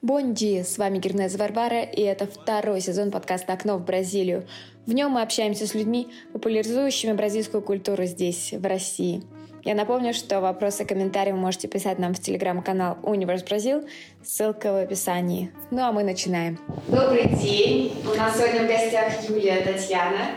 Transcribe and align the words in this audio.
Бонди, 0.00 0.62
с 0.62 0.78
вами 0.78 0.98
Гернез 0.98 1.34
Варвара, 1.34 1.82
и 1.82 2.00
это 2.00 2.26
второй 2.26 2.80
сезон 2.80 3.10
подкаста 3.10 3.54
«Окно 3.54 3.76
в 3.78 3.84
Бразилию». 3.84 4.46
В 4.86 4.92
нем 4.92 5.10
мы 5.12 5.22
общаемся 5.22 5.66
с 5.66 5.74
людьми, 5.74 6.06
популяризующими 6.32 7.12
бразильскую 7.12 7.62
культуру 7.62 8.04
здесь, 8.04 8.52
в 8.52 8.64
России. 8.64 9.24
Я 9.68 9.74
напомню, 9.74 10.14
что 10.14 10.40
вопросы 10.40 10.84
и 10.84 10.86
комментарии 10.86 11.30
вы 11.30 11.36
можете 11.36 11.68
писать 11.68 11.98
нам 11.98 12.14
в 12.14 12.20
телеграм-канал 12.20 12.96
Universe 13.02 13.46
Бразил, 13.46 13.86
ссылка 14.24 14.72
в 14.72 14.82
описании. 14.82 15.52
Ну 15.70 15.82
а 15.82 15.92
мы 15.92 16.04
начинаем. 16.04 16.58
Добрый 16.86 17.28
день! 17.28 17.92
У 18.10 18.16
нас 18.16 18.38
сегодня 18.38 18.62
в 18.62 18.66
гостях 18.66 19.28
Юлия 19.28 19.60
Татьяна. 19.60 20.30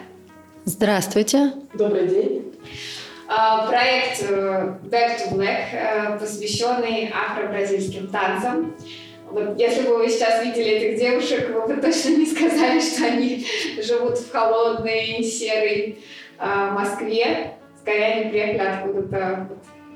Здравствуйте! 0.65 1.53
Добрый 1.73 2.09
день! 2.09 2.53
А, 3.29 3.67
проект 3.67 4.21
э, 4.21 4.75
Back 4.83 5.19
to 5.19 5.33
Black, 5.33 5.67
э, 5.71 6.19
посвященный 6.19 7.09
афро-бразильским 7.13 8.09
танцам. 8.09 8.75
Вот 9.29 9.57
если 9.57 9.83
бы 9.83 9.95
вы 9.95 10.09
сейчас 10.09 10.43
видели 10.43 10.71
этих 10.71 10.99
девушек, 10.99 11.51
вы 11.51 11.73
бы 11.73 11.81
точно 11.81 12.17
не 12.17 12.25
сказали, 12.25 12.81
что 12.81 13.05
они 13.05 13.47
живут 13.81 14.17
в 14.17 14.29
холодной, 14.29 15.23
серой 15.23 15.99
э, 16.37 16.71
Москве. 16.73 17.53
Скорее, 17.81 18.13
они 18.13 18.29
приехали 18.29 18.67
откуда-то 18.67 19.49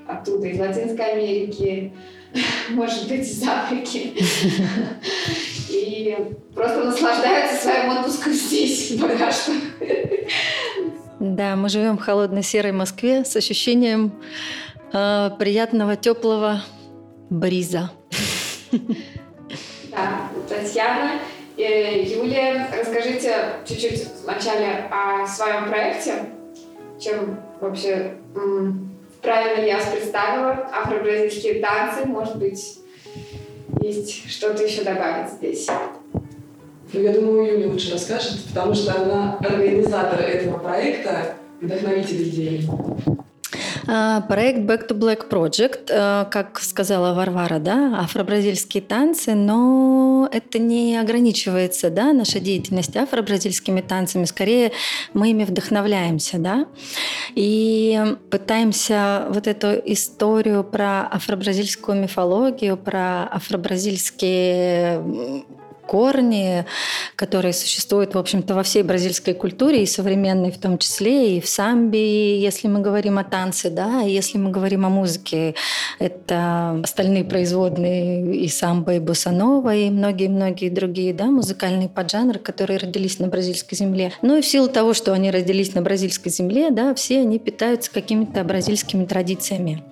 оттуда, 0.07 0.47
из 0.47 0.59
Латинской 0.59 1.05
Америки, 1.13 1.93
может 2.69 3.07
быть, 3.07 3.27
из 3.27 3.47
Африки. 3.47 4.13
И 5.69 6.17
просто 6.53 6.83
наслаждаются 6.83 7.63
своим 7.63 7.91
отпуском 7.91 8.33
здесь 8.33 8.97
пока 9.01 9.31
что. 9.31 9.51
Да, 11.19 11.55
мы 11.55 11.69
живем 11.69 11.97
в 11.97 12.01
холодной 12.01 12.43
серой 12.43 12.71
Москве 12.71 13.23
с 13.23 13.35
ощущением 13.35 14.11
э, 14.93 15.29
приятного 15.37 15.95
теплого 15.95 16.61
бриза. 17.29 17.91
Да, 19.91 20.29
Татьяна. 20.49 21.19
Юлия, 21.57 22.67
расскажите 22.77 23.33
чуть-чуть 23.65 24.07
вначале 24.23 24.87
о 24.91 25.25
своем 25.25 25.69
проекте. 25.69 26.25
Чем 26.99 27.39
вообще 27.59 28.15
правильно 29.21 29.65
я 29.65 29.77
вас 29.77 29.87
представила? 29.87 30.69
Афро-бразильские 30.71 31.61
танцы, 31.61 32.05
может 32.05 32.37
быть, 32.37 32.79
есть 33.81 34.29
что-то 34.29 34.63
еще 34.63 34.83
добавить 34.83 35.31
здесь? 35.31 35.67
Ну, 36.93 37.01
я 37.01 37.11
думаю, 37.11 37.53
Юля 37.53 37.67
лучше 37.67 37.93
расскажет, 37.93 38.43
потому 38.47 38.73
что 38.73 39.01
она 39.01 39.37
организатор 39.39 40.19
этого 40.19 40.59
проекта, 40.59 41.35
вдохновитель 41.59 42.29
идеи. 42.29 42.69
А, 43.87 44.21
проект 44.21 44.59
Back 44.59 44.87
to 44.87 44.97
Black 44.97 45.29
Project, 45.29 45.89
э, 45.89 46.25
как 46.31 46.59
сказала 46.59 47.13
Варвара, 47.13 47.59
да, 47.59 47.99
афро-бразильские 47.99 48.81
танцы, 48.81 49.35
но 49.35 50.27
это 50.31 50.59
не 50.59 50.97
ограничивается, 50.97 51.89
да, 51.89 52.13
наша 52.13 52.39
деятельность 52.39 52.95
афро-бразильскими 52.95 53.81
танцами, 53.81 54.25
скорее 54.25 54.71
мы 55.13 55.31
ими 55.31 55.43
вдохновляемся, 55.43 56.37
да, 56.39 56.65
и 57.35 58.15
пытаемся 58.31 59.27
вот 59.29 59.47
эту 59.47 59.73
историю 59.85 60.63
про 60.63 61.07
афро-бразильскую 61.11 62.01
мифологию, 62.01 62.77
про 62.77 63.29
афро-бразильские 63.31 65.43
корни, 65.85 66.65
которые 67.15 67.53
существуют, 67.53 68.15
в 68.15 68.17
общем-то, 68.17 68.53
во 68.53 68.63
всей 68.63 68.83
бразильской 68.83 69.33
культуре, 69.33 69.83
и 69.83 69.85
современной 69.85 70.51
в 70.51 70.57
том 70.57 70.77
числе, 70.77 71.37
и 71.37 71.41
в 71.41 71.47
самбе, 71.47 72.39
если 72.39 72.67
мы 72.67 72.81
говорим 72.81 73.17
о 73.17 73.23
танце, 73.23 73.69
да, 73.69 74.01
если 74.01 74.37
мы 74.37 74.51
говорим 74.51 74.85
о 74.85 74.89
музыке, 74.89 75.55
это 75.99 76.79
остальные 76.83 77.23
производные 77.23 78.35
и 78.35 78.47
самбо, 78.47 78.95
и 78.95 78.99
босанова, 78.99 79.75
и 79.75 79.89
многие-многие 79.89 80.69
другие, 80.69 81.13
да, 81.13 81.25
музыкальные 81.25 81.89
поджанры, 81.89 82.39
которые 82.39 82.79
родились 82.79 83.19
на 83.19 83.27
бразильской 83.27 83.77
земле. 83.77 84.11
Ну 84.21 84.37
и 84.37 84.41
в 84.41 84.47
силу 84.47 84.67
того, 84.67 84.93
что 84.93 85.13
они 85.13 85.31
родились 85.31 85.73
на 85.75 85.81
бразильской 85.81 86.31
земле, 86.31 86.71
да, 86.71 86.93
все 86.95 87.21
они 87.21 87.39
питаются 87.39 87.91
какими-то 87.91 88.43
бразильскими 88.43 89.05
традициями. 89.05 89.83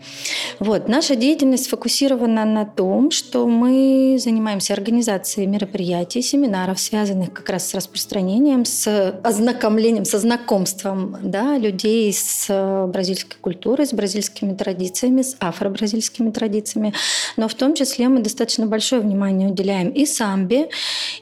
Вот. 0.60 0.88
Наша 0.88 1.16
деятельность 1.16 1.66
сфокусирована 1.66 2.46
на 2.46 2.66
том, 2.66 3.12
что 3.12 3.48
мы 3.48 4.18
занимаемся 4.20 4.74
организацией 4.74 5.48
мероприятий 5.48 5.83
мероприятий, 5.84 6.22
семинаров, 6.22 6.80
связанных 6.80 7.34
как 7.34 7.50
раз 7.50 7.70
с 7.70 7.74
распространением, 7.74 8.66
с 8.66 9.20
ознакомлением, 9.24 10.06
со 10.06 10.18
знакомством 10.20 11.18
да, 11.22 11.58
людей 11.58 12.12
с 12.14 12.46
э, 12.50 12.86
бразильской 12.88 13.38
культурой, 13.42 13.86
с 13.86 13.94
бразильскими 13.94 14.54
традициями, 14.54 15.22
с 15.22 15.36
афро-бразильскими 15.40 16.32
традициями. 16.32 16.94
Но 17.38 17.48
в 17.48 17.54
том 17.54 17.76
числе 17.76 18.08
мы 18.08 18.22
достаточно 18.22 18.66
большое 18.66 19.02
внимание 19.02 19.50
уделяем 19.50 19.90
и 19.90 20.06
самбе, 20.06 20.70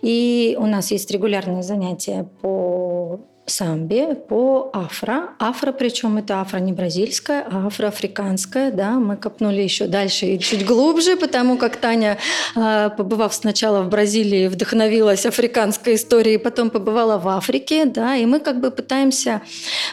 и 0.01 0.55
у 0.59 0.67
нас 0.67 0.91
есть 0.91 1.09
регулярные 1.11 1.63
занятия 1.63 2.27
по 2.41 3.19
самбе 3.45 4.15
по 4.15 4.69
афро. 4.73 5.31
Афро, 5.39 5.71
причем 5.71 6.17
это 6.17 6.41
афро 6.41 6.57
не 6.59 6.73
бразильская, 6.73 7.45
а 7.49 7.67
афроафриканская. 7.67 8.71
Да? 8.71 8.91
Мы 8.91 9.17
копнули 9.17 9.61
еще 9.61 9.87
дальше 9.87 10.27
и 10.27 10.39
чуть 10.39 10.65
глубже, 10.65 11.17
потому 11.17 11.57
как 11.57 11.77
Таня, 11.77 12.17
а, 12.55 12.89
побывав 12.89 13.33
сначала 13.33 13.81
в 13.81 13.89
Бразилии, 13.89 14.47
вдохновилась 14.47 15.25
африканской 15.25 15.95
историей, 15.95 16.37
потом 16.37 16.69
побывала 16.69 17.17
в 17.17 17.27
Африке. 17.27 17.85
Да? 17.85 18.15
И 18.15 18.25
мы 18.25 18.39
как 18.39 18.61
бы 18.61 18.71
пытаемся 18.71 19.41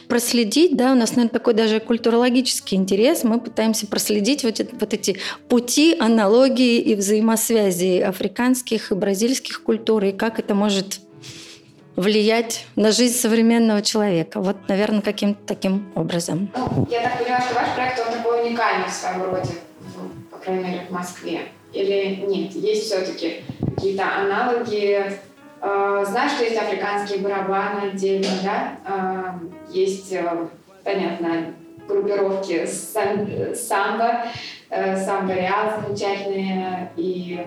проследить, 0.08 0.76
да, 0.76 0.92
у 0.92 0.94
нас, 0.94 1.10
наверное, 1.10 1.32
такой 1.32 1.54
даже 1.54 1.80
культурологический 1.80 2.76
интерес, 2.76 3.24
мы 3.24 3.40
пытаемся 3.40 3.86
проследить 3.86 4.44
вот, 4.44 4.60
вот 4.80 4.94
эти 4.94 5.18
пути, 5.48 5.96
аналогии 5.98 6.78
и 6.78 6.94
взаимосвязи 6.94 8.00
африканских 8.00 8.92
и 8.92 8.94
бразильских 8.94 9.62
культур, 9.62 10.04
и 10.04 10.12
как 10.12 10.38
это 10.38 10.54
может 10.54 11.00
влиять 11.98 12.64
на 12.76 12.92
жизнь 12.92 13.18
современного 13.18 13.82
человека. 13.82 14.40
Вот, 14.40 14.56
наверное, 14.68 15.02
каким-то 15.02 15.40
таким 15.44 15.90
образом. 15.96 16.48
Ну, 16.56 16.86
я 16.88 17.02
так 17.02 17.18
понимаю, 17.18 17.42
что 17.42 17.54
ваш 17.54 17.74
проект, 17.74 17.98
он 17.98 18.12
такой 18.12 18.48
уникальный 18.48 18.86
в 18.86 18.92
своем 18.92 19.22
роде, 19.24 19.50
по 20.30 20.36
крайней 20.36 20.64
мере, 20.64 20.82
в 20.88 20.92
Москве. 20.92 21.40
Или 21.72 22.24
нет? 22.24 22.52
Есть 22.52 22.84
все-таки 22.84 23.42
какие-то 23.74 24.04
аналоги? 24.16 25.12
Э, 25.60 26.04
знаешь, 26.06 26.32
что 26.32 26.44
есть 26.44 26.56
африканские 26.56 27.18
барабаны 27.18 27.90
отдельно, 27.90 28.28
да? 28.44 28.76
Э, 28.86 29.72
есть, 29.72 30.12
э, 30.12 30.46
понятно, 30.84 31.52
группировки 31.88 32.64
самбо, 32.66 34.28
самбо 34.70 35.32
реал 35.32 35.80
замечательные 35.80 36.92
и 36.96 37.44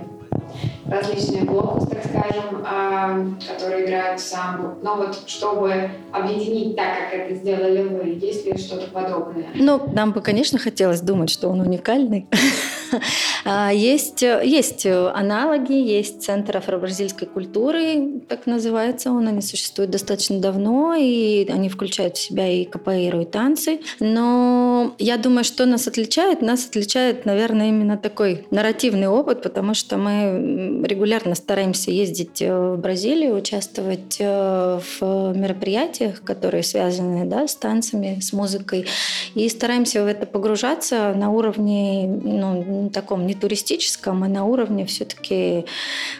различные 0.88 1.44
блоки, 1.44 1.85
так 1.89 2.06
скажем, 2.06 2.63
а, 2.66 3.25
которые 3.47 3.85
играют 3.85 4.19
в 4.19 4.23
самбо. 4.23 4.75
Но 4.81 4.95
вот 4.95 5.23
чтобы 5.28 5.89
объединить 6.12 6.75
так, 6.75 6.88
как 7.00 7.13
это 7.13 7.35
сделали 7.35 7.84
вы, 7.84 8.19
есть 8.22 8.45
ли 8.45 8.57
что-то 8.57 8.88
подобное? 8.88 9.47
Ну, 9.56 9.81
нам 9.94 10.12
бы, 10.12 10.22
конечно, 10.22 10.59
хотелось 10.59 11.01
думать, 11.01 11.29
что 11.29 11.50
он 11.50 11.62
уникальный. 11.62 12.28
А, 13.44 13.72
есть, 13.72 14.22
есть 14.22 14.85
аналоги, 14.85 15.72
есть 15.72 16.22
Центр 16.22 16.57
афро-бразильской 16.57 17.28
культуры, 17.28 18.22
так 18.28 18.45
называется 18.45 19.12
он. 19.12 19.28
Они 19.28 19.41
существуют 19.41 19.91
достаточно 19.91 20.39
давно, 20.39 20.94
и 20.94 21.50
они 21.50 21.69
включают 21.69 22.18
в 22.18 22.22
себя 22.22 22.47
и 22.47 22.66
капоэйру, 22.66 23.22
и 23.22 23.25
танцы. 23.25 23.79
Но 24.00 24.71
я 25.00 25.18
думаю, 25.18 25.44
что 25.44 25.66
нас 25.66 25.88
отличает? 25.88 26.42
Нас 26.42 26.66
отличает, 26.66 27.25
наверное, 27.25 27.69
именно 27.69 27.97
такой 27.97 28.46
нарративный 28.52 29.08
опыт, 29.08 29.42
потому 29.42 29.74
что 29.74 29.97
мы 29.97 30.83
регулярно 30.86 31.36
стараемся 31.36 31.92
ездить 31.92 32.42
э, 32.42 32.74
в 32.74 32.78
Бразилию, 32.78 33.36
участвовать 33.36 34.18
э, 34.19 34.80
в 35.00 35.33
мероприятиях, 35.36 36.22
которые 36.24 36.63
связаны 36.63 37.25
да, 37.25 37.48
с 37.48 37.56
танцами, 37.56 38.19
с 38.19 38.33
музыкой, 38.33 38.86
и 39.36 39.48
стараемся 39.50 40.04
в 40.04 40.07
это 40.07 40.25
погружаться 40.25 41.13
на 41.16 41.31
уровне 41.31 42.07
ну, 42.07 42.89
таком 42.94 43.25
не 43.25 43.33
туристическом, 43.33 44.24
а 44.24 44.28
на 44.28 44.45
уровне 44.45 44.86
все-таки 44.86 45.66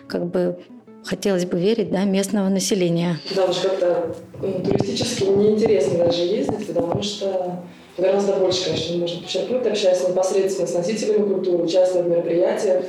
как 0.08 0.26
бы 0.26 0.58
хотелось 1.04 1.46
бы 1.46 1.60
верить, 1.60 1.92
да, 1.92 2.04
местного 2.04 2.50
населения. 2.50 3.20
Да, 3.36 3.46
уж 3.46 3.58
как-то 3.58 4.16
туристически 4.40 5.24
неинтересно 5.24 6.06
даже 6.06 6.22
ездить, 6.22 6.68
потому 6.68 7.02
что 7.02 7.64
гораздо 7.98 8.34
больше, 8.34 8.66
конечно, 8.66 8.98
можно 8.98 9.22
подчеркнуть, 9.22 9.68
общаясь 9.68 10.08
непосредственно 10.08 10.68
с 10.68 10.74
носителями 10.74 11.34
культуры, 11.34 11.64
участвуя 11.64 12.04
в 12.04 12.10
мероприятиях, 12.10 12.86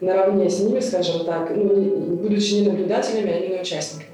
наравне 0.00 0.48
с 0.48 0.60
ними, 0.60 0.80
скажем 0.80 1.24
так, 1.24 1.50
ну, 1.54 1.76
не, 1.76 1.88
будучи 1.88 2.54
не 2.54 2.68
наблюдателями, 2.68 3.32
а 3.32 3.38
именно 3.38 3.62
участниками, 3.62 4.10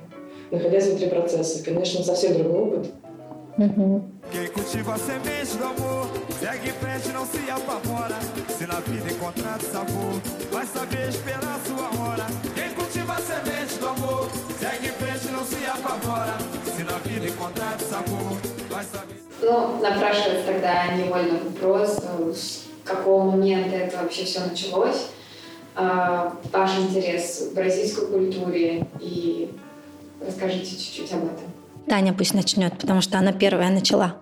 находясь 0.51 0.87
внутри 0.87 1.09
процесса. 1.09 1.65
Конечно, 1.65 2.03
совсем 2.03 2.35
другой 2.35 2.61
опыт. 2.61 2.91
Uhum. 3.59 4.03
Quem 4.31 4.47
cultiva 4.47 4.95
a 4.95 4.99
semente 4.99 5.59
do 5.59 5.65
amor, 5.65 6.07
segue 6.41 6.71
em 6.71 6.73
frente, 6.73 7.09
não 7.13 7.27
se 7.27 7.51
apavora. 7.51 8.19
Se 8.49 8.67
na 8.67 8.81
vida 8.81 9.13
encontrar 9.13 9.61
sabor, 9.61 10.23
vai 10.51 10.65
saber 10.65 11.11
esperar 11.11 11.61
sua 11.67 12.03
hora. 12.03 12.27
Quem 12.55 12.71
cultiva 12.71 12.83
cultiva 12.93 13.15
a 13.15 13.21
semente 13.21 13.79
do 13.79 13.89
amor. 13.89 14.29
Segue 14.59 14.87
em 14.87 14.93
frente, 14.93 15.33
não 15.33 15.45
se 15.45 15.65
apavora. 15.67 16.37
Se 16.77 16.85
na 16.85 16.99
vida 16.99 17.27
encontrar 17.27 17.79
sabor, 17.81 18.11
vai 18.19 18.41
saber. 18.41 18.42
Ну, 19.41 19.79
напрашивается 19.81 20.47
тогда 20.47 20.87
невольно 20.95 21.39
вопрос, 21.45 21.99
ну, 22.19 22.33
с 22.33 22.65
какого 22.85 23.31
момента 23.31 23.77
это 23.77 23.99
вообще 23.99 24.25
все 24.25 24.41
началось, 24.41 25.07
А, 25.75 26.35
ваш 26.53 26.71
интерес 26.79 27.49
к 27.51 27.55
бразильской 27.55 28.07
культуре 28.07 28.87
и 29.01 29.51
расскажите 30.25 30.71
чуть-чуть 30.77 31.11
об 31.13 31.25
этом. 31.25 31.45
Таня 31.89 32.13
пусть 32.13 32.35
начнет, 32.35 32.77
потому 32.79 33.01
что 33.01 33.19
она 33.19 33.33
первая 33.33 33.71
начала. 33.71 34.17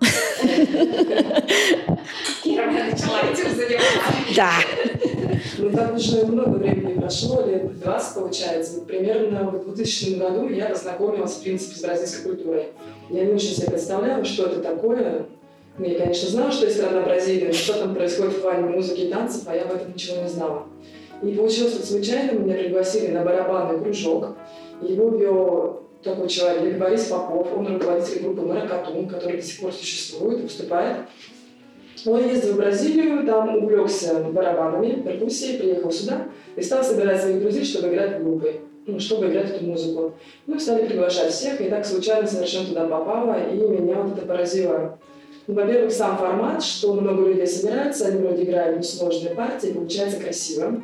Первая 2.43 2.91
начала 2.91 3.19
этим 3.21 3.53
заниматься. 3.55 4.35
Да. 4.35 4.51
Ну, 5.57 5.71
так 5.71 5.95
уже 5.95 6.25
много 6.25 6.57
времени 6.57 6.99
прошло, 6.99 7.45
лет 7.45 7.79
20 7.79 8.15
получается. 8.15 8.81
Примерно 8.81 9.49
в 9.49 9.73
2000 9.73 10.15
году 10.15 10.49
я 10.49 10.69
познакомилась, 10.69 11.33
в 11.33 11.43
принципе, 11.43 11.75
с 11.75 11.81
бразильской 11.81 12.33
культурой. 12.33 12.65
Я 13.09 13.25
не 13.25 13.33
очень 13.33 13.55
себе 13.55 13.71
представляла, 13.71 14.23
что 14.23 14.45
это 14.45 14.61
такое. 14.61 15.25
Ну, 15.77 15.85
я, 15.85 15.99
конечно, 15.99 16.29
знала, 16.29 16.51
что 16.51 16.65
есть 16.65 16.77
страна 16.77 17.01
Бразилия, 17.01 17.51
что 17.53 17.73
там 17.73 17.95
происходит 17.95 18.33
в 18.33 18.41
плане 18.41 18.67
музыки 18.67 19.01
и 19.01 19.09
танцев, 19.09 19.43
а 19.47 19.55
я 19.55 19.63
об 19.63 19.73
этом 19.73 19.93
ничего 19.93 20.21
не 20.21 20.29
знала. 20.29 20.63
И 21.23 21.33
получилось 21.33 21.75
вот 21.77 21.85
случайно, 21.85 22.37
меня 22.37 22.55
пригласили 22.55 23.07
на 23.07 23.23
барабанный 23.23 23.79
кружок. 23.79 24.35
Его 24.81 25.09
вел 25.09 25.83
такой 26.03 26.27
человек, 26.27 26.77
Борис 26.77 27.05
Попов, 27.05 27.47
он 27.55 27.67
руководитель 27.67 28.23
группы 28.23 28.41
«Маракатун», 28.41 29.07
который 29.07 29.37
до 29.37 29.43
сих 29.43 29.59
пор 29.59 29.71
существует, 29.71 30.41
выступает. 30.41 30.97
Он 32.05 32.27
ездил 32.27 32.53
в 32.53 32.57
Бразилию, 32.57 33.25
там 33.25 33.55
увлекся 33.57 34.15
барабанами, 34.15 35.01
перкуссией, 35.01 35.59
приехал 35.59 35.91
сюда 35.91 36.27
и 36.55 36.61
стал 36.61 36.83
собирать 36.83 37.21
своих 37.21 37.41
друзей, 37.41 37.63
чтобы 37.63 37.89
играть 37.89 38.19
в 38.19 38.23
группы, 38.23 38.55
ну, 38.87 38.99
чтобы 38.99 39.27
играть 39.27 39.51
эту 39.51 39.65
музыку. 39.65 40.13
И 40.47 40.59
стали 40.59 40.87
приглашать 40.87 41.31
всех, 41.31 41.61
и 41.61 41.69
так 41.69 41.85
случайно 41.85 42.27
совершенно 42.27 42.67
туда 42.67 42.87
попала, 42.87 43.37
и 43.51 43.55
меня 43.55 43.95
вот 43.95 44.17
это 44.17 44.25
поразило. 44.25 44.97
Ну, 45.47 45.55
во-первых, 45.55 45.91
сам 45.91 46.17
формат, 46.17 46.63
что 46.63 46.93
много 46.93 47.27
людей 47.27 47.47
собираются, 47.47 48.07
они 48.07 48.19
вроде 48.19 48.43
играют 48.43 48.79
несложные 48.79 49.35
партии, 49.35 49.73
получается 49.73 50.19
красиво. 50.19 50.81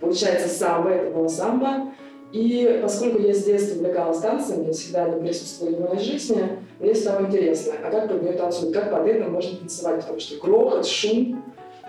Получается 0.00 0.48
самбо, 0.48 0.90
это 0.90 1.10
было 1.10 1.28
самбо. 1.28 1.92
И 2.32 2.78
поскольку 2.82 3.20
я 3.20 3.32
с 3.34 3.42
детства 3.42 3.78
увлекалась 3.78 4.18
танцами, 4.18 4.70
всегда 4.72 5.04
они 5.04 5.20
присутствовали 5.20 5.74
в 5.76 5.80
моей 5.80 6.00
жизни, 6.00 6.58
мне 6.80 6.94
стало 6.94 7.26
интересно, 7.26 7.74
а 7.84 7.90
как 7.90 8.08
под 8.08 8.22
нее 8.22 8.34
танцуют, 8.34 8.74
как 8.74 8.90
под 8.90 9.06
это 9.06 9.28
можно 9.28 9.56
танцевать, 9.56 10.00
потому 10.00 10.20
что 10.20 10.40
грохот, 10.40 10.86
шум, 10.86 11.42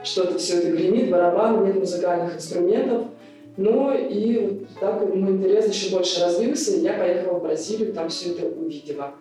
что-то 0.03 0.37
все 0.39 0.57
это 0.57 0.71
гремит, 0.71 1.11
барабан, 1.11 1.65
нет 1.65 1.75
музыкальных 1.75 2.35
инструментов. 2.35 3.03
Ну 3.57 3.93
и 3.93 4.37
вот 4.39 4.69
так 4.79 5.01
мой 5.13 5.31
интерес 5.31 5.67
еще 5.67 5.95
больше 5.95 6.21
развился, 6.21 6.75
и 6.75 6.81
я 6.81 6.93
поехала 6.93 7.39
в 7.39 7.43
Бразилию, 7.43 7.93
там 7.93 8.09
все 8.09 8.31
это 8.31 8.47
увидела. 8.47 9.11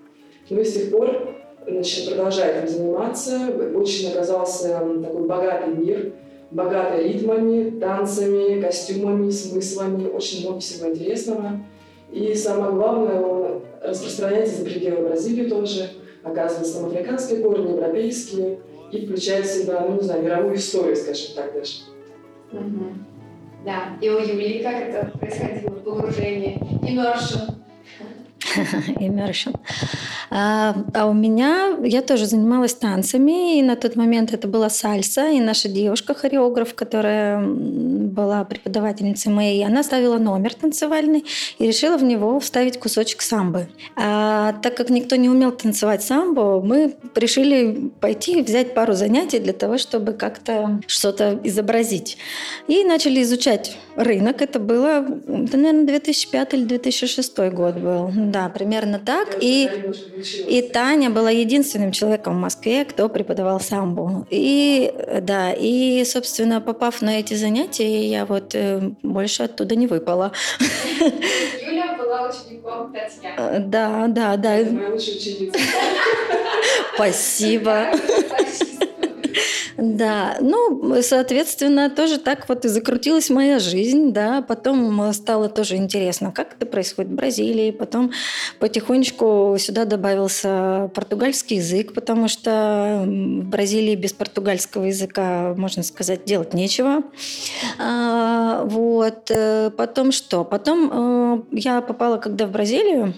Ну 0.48 0.60
и 0.60 0.64
с 0.64 0.72
тех 0.72 0.90
пор 0.90 1.34
значит, 1.66 2.08
продолжаю 2.08 2.62
этим 2.62 2.68
заниматься. 2.68 3.38
Очень 3.74 4.12
оказался 4.12 4.68
такой 5.02 5.26
богатый 5.26 5.74
мир, 5.74 6.12
богатый 6.50 7.12
ритмами, 7.12 7.78
танцами, 7.78 8.60
костюмами, 8.60 9.30
смыслами, 9.30 10.08
очень 10.08 10.46
много 10.46 10.60
всего 10.60 10.88
интересного. 10.90 11.60
И 12.10 12.34
самое 12.34 12.72
главное, 12.72 13.57
распространяется 13.82 14.58
за 14.58 14.64
пределы 14.64 15.08
Бразилии 15.08 15.48
тоже, 15.48 15.90
оказывается, 16.22 16.80
там 16.80 16.90
африканские 16.90 17.42
корни, 17.42 17.72
европейские, 17.72 18.58
и 18.92 19.06
включает 19.06 19.46
в 19.46 19.50
себя, 19.50 19.80
ну, 19.86 19.96
не 19.96 20.02
знаю, 20.02 20.22
мировую 20.22 20.56
историю, 20.56 20.96
скажем 20.96 21.34
так 21.36 21.52
даже. 21.52 21.72
Мгм. 22.52 23.04
Да, 23.64 23.96
и 24.00 24.08
у 24.08 24.18
Юлии 24.18 24.62
как 24.62 24.76
это 24.76 25.18
происходило, 25.18 25.70
погружение, 25.70 26.58
immersion. 26.82 27.54
Immersion. 29.00 29.54
А, 30.30 30.74
а 30.94 31.06
у 31.06 31.12
меня, 31.12 31.76
я 31.82 32.02
тоже 32.02 32.26
занималась 32.26 32.74
танцами, 32.74 33.58
и 33.58 33.62
на 33.62 33.76
тот 33.76 33.96
момент 33.96 34.32
это 34.32 34.48
была 34.48 34.70
сальса, 34.70 35.28
и 35.28 35.40
наша 35.40 35.68
девушка-хореограф, 35.68 36.74
которая 36.74 37.42
была 37.42 38.44
преподавательницей 38.44 39.32
моей, 39.32 39.64
она 39.64 39.82
ставила 39.82 40.18
номер 40.18 40.54
танцевальный 40.54 41.24
и 41.58 41.66
решила 41.66 41.96
в 41.96 42.04
него 42.04 42.40
вставить 42.40 42.78
кусочек 42.78 43.22
самбы. 43.22 43.68
А 43.96 44.52
так 44.62 44.76
как 44.76 44.90
никто 44.90 45.16
не 45.16 45.28
умел 45.28 45.52
танцевать 45.52 46.02
самбо, 46.02 46.60
мы 46.60 46.94
решили 47.14 47.90
пойти 48.00 48.40
и 48.40 48.42
взять 48.42 48.74
пару 48.74 48.92
занятий 48.92 49.38
для 49.38 49.52
того, 49.52 49.78
чтобы 49.78 50.12
как-то 50.12 50.80
что-то 50.86 51.38
изобразить. 51.44 52.18
И 52.66 52.84
начали 52.84 53.22
изучать 53.22 53.76
рынок. 53.96 54.42
Это 54.42 54.58
было, 54.58 55.06
это, 55.26 55.56
наверное, 55.56 55.86
2005 55.86 56.54
или 56.54 56.64
2006 56.64 57.38
год 57.52 57.76
был. 57.76 58.10
Да, 58.14 58.48
примерно 58.48 58.98
так. 58.98 59.36
И. 59.40 59.68
и 60.48 60.62
Таня 60.62 61.10
была 61.10 61.30
единственным 61.30 61.92
человеком 61.92 62.34
в 62.36 62.40
Москве, 62.40 62.84
кто 62.84 63.08
преподавал 63.08 63.60
самбо. 63.60 64.26
И 64.30 64.92
да, 65.22 65.52
и, 65.52 66.04
собственно, 66.04 66.60
попав 66.60 67.02
на 67.02 67.18
эти 67.20 67.34
занятия, 67.34 68.06
я 68.06 68.24
вот 68.24 68.54
э, 68.54 68.80
больше 69.02 69.44
оттуда 69.44 69.76
не 69.76 69.86
выпала. 69.86 70.32
Юля 71.00 71.96
была 71.98 72.28
учеником 72.28 72.92
Татьяны. 72.92 73.56
Э, 73.56 73.58
Да, 73.60 74.06
да, 74.08 74.36
да. 74.36 74.54
Это 74.56 74.72
моя 74.72 74.90
лучшая 74.90 75.16
ученица. 75.16 75.58
Спасибо. 76.94 77.92
Да, 79.78 80.38
ну, 80.40 81.00
соответственно, 81.02 81.88
тоже 81.88 82.18
так 82.18 82.48
вот 82.48 82.64
и 82.64 82.68
закрутилась 82.68 83.30
моя 83.30 83.60
жизнь, 83.60 84.12
да, 84.12 84.42
потом 84.42 85.00
э, 85.02 85.12
стало 85.12 85.48
тоже 85.48 85.76
интересно, 85.76 86.32
как 86.32 86.54
это 86.54 86.66
происходит 86.66 87.12
в 87.12 87.14
Бразилии, 87.14 87.70
потом 87.70 88.10
потихонечку 88.58 89.54
сюда 89.56 89.84
добавился 89.84 90.90
португальский 90.96 91.58
язык, 91.58 91.94
потому 91.94 92.26
что 92.26 93.04
в 93.06 93.44
Бразилии 93.44 93.94
без 93.94 94.12
португальского 94.12 94.86
языка, 94.86 95.54
можно 95.56 95.84
сказать, 95.84 96.24
делать 96.24 96.54
нечего. 96.54 97.04
А, 97.78 98.64
вот, 98.64 99.30
э, 99.30 99.70
потом 99.76 100.10
что? 100.10 100.42
Потом 100.42 100.90
э, 100.92 101.42
я 101.52 101.82
попала, 101.82 102.16
когда 102.16 102.48
в 102.48 102.50
Бразилию, 102.50 103.14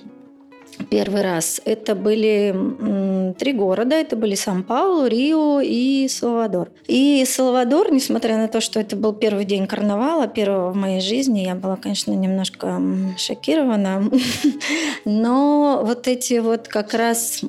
Первый 0.88 1.23
раз 1.23 1.61
это 1.65 1.94
были 1.94 3.35
три 3.38 3.53
города. 3.53 3.94
Это 3.94 4.17
были 4.17 4.35
Сан-Паулу, 4.35 5.06
Рио 5.06 5.61
и 5.61 6.09
Салвадор. 6.09 6.71
И 6.87 7.25
Салвадор, 7.27 7.93
несмотря 7.93 8.37
на 8.37 8.49
то, 8.49 8.61
что 8.61 8.81
это 8.81 8.97
был 8.97 9.12
первый 9.12 9.44
день 9.44 9.67
карнавала, 9.67 10.27
первого 10.27 10.71
в 10.73 10.77
моей 10.77 11.00
жизни, 11.00 11.41
я 11.41 11.55
была, 11.55 11.77
конечно, 11.77 12.12
немножко 12.12 12.81
шокирована. 13.17 14.10
Но 15.05 15.82
вот 15.84 16.08
эти 16.08 16.39
вот 16.39 16.69
как 16.69 16.94
раз, 16.94 17.43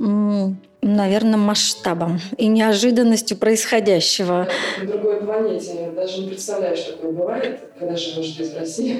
наверное, 0.81 1.37
масштабом 1.37 2.19
и 2.37 2.47
неожиданностью 2.47 3.37
происходящего. 3.37 4.47
На 4.79 4.85
другой 4.85 5.21
планете. 5.21 5.91
Даже 5.95 6.21
не 6.21 6.29
представляю, 6.29 6.75
что 6.75 6.93
такое 6.93 7.11
бывает, 7.11 7.59
когда 7.77 7.95
живешь 7.95 8.33
здесь, 8.33 8.51
в 8.51 8.57
России. 8.57 8.97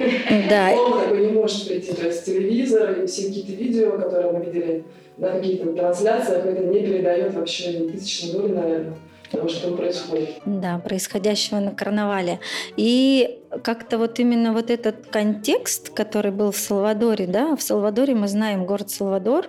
Да, 0.48 0.70
Слово 0.74 1.02
такое 1.02 1.26
не 1.26 1.32
может 1.32 1.66
прийти. 1.66 1.92
То 1.92 2.06
есть 2.06 2.24
телевизор 2.24 2.92
и 2.92 3.06
все 3.06 3.26
какие-то 3.26 3.52
видео, 3.52 3.92
которые 3.92 4.32
мы 4.32 4.44
видели 4.44 4.84
на 5.16 5.30
каких-то 5.30 5.72
трансляциях, 5.72 6.46
это 6.46 6.64
не 6.64 6.80
передает 6.80 7.34
вообще 7.34 7.88
тысячной 7.90 8.32
доли, 8.32 8.52
наверное, 8.52 8.96
того, 9.32 9.48
что 9.48 9.72
происходит. 9.76 10.40
Да, 10.44 10.78
происходящего 10.78 11.58
на 11.58 11.72
карнавале. 11.72 12.40
И 12.76 13.38
как-то 13.62 13.98
вот 13.98 14.18
именно 14.18 14.52
вот 14.52 14.70
этот 14.70 15.06
контекст, 15.08 15.90
который 15.90 16.30
был 16.30 16.52
в 16.52 16.56
Салвадоре, 16.56 17.26
да, 17.26 17.54
в 17.54 17.62
Салвадоре 17.62 18.14
мы 18.14 18.28
знаем 18.28 18.64
город 18.64 18.90
Салвадор, 18.90 19.48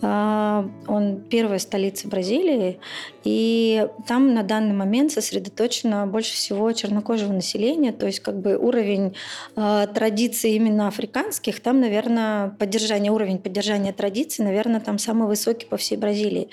а, 0.00 0.66
он 0.86 1.20
первая 1.20 1.58
столица 1.58 2.08
Бразилии, 2.08 2.78
и 3.24 3.86
там 4.06 4.32
на 4.32 4.42
данный 4.42 4.74
момент 4.74 5.12
сосредоточено 5.12 6.06
больше 6.06 6.34
всего 6.34 6.72
чернокожего 6.72 7.32
населения, 7.32 7.92
то 7.92 8.06
есть 8.06 8.20
как 8.20 8.40
бы 8.40 8.56
уровень 8.56 9.14
а, 9.54 9.86
традиций 9.86 10.52
именно 10.52 10.88
африканских, 10.88 11.60
там, 11.60 11.80
наверное, 11.80 12.50
поддержание, 12.58 13.12
уровень 13.12 13.38
поддержания 13.38 13.92
традиций, 13.92 14.44
наверное, 14.44 14.80
там 14.80 14.98
самый 14.98 15.28
высокий 15.28 15.66
по 15.66 15.76
всей 15.76 15.96
Бразилии. 15.96 16.48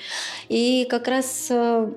И 0.49 0.85
как 0.89 1.07
раз 1.07 1.47
э, 1.49 1.89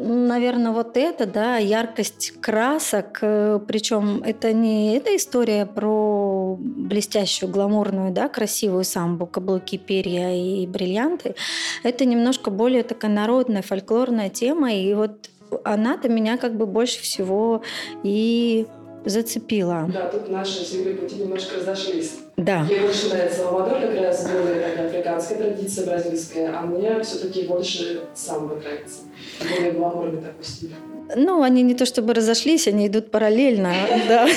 Наверное, 0.00 0.70
вот 0.70 0.96
это, 0.96 1.26
да, 1.26 1.56
яркость 1.56 2.34
красок, 2.40 3.18
причем 3.20 4.22
это 4.24 4.52
не 4.52 4.96
эта 4.96 5.16
история 5.16 5.66
про 5.66 6.56
блестящую, 6.58 7.50
гламурную, 7.50 8.12
да, 8.12 8.28
красивую 8.28 8.84
самбу, 8.84 9.26
каблуки, 9.26 9.76
перья 9.76 10.32
и 10.32 10.68
бриллианты. 10.68 11.34
Это 11.82 12.04
немножко 12.04 12.52
более 12.52 12.84
такая 12.84 13.10
народная, 13.10 13.62
фольклорная 13.62 14.30
тема, 14.30 14.72
и 14.72 14.94
вот 14.94 15.30
она-то 15.64 16.08
меня 16.08 16.36
как 16.36 16.56
бы 16.56 16.66
больше 16.66 17.02
всего 17.02 17.62
и 18.04 18.66
зацепила. 19.04 19.88
Да, 19.92 20.08
тут 20.08 20.28
наши 20.28 20.62
Юлей 20.76 20.94
пути 20.94 21.16
немножко 21.16 21.56
разошлись. 21.56 22.18
Да. 22.36 22.66
Ей 22.68 22.80
больше 22.80 23.08
нравится 23.08 23.38
Салвадор, 23.38 23.80
как 23.80 23.94
раз 23.96 24.28
более 24.28 24.60
такая 24.60 24.86
африканская 24.88 25.38
традиция 25.38 25.86
бразильская, 25.86 26.56
а 26.56 26.62
мне 26.62 27.02
все-таки 27.02 27.48
больше 27.48 28.02
самбо 28.14 28.54
нравится. 28.56 29.00
Более 29.40 29.72
гламурный 29.72 30.22
такой 30.22 30.44
стиль. 30.44 30.74
Ну, 31.16 31.42
они 31.42 31.62
не 31.62 31.74
то 31.74 31.86
чтобы 31.86 32.14
разошлись, 32.14 32.68
они 32.68 32.86
идут 32.86 33.10
параллельно, 33.10 33.72
да. 34.08 34.28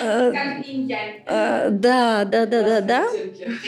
Э, 0.00 0.32
э, 1.26 1.70
Да, 1.70 2.24
да, 2.24 2.46
да, 2.46 2.62
да, 2.62 2.80
да. 2.80 3.08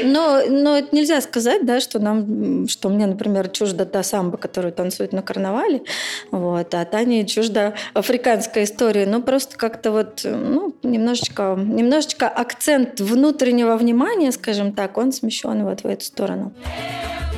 Но, 0.02 0.42
но 0.48 0.78
это 0.78 0.94
нельзя 0.94 1.20
сказать, 1.20 1.64
да, 1.64 1.80
что 1.80 1.98
нам, 1.98 2.68
что 2.68 2.88
мне, 2.88 3.06
например, 3.06 3.48
чужда 3.48 3.84
та 3.84 4.02
самба, 4.02 4.36
которую 4.36 4.72
танцуют 4.72 5.12
на 5.12 5.22
карнавале, 5.22 5.82
вот, 6.30 6.74
а 6.74 6.84
Тане 6.84 7.26
чужда 7.26 7.74
африканская 7.94 8.64
история. 8.64 9.06
Ну, 9.06 9.22
просто 9.22 9.56
как-то 9.56 9.92
вот, 9.92 10.20
ну, 10.24 10.74
немножечко, 10.82 11.58
немножечко 11.58 12.28
акцент 12.28 13.00
внутреннего 13.00 13.76
внимания, 13.76 14.32
скажем 14.32 14.72
так, 14.72 14.98
он 14.98 15.12
смещен 15.12 15.64
вот 15.64 15.82
в 15.82 15.86
эту 15.86 16.04
сторону. 16.04 16.52
Ну, 16.56 17.29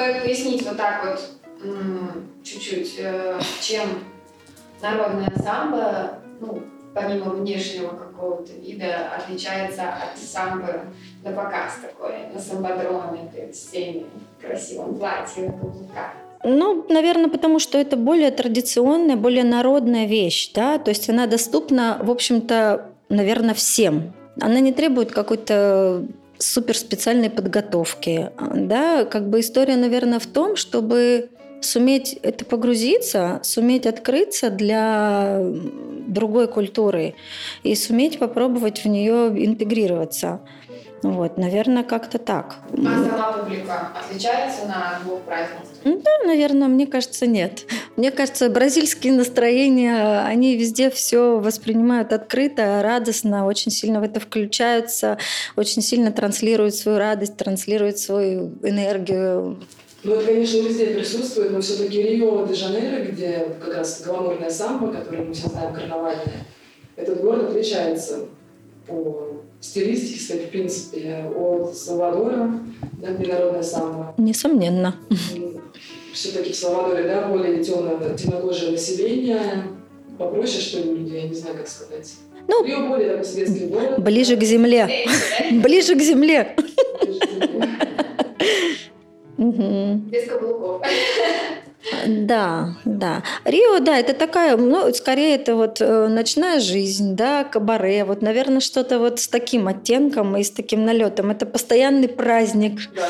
стоит 0.00 0.22
пояснить 0.22 0.66
вот 0.66 0.76
так 0.76 1.04
вот 1.04 1.20
чуть-чуть, 2.42 2.94
э, 2.98 3.38
чем 3.60 3.86
народная 4.80 5.30
самбо, 5.42 6.20
ну, 6.40 6.62
помимо 6.94 7.30
внешнего 7.34 7.88
какого-то 7.88 8.52
вида, 8.52 9.10
отличается 9.14 9.82
от 9.82 10.18
самбы 10.18 10.80
на 11.22 11.32
показ 11.32 11.74
такой, 11.82 12.14
на 12.32 12.40
самбодроме, 12.40 13.30
перед 13.34 13.54
всеми 13.54 14.06
в 14.38 14.40
красивом 14.40 14.94
платье, 14.98 15.44
на 15.44 15.52
каблуках. 15.52 16.12
Ну, 16.44 16.86
наверное, 16.88 17.28
потому 17.28 17.58
что 17.58 17.76
это 17.76 17.98
более 17.98 18.30
традиционная, 18.30 19.16
более 19.16 19.44
народная 19.44 20.06
вещь, 20.06 20.50
да, 20.54 20.78
то 20.78 20.88
есть 20.88 21.10
она 21.10 21.26
доступна, 21.26 21.98
в 22.02 22.10
общем-то, 22.10 22.86
наверное, 23.10 23.52
всем. 23.52 24.14
Она 24.40 24.60
не 24.60 24.72
требует 24.72 25.12
какой-то 25.12 26.06
суперспециальной 26.40 27.30
подготовки, 27.30 28.30
да, 28.54 29.04
как 29.04 29.28
бы 29.28 29.40
история, 29.40 29.76
наверное, 29.76 30.18
в 30.18 30.26
том, 30.26 30.56
чтобы 30.56 31.28
суметь 31.60 32.18
это 32.22 32.44
погрузиться, 32.44 33.40
суметь 33.42 33.86
открыться 33.86 34.50
для 34.50 35.40
другой 36.08 36.48
культуры 36.48 37.14
и 37.62 37.74
суметь 37.74 38.18
попробовать 38.18 38.84
в 38.84 38.88
нее 38.88 39.28
интегрироваться. 39.44 40.40
Вот, 41.02 41.38
наверное, 41.38 41.82
как-то 41.82 42.18
так. 42.18 42.56
А 42.72 42.76
сама 42.76 43.32
публика 43.32 43.88
отличается 43.98 44.66
на 44.66 45.00
двух 45.02 45.22
праздниках? 45.22 45.66
Да, 45.84 46.26
наверное, 46.26 46.68
мне 46.68 46.86
кажется, 46.86 47.26
нет. 47.26 47.64
Мне 47.96 48.10
кажется, 48.10 48.50
бразильские 48.50 49.14
настроения, 49.14 50.20
они 50.26 50.56
везде 50.56 50.90
все 50.90 51.38
воспринимают 51.38 52.12
открыто, 52.12 52.82
радостно, 52.82 53.46
очень 53.46 53.70
сильно 53.70 54.00
в 54.00 54.02
это 54.02 54.20
включаются, 54.20 55.16
очень 55.56 55.80
сильно 55.80 56.12
транслируют 56.12 56.74
свою 56.74 56.98
радость, 56.98 57.36
транслируют 57.36 57.98
свою 57.98 58.52
энергию. 58.62 59.58
Ну, 60.02 60.14
это, 60.14 60.26
конечно, 60.26 60.58
везде 60.58 60.86
присутствует, 60.88 61.50
но 61.50 61.60
все-таки 61.60 62.02
Рио-де-Жанейро, 62.02 63.04
где 63.04 63.46
как 63.58 63.74
раз 63.76 64.02
гламурная 64.02 64.50
самбо, 64.50 64.92
которую 64.92 65.28
мы 65.28 65.34
все 65.34 65.48
знаем, 65.48 65.74
карнавальная, 65.74 66.44
этот 66.96 67.22
город 67.22 67.50
отличается 67.50 68.26
по 68.86 69.42
стилистике 69.60 70.20
своей, 70.20 70.46
в 70.46 70.50
принципе, 70.50 71.26
от 71.36 71.76
Салвадора, 71.76 72.60
да, 73.00 73.12
где 73.12 73.32
народная 73.32 73.62
самбо. 73.62 74.14
Несомненно. 74.16 74.96
Все-таки 76.12 76.52
в 76.52 76.56
Салвадоре, 76.56 77.04
да, 77.04 77.28
более 77.28 77.62
темно, 77.62 77.98
темнокожее 78.16 78.72
население, 78.72 79.40
попроще, 80.18 80.60
что 80.60 80.78
ли, 80.78 80.94
люди, 80.94 81.14
я 81.14 81.22
не 81.28 81.34
знаю, 81.34 81.56
как 81.56 81.68
сказать. 81.68 82.14
Ну, 82.48 82.64
более 82.88 83.22
светский 83.22 83.66
город. 83.66 84.02
Ближе 84.02 84.36
к 84.36 84.42
земле. 84.42 84.88
Ближе 85.52 85.94
к 85.94 86.00
земле. 86.00 86.56
Без 89.38 90.28
каблуков. 90.28 90.82
Да, 92.06 92.74
да. 92.84 93.22
Рио, 93.44 93.78
да, 93.80 93.98
это 93.98 94.12
такая, 94.12 94.56
ну, 94.56 94.92
скорее 94.92 95.36
это 95.36 95.54
вот 95.54 95.80
э, 95.80 96.08
ночная 96.08 96.60
жизнь, 96.60 97.16
да, 97.16 97.44
кабаре, 97.44 98.04
вот, 98.04 98.22
наверное, 98.22 98.60
что-то 98.60 98.98
вот 98.98 99.20
с 99.20 99.28
таким 99.28 99.66
оттенком 99.66 100.36
и 100.36 100.44
с 100.44 100.50
таким 100.50 100.84
налетом. 100.84 101.30
Это 101.30 101.46
постоянный 101.46 102.08
праздник. 102.08 102.80
Да, 102.94 103.08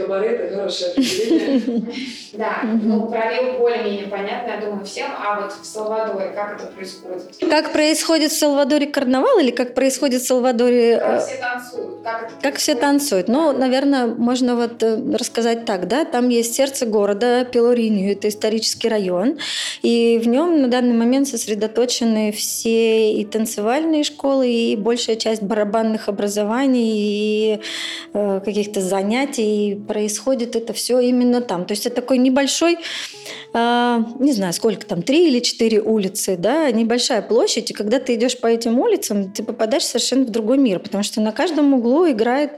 кабаре, 0.00 0.28
это 0.28 0.56
хорошее 0.56 0.90
определение. 0.92 1.94
Да, 2.32 2.60
ну 2.62 3.06
про 3.06 3.30
Рио 3.30 3.58
более-менее 3.58 4.06
понятно, 4.06 4.50
я 4.52 4.60
думаю, 4.60 4.84
всем. 4.84 5.10
А 5.18 5.40
вот 5.40 5.52
в 5.52 5.66
Салвадоре 5.66 6.30
как 6.30 6.56
это 6.56 6.66
происходит? 6.66 7.36
Как 7.40 7.72
происходит 7.72 8.32
в 8.32 8.38
Салвадоре 8.38 8.86
карнавал 8.86 9.38
или 9.40 9.50
как 9.50 9.74
происходит 9.74 10.22
в 10.22 10.26
Салвадоре... 10.26 10.98
Как 10.98 11.14
э, 11.14 11.20
все 11.20 11.36
танцуют? 11.36 12.02
Как, 12.02 12.30
Как 12.40 12.56
все 12.56 12.74
танцуют? 12.74 13.28
Ну, 13.28 13.52
наверное, 13.52 14.06
можно 14.06 14.56
вот 14.56 14.82
э, 14.82 14.96
рассказать 15.16 15.64
так, 15.64 15.88
да, 15.88 16.04
там 16.04 16.28
есть 16.28 16.54
сердце 16.54 16.86
города 16.86 17.44
Пелоринью, 18.00 18.12
это 18.12 18.28
исторический 18.28 18.88
район, 18.88 19.38
и 19.82 20.18
в 20.22 20.26
нем 20.26 20.62
на 20.62 20.68
данный 20.68 20.94
момент 20.94 21.28
сосредоточены 21.28 22.32
все 22.32 23.12
и 23.12 23.24
танцевальные 23.24 24.04
школы, 24.04 24.50
и 24.50 24.76
большая 24.76 25.16
часть 25.16 25.42
барабанных 25.42 26.08
образований, 26.08 27.54
и 27.54 27.60
э, 28.12 28.40
каких-то 28.44 28.80
занятий, 28.80 29.70
и 29.70 29.74
происходит 29.74 30.56
это 30.56 30.72
все 30.72 31.00
именно 31.00 31.40
там. 31.40 31.64
То 31.66 31.72
есть 31.72 31.86
это 31.86 31.96
такой 31.96 32.18
небольшой, 32.18 32.78
э, 33.52 33.98
не 34.18 34.32
знаю, 34.32 34.52
сколько 34.52 34.86
там, 34.86 35.02
три 35.02 35.28
или 35.28 35.40
четыре 35.40 35.80
улицы, 35.80 36.36
да, 36.36 36.70
небольшая 36.70 37.22
площадь, 37.22 37.70
и 37.70 37.74
когда 37.74 37.98
ты 37.98 38.14
идешь 38.14 38.38
по 38.38 38.46
этим 38.46 38.78
улицам, 38.78 39.30
ты 39.32 39.42
попадаешь 39.42 39.84
совершенно 39.84 40.24
в 40.24 40.30
другой 40.30 40.58
мир, 40.58 40.78
потому 40.78 41.04
что 41.04 41.20
на 41.20 41.32
каждом 41.32 41.74
углу 41.74 42.10
играет 42.10 42.52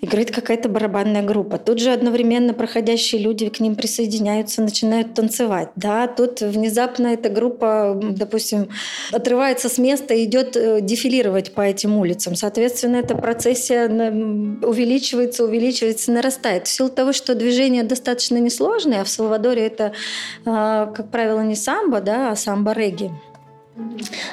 играет 0.00 0.30
какая-то 0.30 0.68
барабанная 0.68 1.22
группа. 1.22 1.58
Тут 1.58 1.80
же 1.80 1.92
одновременно 1.92 2.54
проходящие 2.54 3.20
люди 3.20 3.48
к 3.48 3.60
ним 3.60 3.76
присоединяются, 3.76 4.62
начинают 4.62 5.14
танцевать. 5.14 5.68
Да, 5.76 6.06
тут 6.06 6.40
внезапно 6.40 7.08
эта 7.08 7.28
группа, 7.28 7.98
допустим, 8.02 8.68
отрывается 9.12 9.68
с 9.68 9.78
места 9.78 10.14
и 10.14 10.24
идет 10.24 10.56
э, 10.56 10.80
дефилировать 10.80 11.52
по 11.52 11.60
этим 11.62 11.98
улицам. 11.98 12.34
Соответственно, 12.34 12.96
эта 12.96 13.14
процессия 13.14 13.88
увеличивается, 13.88 15.44
увеличивается, 15.44 16.12
нарастает. 16.12 16.66
В 16.66 16.70
силу 16.70 16.88
того, 16.88 17.12
что 17.12 17.34
движение 17.34 17.82
достаточно 17.82 18.38
несложное, 18.38 19.02
а 19.02 19.04
в 19.04 19.08
Салвадоре 19.08 19.66
это, 19.66 19.92
а, 20.44 20.86
как 20.86 21.10
правило, 21.10 21.40
не 21.40 21.56
самбо, 21.56 22.00
да, 22.00 22.30
а 22.30 22.36
самбо-регги. 22.36 23.10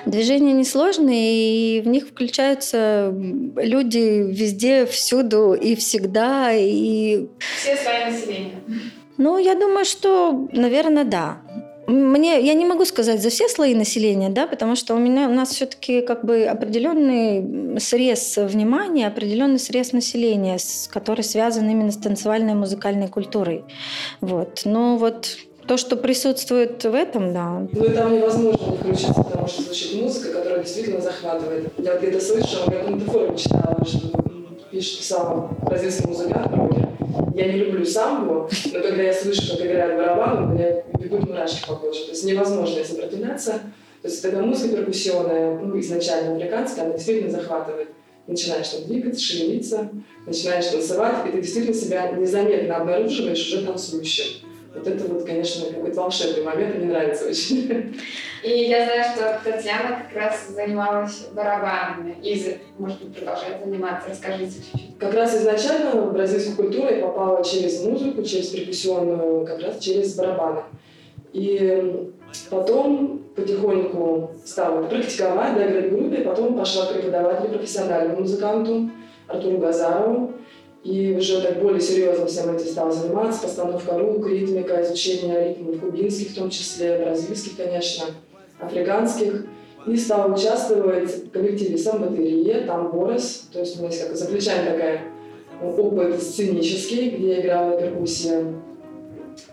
Движения 0.06 0.54
несложные, 0.54 1.78
и 1.78 1.82
в 1.82 1.88
них 1.88 2.08
включаются 2.08 3.14
люди 3.56 4.24
везде, 4.32 4.86
всюду 4.86 5.54
и 5.54 5.76
всегда. 5.76 6.54
И, 6.54 7.28
Все 7.58 7.76
слои 7.76 8.12
населения. 8.12 8.62
ну, 9.18 9.38
я 9.38 9.56
думаю, 9.56 9.86
что, 9.86 10.48
наверное, 10.52 11.04
да. 11.04 11.42
Мне, 11.88 12.42
я 12.42 12.54
не 12.54 12.66
могу 12.66 12.84
сказать 12.84 13.22
за 13.22 13.30
все 13.30 13.48
слои 13.48 13.74
населения, 13.74 14.30
да, 14.30 14.46
потому 14.46 14.76
что 14.76 14.94
у 14.94 15.00
меня 15.00 15.30
у 15.30 15.34
нас 15.34 15.52
все-таки 15.52 16.02
как 16.02 16.26
бы 16.26 16.44
определенный 16.46 17.80
срез 17.80 18.36
внимания, 18.36 19.08
определенный 19.08 19.58
срез 19.58 19.94
населения, 19.94 20.58
с, 20.60 20.90
который 20.92 21.24
связан 21.24 21.70
именно 21.70 21.92
с 21.92 21.98
танцевальной 21.98 22.52
и 22.52 22.56
музыкальной 22.56 23.08
культурой. 23.08 23.64
Вот. 24.20 24.64
Но 24.66 24.98
вот 24.98 25.38
то, 25.68 25.78
что 25.78 25.98
присутствует 25.98 26.84
в 26.84 26.96
этом, 26.96 27.34
да, 27.34 27.68
Ну 27.72 27.84
и 27.84 27.90
там 27.90 28.16
невозможно 28.16 28.72
не 28.72 28.78
включиться, 28.78 29.22
потому 29.22 29.48
что 29.48 29.64
звучит 29.64 30.02
музыка, 30.02 30.40
которая 30.40 30.64
действительно 30.64 31.02
захватывает. 31.02 31.72
Я 31.78 31.98
где-то 31.98 32.20
слышала, 32.20 32.72
я 32.72 32.80
каком-то 32.80 33.12
форуме 33.12 33.38
читала, 33.38 33.78
что 33.86 34.08
пишет 34.72 35.04
сам 35.04 35.58
бразильский 35.62 36.08
музыкант. 36.08 36.52
Я 37.36 37.52
не 37.52 37.60
люблю 37.60 37.86
самбо, 37.86 38.50
но 38.74 38.82
когда 38.82 39.04
я 39.04 39.14
слышу, 39.14 39.56
как 39.56 39.66
играет 39.66 39.98
барабан, 39.98 40.44
у 40.44 40.54
меня 40.54 40.84
бегут 41.00 41.28
мурашки 41.28 41.68
по 41.68 41.76
коже. 41.76 42.06
То 42.06 42.12
есть 42.12 42.24
невозможно 42.24 42.84
сопротивляться. 42.84 43.52
То 44.02 44.08
есть 44.08 44.24
эта 44.24 44.42
музыка 44.42 44.78
перкуссионная, 44.78 45.60
ну, 45.60 45.80
изначально 45.80 46.36
американская, 46.36 46.86
она 46.86 46.94
действительно 46.94 47.32
захватывает. 47.32 47.90
Начинаешь 48.26 48.70
там 48.70 48.86
двигаться, 48.86 49.22
шевелиться, 49.22 49.90
начинаешь 50.26 50.66
танцевать, 50.66 51.28
и 51.28 51.32
ты 51.32 51.42
действительно 51.42 51.76
себя 51.76 52.12
незаметно 52.12 52.78
обнаруживаешь 52.78 53.48
уже 53.48 53.66
танцующим. 53.66 54.47
Вот 54.78 54.88
это 54.88 55.04
вот, 55.06 55.26
конечно, 55.26 55.74
какой-то 55.74 56.02
волшебный 56.02 56.44
момент, 56.44 56.76
мне 56.76 56.86
нравится 56.86 57.28
очень. 57.28 57.96
И 58.44 58.50
я 58.50 58.86
знаю, 58.86 59.04
что 59.14 59.42
Татьяна 59.44 60.04
как 60.04 60.16
раз 60.16 60.48
занималась 60.50 61.28
барабанами. 61.34 62.16
И, 62.22 62.58
может 62.78 63.04
быть, 63.04 63.16
продолжает 63.18 63.64
заниматься. 63.64 64.10
Расскажите 64.10 64.60
чуть-чуть. 64.60 64.98
Как 65.00 65.14
раз 65.14 65.36
изначально 65.36 66.02
в 66.02 66.14
бразильскую 66.14 66.56
культуру 66.56 66.94
я 66.94 67.02
попала 67.02 67.44
через 67.44 67.84
музыку, 67.84 68.24
через 68.24 68.48
перкуссионную, 68.48 69.46
как 69.46 69.62
раз 69.62 69.80
через 69.80 70.16
барабаны. 70.16 70.62
И 71.34 72.12
потом 72.50 73.24
потихоньку 73.36 74.32
стала 74.46 74.88
практиковать, 74.88 75.56
да, 75.56 75.68
играть 75.70 75.92
в 75.92 75.96
группе, 75.96 76.18
потом 76.24 76.58
пошла 76.58 76.86
к 76.86 76.94
преподавателю, 76.94 77.58
профессиональному 77.58 78.22
музыканту 78.22 78.90
Артуру 79.28 79.58
Газарову. 79.58 80.34
И 80.88 81.14
уже 81.18 81.42
так 81.42 81.60
более 81.62 81.82
серьезно 81.82 82.28
всем 82.28 82.56
этим 82.56 82.66
стала 82.66 82.94
заниматься. 82.94 83.42
Постановка 83.42 84.00
рук, 84.00 84.26
ритмика, 84.30 84.82
изучение 84.84 85.50
ритмов 85.50 85.82
кубинских, 85.82 86.30
в 86.30 86.36
том 86.36 86.50
числе 86.50 87.00
бразильских, 87.00 87.58
конечно, 87.58 88.06
африканских. 88.58 89.48
И 89.86 89.98
стал 89.98 90.32
участвовать 90.32 91.26
в 91.26 91.32
коллективе 91.32 91.78
«Самбатерия», 91.78 92.66
там 92.66 92.90
«Борос». 92.92 93.50
То 93.52 93.60
есть 93.60 93.76
у 93.76 93.80
меня 93.80 93.90
есть 93.90 94.08
как 94.08 94.16
за 94.16 94.28
такая 94.28 95.02
опыт 95.62 96.22
сценический, 96.24 97.10
где 97.10 97.32
я 97.32 97.42
играла 97.42 97.72
на 97.72 97.82
перкуссии. 97.82 98.56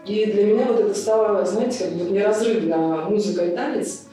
И 0.06 0.26
для 0.26 0.44
меня 0.44 0.66
вот 0.66 0.80
это 0.80 0.94
стало, 0.94 1.44
знаете, 1.44 1.84
как 1.84 1.94
бы 1.94 2.10
неразрывно 2.10 3.06
музыка 3.10 3.44
и 3.44 3.56
танец. 3.56 4.06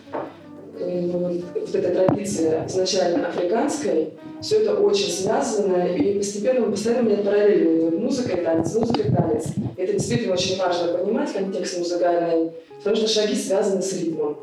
Вот 0.81 1.75
эта 1.75 2.05
традиция 2.05 2.65
изначально 2.67 3.27
африканской, 3.27 4.13
все 4.41 4.61
это 4.61 4.75
очень 4.75 5.11
связано, 5.11 5.85
и 5.95 6.17
постепенно, 6.17 6.69
постоянно 6.71 7.07
меняет 7.07 7.25
параллельно 7.25 7.97
музыка 7.97 8.37
и 8.37 8.43
танец, 8.43 8.73
музыка 8.75 9.01
и 9.01 9.11
танец. 9.11 9.45
Это 9.77 9.93
действительно 9.93 10.33
очень 10.33 10.57
важно 10.57 10.93
понимать, 10.97 11.31
контекст 11.31 11.77
музыкальный, 11.77 12.51
потому 12.77 12.95
что 12.95 13.07
шаги 13.07 13.35
связаны 13.35 13.81
с 13.81 13.93
ритмом. 13.93 14.37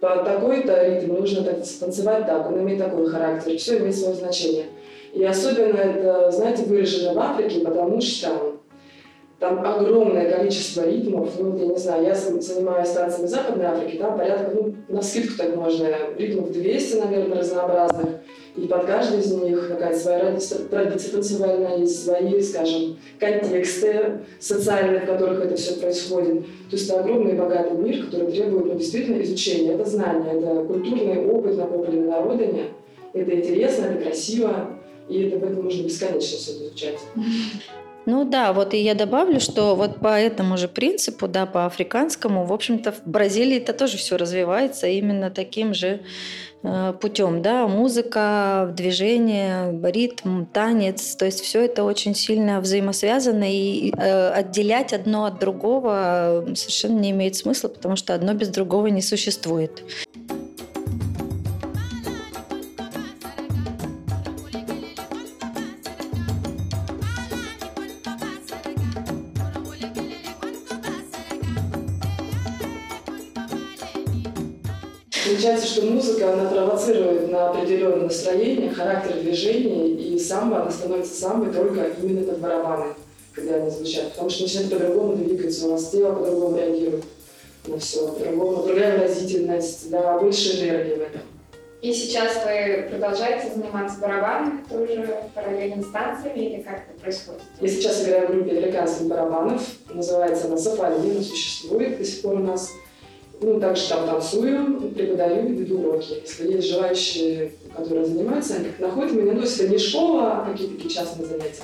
По 0.00 0.22
такой-то 0.24 0.84
ритм 0.88 1.14
нужно 1.14 1.42
танцевать 1.42 2.26
так, 2.26 2.48
он 2.48 2.60
имеет 2.60 2.78
такой 2.78 3.08
характер, 3.08 3.56
все 3.56 3.78
имеет 3.78 3.96
свое 3.96 4.14
значение. 4.14 4.66
И 5.14 5.24
особенно 5.24 5.78
это, 5.78 6.30
знаете, 6.30 6.64
выражено 6.64 7.14
в 7.14 7.18
Африке, 7.18 7.60
потому 7.60 8.00
что 8.00 8.47
там 9.38 9.64
огромное 9.64 10.30
количество 10.30 10.88
ритмов. 10.88 11.30
Ну, 11.38 11.56
я 11.56 11.66
не 11.66 11.78
знаю, 11.78 12.04
я 12.04 12.14
занимаюсь 12.14 12.90
танцами 12.90 13.26
Западной 13.26 13.66
Африки, 13.66 13.96
там 13.96 14.18
порядка, 14.18 14.50
ну, 14.54 14.74
на 14.88 15.00
скидку 15.00 15.38
так 15.38 15.54
можно, 15.54 15.88
ритмов 16.16 16.52
200, 16.52 16.96
наверное, 16.96 17.38
разнообразных. 17.38 18.08
И 18.56 18.66
под 18.66 18.86
каждый 18.86 19.20
из 19.20 19.32
них 19.32 19.68
какая-то 19.68 19.96
своя 19.96 20.36
традиция 20.68 21.12
танцевальная, 21.12 21.78
есть 21.78 22.04
свои, 22.04 22.40
скажем, 22.40 22.98
контексты 23.20 24.22
социальные, 24.40 25.02
в 25.02 25.06
которых 25.06 25.44
это 25.44 25.54
все 25.54 25.74
происходит. 25.74 26.42
То 26.68 26.72
есть 26.76 26.90
это 26.90 26.98
огромный 26.98 27.34
богатый 27.34 27.78
мир, 27.78 28.06
который 28.06 28.32
требует 28.32 28.66
ну, 28.66 28.74
действительно 28.74 29.22
изучения. 29.22 29.74
Это 29.74 29.84
знание, 29.88 30.40
это 30.40 30.64
культурный 30.64 31.24
опыт, 31.24 31.56
накопленный 31.56 32.08
народами. 32.08 32.64
Это 33.12 33.36
интересно, 33.36 33.84
это 33.84 34.02
красиво, 34.02 34.70
и 35.08 35.22
это, 35.22 35.38
в 35.38 35.44
этом 35.44 35.62
нужно 35.62 35.84
бесконечно 35.84 36.36
все 36.36 36.52
изучать. 36.52 36.98
Ну 38.10 38.24
да, 38.24 38.54
вот 38.54 38.72
и 38.72 38.78
я 38.78 38.94
добавлю, 38.94 39.38
что 39.38 39.74
вот 39.74 40.00
по 40.00 40.18
этому 40.18 40.56
же 40.56 40.66
принципу, 40.66 41.28
да, 41.28 41.44
по 41.44 41.66
африканскому, 41.66 42.46
в 42.46 42.54
общем-то, 42.54 42.92
в 42.92 43.02
Бразилии 43.04 43.58
это 43.58 43.74
тоже 43.74 43.98
все 43.98 44.16
развивается 44.16 44.86
именно 44.86 45.30
таким 45.30 45.74
же 45.74 46.00
э, 46.62 46.94
путем, 46.98 47.42
да, 47.42 47.68
музыка, 47.68 48.72
движение, 48.74 49.78
ритм, 49.92 50.46
танец, 50.46 51.16
то 51.16 51.26
есть 51.26 51.42
все 51.42 51.66
это 51.66 51.84
очень 51.84 52.14
сильно 52.14 52.62
взаимосвязано 52.62 53.44
и 53.46 53.92
э, 53.94 54.28
отделять 54.30 54.94
одно 54.94 55.26
от 55.26 55.38
другого 55.38 56.46
совершенно 56.54 56.98
не 56.98 57.10
имеет 57.10 57.36
смысла, 57.36 57.68
потому 57.68 57.96
что 57.96 58.14
одно 58.14 58.32
без 58.32 58.48
другого 58.48 58.86
не 58.86 59.02
существует. 59.02 59.82
Получается, 75.48 75.80
что 75.80 75.86
музыка, 75.86 76.34
она 76.34 76.50
провоцирует 76.50 77.30
на 77.30 77.48
определенное 77.48 78.02
настроение, 78.02 78.70
характер 78.70 79.14
движения, 79.14 79.88
и 79.88 80.18
самбо, 80.18 80.60
она 80.60 80.70
становится 80.70 81.18
самбой 81.18 81.54
только 81.54 81.86
именно 82.02 82.26
под 82.26 82.38
барабаны, 82.38 82.92
когда 83.32 83.54
они 83.54 83.70
звучат. 83.70 84.10
Потому 84.10 84.28
что 84.28 84.42
начинает 84.42 84.70
по-другому 84.70 85.16
двигаться, 85.16 85.66
у 85.66 85.70
вас 85.70 85.88
тело 85.88 86.12
по-другому 86.16 86.58
реагирует 86.58 87.04
на 87.66 87.78
все, 87.78 88.08
по-другому, 88.08 88.62
другая 88.62 88.98
выразительность, 88.98 89.88
да, 89.88 90.18
больше 90.18 90.60
энергии 90.60 90.96
в 90.96 91.00
этом. 91.00 91.22
И 91.80 91.94
сейчас 91.94 92.44
вы 92.44 92.86
продолжаете 92.90 93.50
заниматься 93.54 94.00
барабанами, 94.00 94.64
тоже 94.68 95.16
параллельно 95.34 95.82
с 95.82 95.86
танцами, 95.86 96.40
или 96.40 96.60
как 96.60 96.74
это 96.90 97.00
происходит? 97.00 97.40
Я 97.58 97.68
сейчас 97.68 98.04
играю 98.04 98.28
в 98.28 98.32
группе 98.32 98.50
американских 98.50 99.06
барабанов, 99.06 99.62
называется 99.94 100.48
она 100.48 100.58
«Сафари», 100.58 100.96
она 100.96 101.22
существует 101.22 101.96
до 101.96 102.04
сих 102.04 102.20
пор 102.20 102.34
у 102.34 102.40
нас. 102.40 102.70
Ну, 103.40 103.60
также 103.60 103.88
там 103.88 104.06
танцую, 104.06 104.90
преподаю, 104.96 105.48
веду 105.54 105.78
уроки. 105.78 106.22
Если 106.22 106.52
есть 106.52 106.68
желающие, 106.68 107.52
которые 107.74 108.04
занимаются, 108.06 108.56
они 108.56 108.68
находят 108.78 109.12
меня, 109.12 109.32
ну, 109.32 109.42
если 109.42 109.68
не 109.68 109.78
школа, 109.78 110.42
а 110.44 110.50
какие-то 110.50 110.88
частные 110.88 111.26
занятия. 111.26 111.62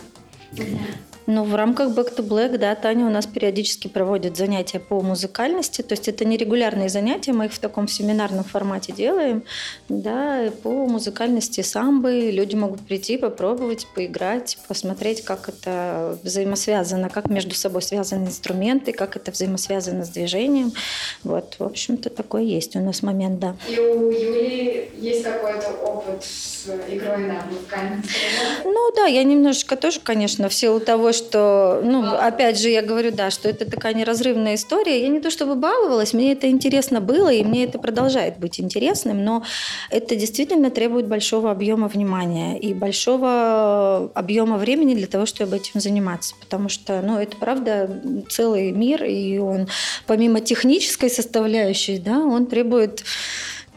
Ну, 1.26 1.44
в 1.44 1.54
рамках 1.54 1.90
Back 1.96 2.16
to 2.16 2.26
Black, 2.26 2.58
да, 2.58 2.74
Таня 2.74 3.06
у 3.06 3.10
нас 3.10 3.26
периодически 3.26 3.88
проводит 3.88 4.36
занятия 4.36 4.78
по 4.78 5.00
музыкальности, 5.00 5.80
то 5.80 5.92
есть 5.94 6.06
это 6.06 6.26
не 6.26 6.36
регулярные 6.36 6.90
занятия, 6.90 7.32
мы 7.32 7.46
их 7.46 7.54
в 7.54 7.58
таком 7.58 7.88
семинарном 7.88 8.44
формате 8.44 8.92
делаем, 8.92 9.42
да, 9.88 10.50
по 10.62 10.86
музыкальности 10.86 11.62
самбы 11.62 12.30
люди 12.30 12.56
могут 12.56 12.82
прийти, 12.82 13.16
попробовать, 13.16 13.86
поиграть, 13.94 14.58
посмотреть, 14.68 15.24
как 15.24 15.48
это 15.48 16.18
взаимосвязано, 16.22 17.08
как 17.08 17.30
между 17.30 17.54
собой 17.54 17.80
связаны 17.80 18.26
инструменты, 18.26 18.92
как 18.92 19.16
это 19.16 19.30
взаимосвязано 19.30 20.04
с 20.04 20.10
движением. 20.10 20.72
Вот, 21.22 21.56
в 21.58 21.64
общем-то, 21.64 22.10
такой 22.10 22.44
есть 22.44 22.76
у 22.76 22.80
нас 22.80 23.02
момент, 23.02 23.38
да. 23.38 23.56
И 23.68 23.78
у 23.78 24.10
Юли 24.10 24.90
есть 24.98 25.22
какой-то 25.22 25.70
опыт 25.82 26.22
с 26.22 26.66
игрой 26.90 27.18
на 27.18 27.42
музыкальном? 27.46 28.02
Ну 28.64 28.92
да, 28.94 29.06
я 29.06 29.24
немножечко 29.24 29.76
тоже, 29.76 30.00
конечно, 30.00 30.50
в 30.50 30.54
силу 30.54 30.80
того, 30.80 31.12
что, 31.14 31.80
ну, 31.82 32.14
опять 32.14 32.58
же, 32.58 32.68
я 32.68 32.82
говорю, 32.82 33.10
да, 33.12 33.30
что 33.30 33.48
это 33.48 33.68
такая 33.70 33.94
неразрывная 33.94 34.56
история. 34.56 35.02
Я 35.02 35.08
не 35.08 35.20
то 35.20 35.30
чтобы 35.30 35.54
баловалась, 35.54 36.12
мне 36.12 36.32
это 36.32 36.50
интересно 36.50 37.00
было, 37.00 37.32
и 37.32 37.42
мне 37.42 37.64
это 37.64 37.78
продолжает 37.78 38.38
быть 38.38 38.60
интересным, 38.60 39.24
но 39.24 39.42
это 39.90 40.16
действительно 40.16 40.70
требует 40.70 41.06
большого 41.06 41.50
объема 41.50 41.88
внимания 41.88 42.58
и 42.58 42.74
большого 42.74 44.10
объема 44.14 44.58
времени 44.58 44.94
для 44.94 45.06
того, 45.06 45.26
чтобы 45.26 45.56
этим 45.56 45.80
заниматься. 45.80 46.34
Потому 46.40 46.68
что, 46.68 47.00
ну, 47.02 47.18
это 47.18 47.36
правда 47.36 48.02
целый 48.28 48.72
мир, 48.72 49.04
и 49.04 49.38
он 49.38 49.68
помимо 50.06 50.40
технической 50.40 51.10
составляющей, 51.10 51.98
да, 51.98 52.18
он 52.18 52.46
требует 52.46 53.04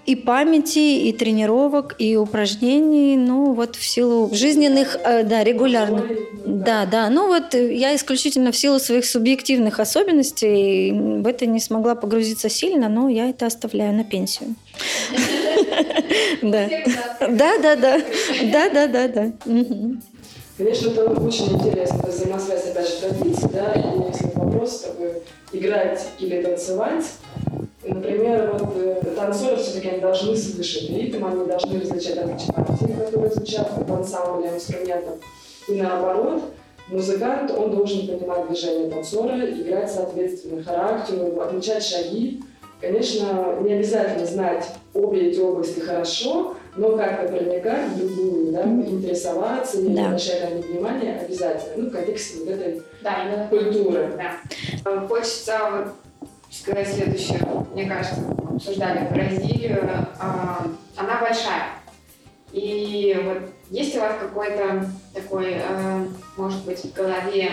и 0.08 0.16
памяти, 0.16 1.08
и 1.08 1.14
тренировок, 1.14 1.96
и 2.00 2.16
упражнений, 2.16 3.18
ну 3.18 3.54
вот 3.54 3.76
в 3.76 3.86
силу 3.86 4.30
жизненных, 4.34 4.98
э, 5.04 5.24
да, 5.24 5.44
регулярных. 5.44 6.06
Да, 6.46 6.86
да, 6.86 7.10
ну 7.10 7.28
вот 7.28 7.54
я 7.54 7.96
исключительно 7.96 8.52
в 8.52 8.58
силу 8.58 8.80
своих 8.80 9.06
субъективных 9.06 9.80
особенностей 9.80 10.92
в 10.92 11.28
это 11.28 11.46
не 11.46 11.60
смогла 11.60 11.96
погрузиться 11.96 12.50
сильно, 12.50 12.90
но 12.90 13.10
я 13.10 13.30
это 13.30 13.46
оставляю 13.46 13.94
на 13.94 14.04
пенсию. 14.04 14.56
Да, 16.42 17.58
да, 17.58 17.76
да, 17.76 18.02
да, 18.52 18.70
да, 18.70 18.88
да, 18.88 19.08
да. 19.08 19.32
Конечно, 20.58 20.90
это 20.90 21.04
очень 21.22 21.54
интересно, 21.54 22.08
взаимосвязь, 22.08 22.66
опять 22.72 22.88
же, 22.88 22.96
традиций, 22.96 23.50
да, 23.54 23.74
и 23.74 24.12
если 24.12 24.32
вопрос, 24.34 24.86
как 24.88 24.98
бы, 24.98 25.22
играть 25.52 26.08
или 26.20 26.42
танцевать, 26.42 27.06
Например, 27.88 28.52
вот 28.54 28.76
э, 28.76 29.02
танцоры 29.16 29.56
все-таки 29.56 29.88
они 29.88 30.00
должны 30.02 30.36
слышать 30.36 30.90
ритм, 30.90 31.26
они 31.26 31.46
должны 31.46 31.80
различать 31.80 32.18
отличия 32.18 32.54
партии, 32.54 32.94
которые 32.94 33.32
звучат 33.32 33.70
в 33.88 33.94
ансамбле 33.94 34.50
инструментов. 34.50 35.16
И 35.70 35.82
наоборот, 35.82 36.42
музыкант, 36.90 37.52
он 37.52 37.72
должен 37.72 38.06
понимать 38.08 38.48
движение 38.48 38.90
танцора, 38.90 39.40
играть 39.50 39.90
соответственно 39.90 40.64
характеру, 40.64 41.40
отмечать 41.40 41.84
шаги. 41.84 42.42
Конечно, 42.82 43.58
не 43.62 43.74
обязательно 43.74 44.26
знать 44.26 44.66
обе 44.94 45.30
эти 45.30 45.40
области 45.40 45.80
хорошо, 45.80 46.56
но 46.78 46.96
как-то 46.96 47.28
проникать 47.28 47.90
в 47.90 47.98
другую, 47.98 48.52
да, 48.52 48.64
интересоваться 48.64 49.82
да. 49.82 50.08
обращать 50.08 50.50
на 50.50 50.56
них 50.56 50.66
внимание 50.68 51.20
обязательно, 51.20 51.74
ну, 51.76 51.90
в 51.90 51.92
контексте 51.92 52.40
вот 52.40 52.50
этой 52.50 52.82
да, 53.02 53.48
культуры. 53.50 54.14
Да. 54.16 55.08
Хочется 55.08 55.60
вот 55.72 55.94
сказать 56.52 56.88
следующее. 56.88 57.40
Мне 57.74 57.86
кажется, 57.86 58.16
обсуждали 58.50 59.08
Бразилию. 59.12 59.90
А, 60.20 60.66
она 60.96 61.20
большая. 61.22 61.64
И 62.52 63.20
вот 63.26 63.50
есть 63.70 63.96
у 63.98 64.00
вас 64.00 64.14
какой-то 64.20 64.90
такой, 65.14 65.58
э, 65.58 66.06
может 66.38 66.64
быть, 66.66 66.80
в 66.80 66.94
голове, 66.94 67.52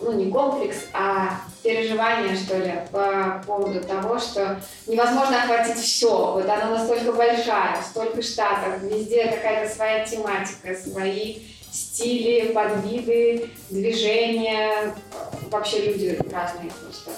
ну 0.00 0.12
не 0.12 0.30
комплекс, 0.30 0.76
а 0.92 1.42
переживание, 1.62 2.36
что 2.36 2.58
ли, 2.58 2.74
по 2.90 3.42
поводу 3.46 3.80
того, 3.82 4.18
что 4.18 4.60
невозможно 4.86 5.42
охватить 5.42 5.76
все. 5.76 6.32
Вот 6.32 6.44
она 6.44 6.70
настолько 6.70 7.12
большая, 7.12 7.82
столько 7.82 8.22
штатов, 8.22 8.82
везде 8.82 9.26
какая-то 9.26 9.74
своя 9.74 10.06
тематика, 10.06 10.74
свои 10.74 11.38
стили, 11.70 12.52
подвиды, 12.52 13.50
движения, 13.68 14.94
вообще 15.50 15.86
люди 15.86 16.18
разные 16.30 16.70
просто 16.82 17.10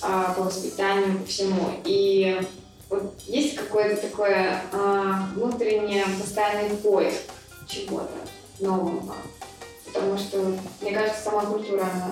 а, 0.00 0.32
по 0.34 0.44
воспитанию, 0.44 1.18
по 1.18 1.26
всему. 1.26 1.70
И 1.84 2.40
вот 2.88 3.14
есть 3.26 3.56
какое-то 3.56 4.00
такое 4.00 4.62
а, 4.72 5.28
внутреннее 5.34 6.04
постоянный 6.20 6.76
поиск 6.76 7.22
чего-то 7.66 8.12
нового. 8.60 9.14
Потому 9.92 10.18
что, 10.18 10.38
мне 10.80 10.92
кажется, 10.92 11.22
сама 11.22 11.44
культура, 11.44 11.82
она 11.82 12.10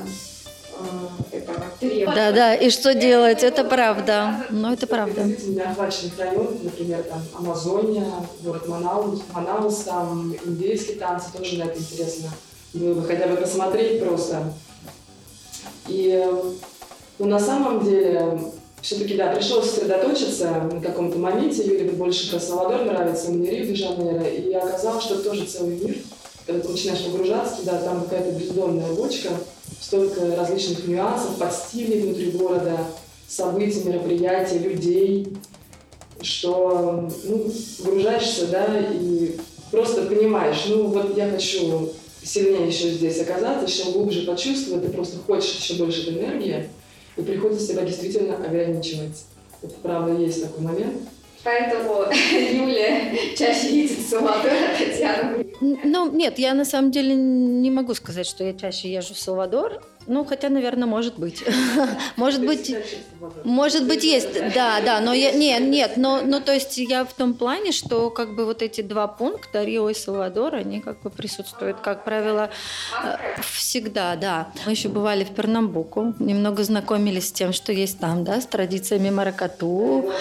э, 1.33 1.41
периода. 1.81 2.15
Да, 2.15 2.33
да, 2.33 2.55
и 2.55 2.71
что 2.71 2.95
делать? 2.95 3.43
Это 3.43 3.65
правда. 3.65 4.45
Ну, 4.51 4.73
это 4.73 4.87
правда. 4.87 5.23
Неохваченных 5.25 6.19
районов, 6.19 6.63
например, 6.63 7.03
там 7.05 7.23
Амазония, 7.35 8.07
город 8.43 8.69
Манаус, 8.69 9.23
Манаус, 9.33 9.77
там 9.79 10.35
индейские 10.45 10.97
танцы, 10.97 11.33
тоже 11.37 11.59
на 11.59 11.65
это 11.65 11.79
интересно 11.79 12.31
было 12.73 12.95
бы 12.95 13.03
хотя 13.03 13.27
бы 13.27 13.37
посмотреть 13.37 14.01
просто. 14.03 14.53
И 15.89 16.25
ну, 17.19 17.27
на 17.27 17.39
самом 17.39 17.85
деле, 17.85 18.39
все-таки, 18.81 19.17
да, 19.17 19.35
пришлось 19.35 19.71
сосредоточиться 19.71 20.51
на 20.51 20.81
каком-то 20.81 21.19
моменте. 21.19 21.65
Юле 21.65 21.91
больше 21.91 22.31
про 22.31 22.39
Салвадор 22.39 22.85
нравится, 22.85 23.31
мне 23.31 23.51
Рио 23.51 23.67
де 23.67 23.75
Жанейро. 23.75 24.25
И 24.25 24.53
оказалось, 24.53 25.05
что 25.05 25.15
это 25.15 25.25
тоже 25.25 25.45
целый 25.47 25.77
мир. 25.77 25.97
Начинаешь 26.53 27.05
погружаться 27.05 27.57
туда, 27.57 27.79
там 27.79 28.03
какая-то 28.03 28.33
бездонная 28.33 28.93
бочка, 28.93 29.31
столько 29.81 30.37
различных 30.37 30.87
нюансов, 30.87 31.37
под 31.39 31.53
стилей 31.53 32.03
внутри 32.03 32.31
города, 32.31 32.79
событий, 33.29 33.83
мероприятий, 33.85 34.59
людей, 34.59 35.29
что 36.23 37.09
ну, 37.25 37.53
погружаешься, 37.79 38.47
да, 38.49 38.67
и 38.93 39.37
просто 39.71 40.03
понимаешь, 40.03 40.65
ну 40.69 40.89
вот 40.89 41.17
я 41.17 41.31
хочу 41.31 41.91
сильнее 42.23 42.69
еще 42.69 42.91
здесь 42.91 43.21
оказаться, 43.21 43.67
еще 43.67 43.93
глубже 43.93 44.23
почувствовать, 44.23 44.85
ты 44.85 44.93
просто 44.93 45.19
хочешь 45.19 45.57
еще 45.57 45.75
больше 45.75 46.11
энергии, 46.11 46.69
и 47.17 47.23
приходится 47.23 47.67
себя 47.67 47.83
действительно 47.83 48.37
ограничивать. 48.37 49.25
Это 49.63 49.75
правда 49.83 50.21
есть 50.21 50.43
такой 50.43 50.65
момент. 50.65 50.97
Поэтому 51.43 52.05
Юля 52.33 53.13
чаще 53.37 53.71
видит 53.71 53.99
Салвадор, 54.09 54.53
а 54.53 54.79
Татьяна 54.79 55.45
Ну, 55.61 56.11
нет, 56.11 56.39
я 56.39 56.55
на 56.55 56.65
самом 56.65 56.91
деле 56.91 57.15
не 57.15 57.71
могу 57.71 57.95
сказать, 57.95 58.27
что 58.27 58.45
я 58.45 58.55
чаще 58.55 58.93
езжу 58.93 59.15
в 59.15 59.19
Салвадор. 59.19 59.83
Ну, 60.07 60.25
хотя, 60.25 60.49
наверное, 60.49 60.89
может 60.89 61.19
быть. 61.19 61.45
Может 62.17 62.45
быть, 62.45 62.75
может 63.45 63.87
быть, 63.87 64.03
есть, 64.03 64.33
да, 64.55 64.81
да, 64.81 65.01
но 65.01 65.13
я, 65.13 65.33
нет, 65.33 65.63
нет, 65.63 65.97
но, 65.97 66.21
но 66.23 66.41
то 66.41 66.53
есть 66.53 66.79
я 66.79 67.05
в 67.05 67.13
том 67.13 67.35
плане, 67.35 67.73
что 67.73 68.11
как 68.11 68.35
бы 68.35 68.45
вот 68.45 68.63
эти 68.63 68.81
два 68.81 69.07
пункта, 69.07 69.63
Рио 69.65 69.89
и 69.91 69.95
Салвадор, 69.95 70.55
они 70.55 70.81
как 70.81 71.01
бы 71.03 71.11
присутствуют, 71.11 71.81
как 71.81 72.05
правило, 72.05 72.51
э, 73.05 73.17
всегда, 73.43 74.17
да. 74.17 74.49
Мы 74.67 74.73
еще 74.73 74.89
бывали 74.89 75.25
в 75.25 75.31
Пернамбуку, 75.31 76.15
немного 76.19 76.65
знакомились 76.65 77.29
с 77.29 77.33
тем, 77.33 77.53
что 77.53 77.73
есть 77.73 77.99
там, 77.99 78.25
да, 78.25 78.41
с 78.41 78.47
традициями 78.47 79.11
маракату. 79.11 80.13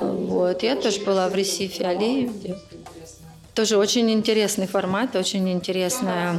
Вот, 0.00 0.62
я 0.62 0.76
тоже 0.76 1.00
была 1.00 1.28
в 1.28 1.34
Ресифе, 1.34 1.86
Алиеве. 1.86 2.56
Тоже 3.54 3.76
очень 3.76 4.10
интересный 4.10 4.66
формат, 4.66 5.14
очень 5.16 5.50
интересная 5.50 6.38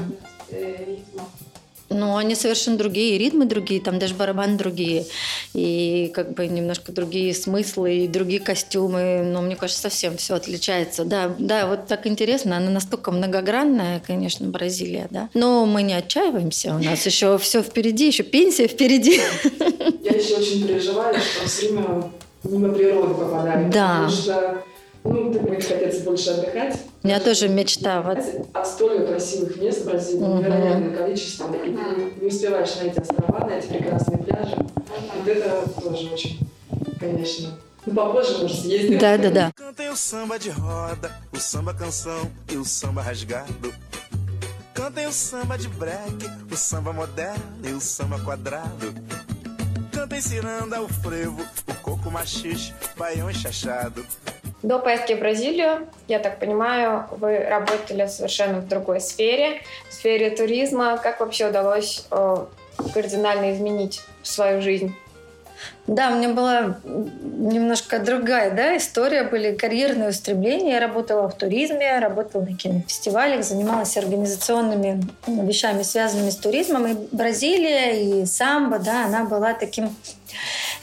ну, 1.94 2.18
они 2.18 2.36
совершенно 2.36 2.78
другие, 2.78 3.18
ритмы 3.18 3.46
другие, 3.46 3.80
там 3.80 4.00
даже 4.00 4.16
барабаны 4.16 4.58
другие, 4.58 5.06
и 5.54 6.12
как 6.14 6.34
бы 6.34 6.48
немножко 6.48 6.92
другие 6.92 7.34
смыслы, 7.34 7.98
и 7.98 8.08
другие 8.08 8.40
костюмы. 8.40 9.24
Но 9.24 9.42
мне 9.42 9.56
кажется, 9.56 9.84
совсем 9.84 10.18
все 10.18 10.36
отличается. 10.36 11.06
Да, 11.06 11.34
да, 11.38 11.68
вот 11.68 11.88
так 11.88 12.08
интересно. 12.08 12.58
Она 12.58 12.70
настолько 12.70 13.12
многогранная, 13.12 14.02
конечно, 14.06 14.48
Бразилия, 14.48 15.08
да. 15.10 15.30
Но 15.34 15.66
мы 15.66 15.84
не 15.84 15.94
отчаиваемся. 15.94 16.76
У 16.76 16.84
нас 16.84 17.06
еще 17.06 17.38
все 17.38 17.62
впереди, 17.62 18.08
еще 18.08 18.24
пенсия 18.24 18.68
впереди. 18.68 19.22
Я 20.02 20.12
еще 20.12 20.36
очень 20.36 20.68
переживаю, 20.68 21.16
что 21.16 21.48
все 21.48 21.70
время 21.70 22.12
мимо 22.44 22.74
природы 22.74 23.14
попадаю. 23.14 23.72
Да. 23.72 24.06
Потому 24.06 24.10
что 24.10 24.64
ну, 25.04 25.32
ты 25.34 25.40
будешь 25.40 25.66
хотеть 25.66 26.04
больше 26.04 26.32
отдыхать. 26.32 26.80
У 27.04 27.08
меня 27.08 27.20
тоже 27.20 27.50
мечта. 27.50 28.02
Вот. 28.02 28.20
А 28.54 28.64
столько 28.66 29.08
красивых 29.08 29.58
мест 29.58 29.82
в 29.82 29.86
Бразилии, 29.86 30.20
Мгм. 30.24 30.40
невероятное 30.40 30.96
количество. 30.98 31.54
И 31.54 31.60
ты 31.74 32.22
не 32.22 32.28
успеваешь 32.28 32.76
на 32.76 32.82
эти 32.84 33.00
острова, 33.00 33.46
на 33.48 33.52
эти 33.54 33.68
прекрасные 33.68 34.18
пляжи. 34.20 34.56
Вот 34.56 35.28
это 35.28 35.70
тоже 35.82 36.10
очень, 36.14 36.40
конечно. 37.00 37.50
Ну, 37.86 37.94
попозже, 37.94 38.38
может, 38.42 38.60
съездим. 38.62 38.98
Да, 38.98 39.18
да, 39.18 39.30
да. 39.30 39.52
Cantem 39.56 39.90
o 39.92 39.96
samba 39.98 40.40
de 40.40 40.50
roda, 40.52 41.12
o 41.34 41.38
samba 41.38 41.74
canção 41.74 42.32
e 42.50 42.56
o 42.56 42.64
samba 42.64 43.02
rasgado. 43.02 43.74
Cantem 44.74 45.06
o 45.08 45.12
samba 45.12 45.58
de 45.58 45.68
break, 45.68 46.26
o 46.50 46.56
samba 46.56 46.94
moderno 46.94 47.44
e 47.64 47.74
o 47.74 47.82
samba 47.82 48.20
quadrado. 48.20 48.94
Cantem 49.92 50.22
ciranda, 50.22 50.82
o 50.82 50.88
frevo, 50.88 51.42
o 51.68 51.74
coco 51.82 52.10
machixe, 52.10 52.74
baião 52.98 53.30
enxachado. 53.30 54.06
До 54.64 54.80
поездки 54.80 55.14
в 55.14 55.20
Бразилию, 55.20 55.88
я 56.08 56.20
так 56.20 56.40
понимаю, 56.40 57.06
вы 57.12 57.38
работали 57.38 58.08
совершенно 58.08 58.62
в 58.62 58.68
другой 58.70 59.02
сфере, 59.02 59.62
в 59.90 59.94
сфере 59.94 60.30
туризма. 60.30 60.98
Как 60.98 61.20
вообще 61.20 61.50
удалось 61.50 62.06
э, 62.10 62.38
кардинально 62.94 63.52
изменить 63.52 64.02
свою 64.24 64.62
жизнь? 64.62 64.96
Да, 65.86 66.12
у 66.12 66.16
меня 66.16 66.30
была 66.30 66.78
немножко 66.86 68.00
другая 68.00 68.52
да, 68.52 68.78
история, 68.78 69.24
были 69.24 69.54
карьерные 69.54 70.10
устремления. 70.10 70.76
Я 70.76 70.80
работала 70.80 71.30
в 71.30 71.36
туризме, 71.36 72.00
работала 72.00 72.44
на 72.44 72.56
кинофестивалях, 72.56 73.44
занималась 73.44 73.98
организационными 73.98 75.04
вещами, 75.28 75.84
связанными 75.84 76.30
с 76.30 76.38
туризмом. 76.38 76.88
И 76.88 76.94
Бразилия, 77.12 78.22
и 78.22 78.26
самбо, 78.26 78.80
да, 78.80 79.06
она 79.06 79.26
была 79.26 79.54
таким 79.54 79.94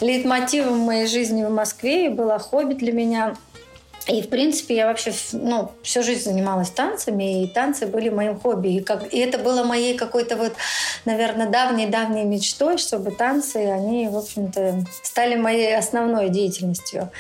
лейтмотивом 0.03 0.81
моей 0.81 1.07
жизни 1.07 1.45
в 1.45 1.51
Москве, 1.51 2.07
и 2.07 2.09
была 2.11 2.39
хобби 2.39 2.75
для 2.75 2.93
меня. 2.93 3.37
И, 4.11 4.23
в 4.23 4.29
принципе, 4.29 4.75
я 4.75 4.87
вообще 4.87 5.13
ну, 5.33 5.71
всю 5.83 6.03
жизнь 6.03 6.25
занималась 6.25 6.71
танцами, 6.71 7.45
и 7.45 7.47
танцы 7.47 7.87
были 7.87 8.09
моим 8.09 8.41
хобби. 8.41 8.69
И, 8.69 8.81
как, 8.81 9.13
и 9.13 9.19
это 9.19 9.39
было 9.39 9.63
моей 9.63 9.97
какой-то 9.97 10.37
вот, 10.37 10.53
наверное, 11.05 11.49
давней-давней 11.49 12.25
мечтой, 12.25 12.79
чтобы 12.79 13.13
танцы, 13.13 13.57
они, 13.57 14.09
в 14.09 14.17
общем-то, 14.17 14.85
стали 15.05 15.37
моей 15.37 15.77
основной 15.77 16.29
деятельностью. 16.29 17.11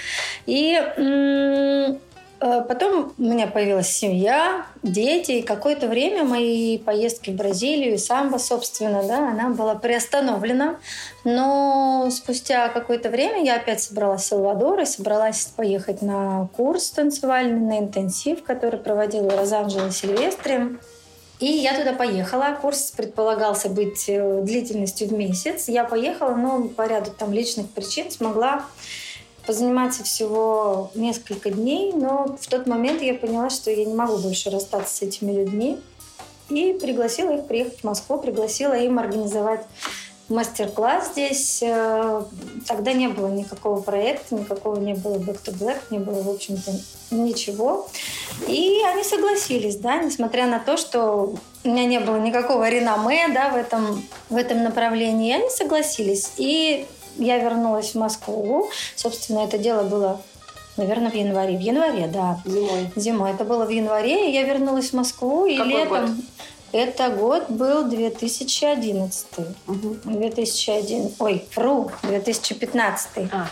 И 0.46 0.72
м- 0.74 2.00
Потом 2.40 3.12
у 3.18 3.22
меня 3.22 3.46
появилась 3.46 3.88
семья, 3.88 4.64
дети, 4.83 5.33
и 5.33 5.42
какое-то 5.42 5.88
время 5.88 6.24
мои 6.24 6.79
поездки 6.79 7.29
в 7.29 7.35
Бразилию 7.35 7.94
и 7.94 7.98
самбо, 7.98 8.38
собственно, 8.38 9.03
да, 9.03 9.29
она 9.29 9.50
была 9.50 9.74
приостановлена. 9.74 10.76
Но 11.24 12.09
спустя 12.11 12.68
какое-то 12.70 13.11
время 13.11 13.44
я 13.44 13.57
опять 13.57 13.83
собралась 13.83 14.22
в 14.22 14.26
Салвадор 14.26 14.81
и 14.81 14.87
собралась 14.87 15.53
поехать 15.55 16.00
на 16.00 16.48
курс 16.57 16.90
танцевальный, 16.90 17.61
на 17.61 17.79
интенсив, 17.79 18.42
который 18.42 18.81
проводила 18.81 19.37
Розанжела 19.37 19.90
Сильвестри. 19.90 20.79
И 21.40 21.46
я 21.46 21.76
туда 21.76 21.92
поехала. 21.94 22.57
Курс 22.61 22.92
предполагался 22.94 23.70
быть 23.70 24.05
э, 24.09 24.42
длительностью 24.42 25.09
в 25.09 25.12
месяц. 25.12 25.68
Я 25.68 25.85
поехала, 25.85 26.35
но 26.35 26.68
по 26.68 26.87
ряду 26.87 27.11
там 27.11 27.33
личных 27.33 27.68
причин 27.70 28.11
смогла 28.11 28.64
позаниматься 29.50 30.04
всего 30.04 30.92
несколько 30.94 31.50
дней, 31.50 31.92
но 31.92 32.36
в 32.40 32.46
тот 32.46 32.68
момент 32.68 33.02
я 33.02 33.14
поняла, 33.14 33.50
что 33.50 33.68
я 33.72 33.84
не 33.84 33.94
могу 33.94 34.16
больше 34.18 34.48
расстаться 34.48 34.94
с 34.94 35.02
этими 35.02 35.32
людьми. 35.32 35.80
И 36.50 36.78
пригласила 36.80 37.36
их 37.36 37.48
приехать 37.48 37.80
в 37.80 37.84
Москву, 37.84 38.20
пригласила 38.20 38.74
им 38.74 39.00
организовать 39.00 39.62
мастер-класс 40.28 41.08
здесь. 41.14 41.64
Э, 41.64 42.22
Тогда 42.68 42.92
не 42.92 43.08
было 43.08 43.26
никакого 43.26 43.80
проекта, 43.80 44.36
никакого 44.36 44.78
не 44.78 44.94
было 44.94 45.14
Back 45.16 45.40
to 45.44 45.52
Black, 45.52 45.78
не 45.90 45.98
было, 45.98 46.22
в 46.22 46.28
общем-то, 46.28 46.70
ничего. 47.10 47.88
И 48.46 48.80
они 48.86 49.02
согласились, 49.02 49.78
да, 49.78 50.00
несмотря 50.00 50.46
на 50.46 50.60
то, 50.60 50.76
что 50.76 51.34
у 51.64 51.68
меня 51.68 51.86
не 51.86 51.98
было 51.98 52.20
никакого 52.20 52.68
реноме, 52.68 53.26
да, 53.34 53.48
в 53.50 53.56
этом, 53.56 54.04
в 54.28 54.36
этом 54.36 54.62
направлении. 54.62 55.34
Они 55.34 55.50
согласились. 55.50 56.34
И 56.36 56.86
я 57.20 57.38
вернулась 57.38 57.92
в 57.92 57.98
Москву. 57.98 58.70
Собственно, 58.96 59.40
это 59.40 59.59
дело 59.59 59.85
было, 59.85 60.20
наверное, 60.76 61.11
в 61.11 61.14
январе. 61.14 61.56
В 61.56 61.61
январе, 61.61 62.06
да. 62.09 62.40
Зимой. 62.44 62.90
Зимой. 62.96 63.30
Это 63.30 63.44
было 63.44 63.64
в 63.64 63.70
январе, 63.70 64.30
и 64.30 64.33
я 64.33 64.42
вернулась 64.42 64.90
в 64.90 64.94
Москву. 64.94 65.46
И 65.46 65.56
Какой 65.56 65.72
летом... 65.72 66.06
год? 66.06 66.24
Это 66.72 67.11
год 67.11 67.50
был 67.50 67.85
2011. 67.85 69.26
2001. 70.04 71.14
Ой, 71.18 71.44
фру, 71.50 71.90
2015. 72.04 73.09
А, 73.33 73.48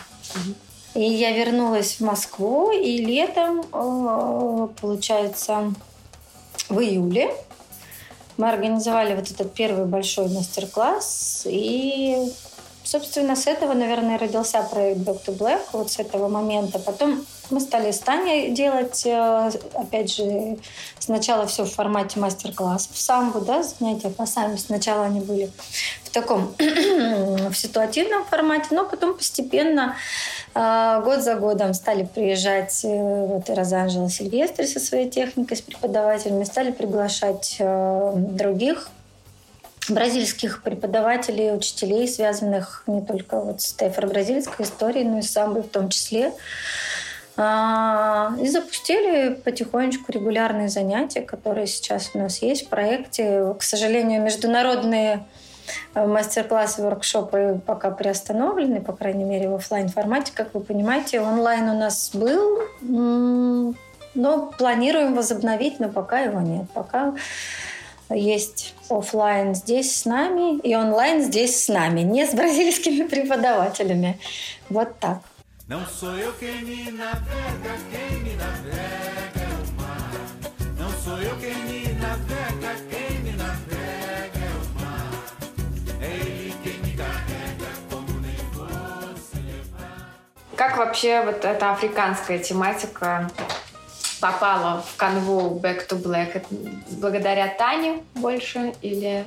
И 0.94 1.02
я 1.02 1.32
вернулась 1.32 1.96
в 1.96 2.00
Москву, 2.00 2.70
и 2.70 2.98
летом, 3.04 3.60
э, 3.72 4.68
получается, 4.80 5.74
в 6.68 6.80
июле 6.80 7.34
мы 8.38 8.50
организовали 8.50 9.16
вот 9.16 9.30
этот 9.30 9.52
первый 9.52 9.84
большой 9.84 10.28
мастер-класс. 10.28 11.42
И, 11.46 12.32
собственно, 12.88 13.36
с 13.36 13.46
этого, 13.46 13.74
наверное, 13.74 14.18
родился 14.18 14.62
проект 14.62 15.00
Back 15.00 15.24
to 15.26 15.36
Black, 15.36 15.60
вот 15.72 15.90
с 15.90 15.98
этого 15.98 16.28
момента. 16.28 16.78
Потом 16.78 17.26
мы 17.50 17.60
стали 17.60 17.90
с 17.90 17.98
Таней 17.98 18.50
делать, 18.50 19.04
э, 19.04 19.50
опять 19.74 20.14
же, 20.14 20.56
сначала 20.98 21.46
все 21.46 21.64
в 21.64 21.70
формате 21.70 22.18
мастер-классов, 22.18 22.96
самбо, 22.96 23.40
да, 23.40 23.62
занятия 23.62 24.08
по 24.08 24.24
самбо. 24.24 24.56
Сначала 24.56 25.04
они 25.04 25.20
были 25.20 25.50
в 26.04 26.10
таком, 26.10 26.54
в 26.58 27.54
ситуативном 27.54 28.24
формате, 28.24 28.68
но 28.70 28.86
потом 28.86 29.14
постепенно 29.14 29.96
э, 30.54 31.02
год 31.04 31.20
за 31.20 31.34
годом 31.34 31.74
стали 31.74 32.04
приезжать 32.04 32.80
э, 32.84 33.26
вот 33.26 33.50
Розанжела 33.50 34.08
Сильвестри 34.08 34.66
со 34.66 34.80
своей 34.80 35.10
техникой, 35.10 35.58
с 35.58 35.60
преподавателями, 35.60 36.44
стали 36.44 36.70
приглашать 36.70 37.56
других 37.58 38.88
бразильских 39.88 40.62
преподавателей, 40.62 41.54
учителей, 41.54 42.08
связанных 42.08 42.82
не 42.86 43.02
только 43.02 43.40
вот 43.40 43.60
с 43.60 43.74
этой 43.74 43.88
афро-бразильской 43.88 44.64
историей, 44.64 45.04
но 45.04 45.18
и 45.18 45.22
с 45.22 45.30
самбой 45.30 45.62
в 45.62 45.68
том 45.68 45.88
числе. 45.88 46.32
А, 47.40 48.32
и 48.40 48.48
запустили 48.48 49.34
потихонечку 49.34 50.10
регулярные 50.10 50.68
занятия, 50.68 51.20
которые 51.20 51.68
сейчас 51.68 52.10
у 52.14 52.18
нас 52.18 52.42
есть 52.42 52.66
в 52.66 52.68
проекте. 52.68 53.54
К 53.56 53.62
сожалению, 53.62 54.22
международные 54.22 55.24
э, 55.94 56.04
мастер-классы, 56.04 56.82
воркшопы 56.82 57.60
пока 57.64 57.92
приостановлены, 57.92 58.80
по 58.80 58.92
крайней 58.92 59.22
мере, 59.22 59.48
в 59.48 59.54
офлайн 59.54 59.88
формате, 59.88 60.32
как 60.34 60.52
вы 60.52 60.60
понимаете. 60.60 61.20
Онлайн 61.20 61.68
у 61.68 61.78
нас 61.78 62.10
был, 62.12 62.58
но 62.80 64.46
планируем 64.58 65.14
возобновить, 65.14 65.78
но 65.78 65.88
пока 65.88 66.18
его 66.18 66.40
нет. 66.40 66.68
Пока 66.74 67.14
есть 68.14 68.74
офлайн 68.88 69.54
здесь 69.54 69.96
с 69.96 70.04
нами 70.04 70.58
и 70.58 70.74
онлайн 70.74 71.22
здесь 71.22 71.64
с 71.64 71.68
нами, 71.68 72.00
не 72.00 72.26
с 72.26 72.34
бразильскими 72.34 73.06
преподавателями. 73.06 74.18
Вот 74.70 74.98
так. 74.98 75.18
Não 75.68 75.84
sou 75.86 76.16
eu 76.16 76.32
quem 76.40 76.62
me 76.64 76.90
navega, 76.92 77.76
quem 77.90 78.20
me 78.20 78.34
navega 78.36 79.36
é 79.36 79.48
o 79.52 79.82
mar. 79.82 80.10
Não 80.78 80.90
sou 81.04 81.18
eu 81.20 81.36
quem 81.36 81.54
me 81.54 81.92
navega, 81.92 82.74
quem 82.88 83.18
me 83.18 83.32
navega 83.32 84.38
é 84.38 84.52
o 84.56 84.80
mar. 84.80 85.10
É 86.00 86.06
ele 86.06 86.54
quem 86.62 86.78
me 86.80 86.96
carrega, 86.96 87.70
como 87.90 88.18
nem 88.20 88.34
você 88.54 89.36
levar. 89.36 90.16
Как 90.56 90.78
вообще 90.78 91.20
вот 91.20 91.44
эта 91.44 91.70
африканская 91.70 92.38
тематика 92.38 93.28
попала 94.20 94.82
в 94.82 94.96
канву 94.96 95.58
Back 95.60 95.88
to 95.88 96.00
Black? 96.02 96.44
Благодаря 96.90 97.48
Тане 97.48 98.02
больше 98.14 98.74
или 98.82 99.26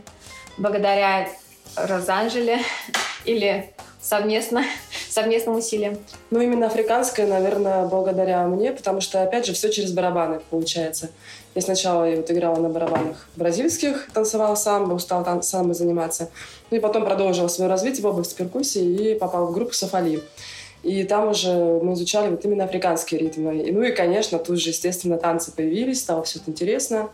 благодаря 0.58 1.28
Розанжеле 1.76 2.60
или 3.26 3.74
совместно, 4.02 4.64
совместным 5.10 5.56
усилием? 5.56 5.98
Ну, 6.32 6.42
именно 6.42 6.68
африканская, 6.68 7.28
наверное, 7.28 7.86
благодаря 7.86 8.46
мне, 8.48 8.72
потому 8.72 9.02
что, 9.02 9.22
опять 9.24 9.46
же, 9.46 9.54
все 9.54 9.72
через 9.72 9.92
барабаны 9.92 10.42
получается. 10.50 11.10
Я 11.54 11.62
сначала 11.62 12.06
вот 12.06 12.32
играла 12.32 12.56
на 12.58 12.70
барабанах 12.70 13.28
бразильских, 13.36 14.08
танцевала 14.14 14.56
самбо, 14.56 14.94
устала 14.94 15.24
тан- 15.24 15.44
самбо 15.44 15.74
заниматься. 15.74 16.30
Ну 16.70 16.78
и 16.78 16.80
потом 16.80 17.06
продолжила 17.06 17.50
свое 17.50 17.70
развитие 17.70 18.04
в 18.04 18.08
области 18.08 18.36
перкуссии 18.36 19.12
и 19.12 19.16
попала 19.16 19.46
в 19.48 19.54
группу 19.54 19.74
Сафали. 19.74 20.24
И 20.84 21.04
там 21.04 21.30
уже 21.30 21.54
мы 21.54 21.94
изучали 21.94 22.30
вот 22.30 22.44
именно 22.44 22.64
африканские 22.64 23.22
ритмы. 23.22 23.58
И, 23.60 23.72
ну 23.72 23.84
и, 23.84 23.92
конечно, 23.92 24.40
тут 24.40 24.60
же, 24.60 24.70
естественно, 24.70 25.18
танцы 25.18 25.52
появились, 25.52 26.00
стало 26.00 26.24
все 26.24 26.40
это 26.40 26.50
интересно. 26.50 27.10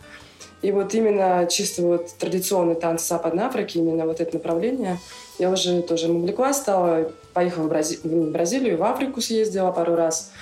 И 0.62 0.72
вот 0.72 0.94
именно 0.94 1.46
чисто 1.48 1.82
вот 1.82 2.08
традиционный 2.18 2.74
танц 2.74 3.06
Западной 3.06 3.44
Африки, 3.44 3.78
именно 3.78 4.06
вот 4.06 4.20
это 4.20 4.34
направление, 4.34 4.98
я 5.38 5.50
уже 5.50 5.82
тоже 5.82 6.10
увлеклась, 6.10 6.56
стала, 6.56 7.12
поехала 7.32 7.64
в, 7.64 7.68
Брази... 7.68 7.98
в 8.02 8.32
Бразилию, 8.32 8.76
в 8.76 8.82
Африку 8.82 9.20
съездила 9.20 9.70
пару 9.70 9.94
раз, 9.94 10.32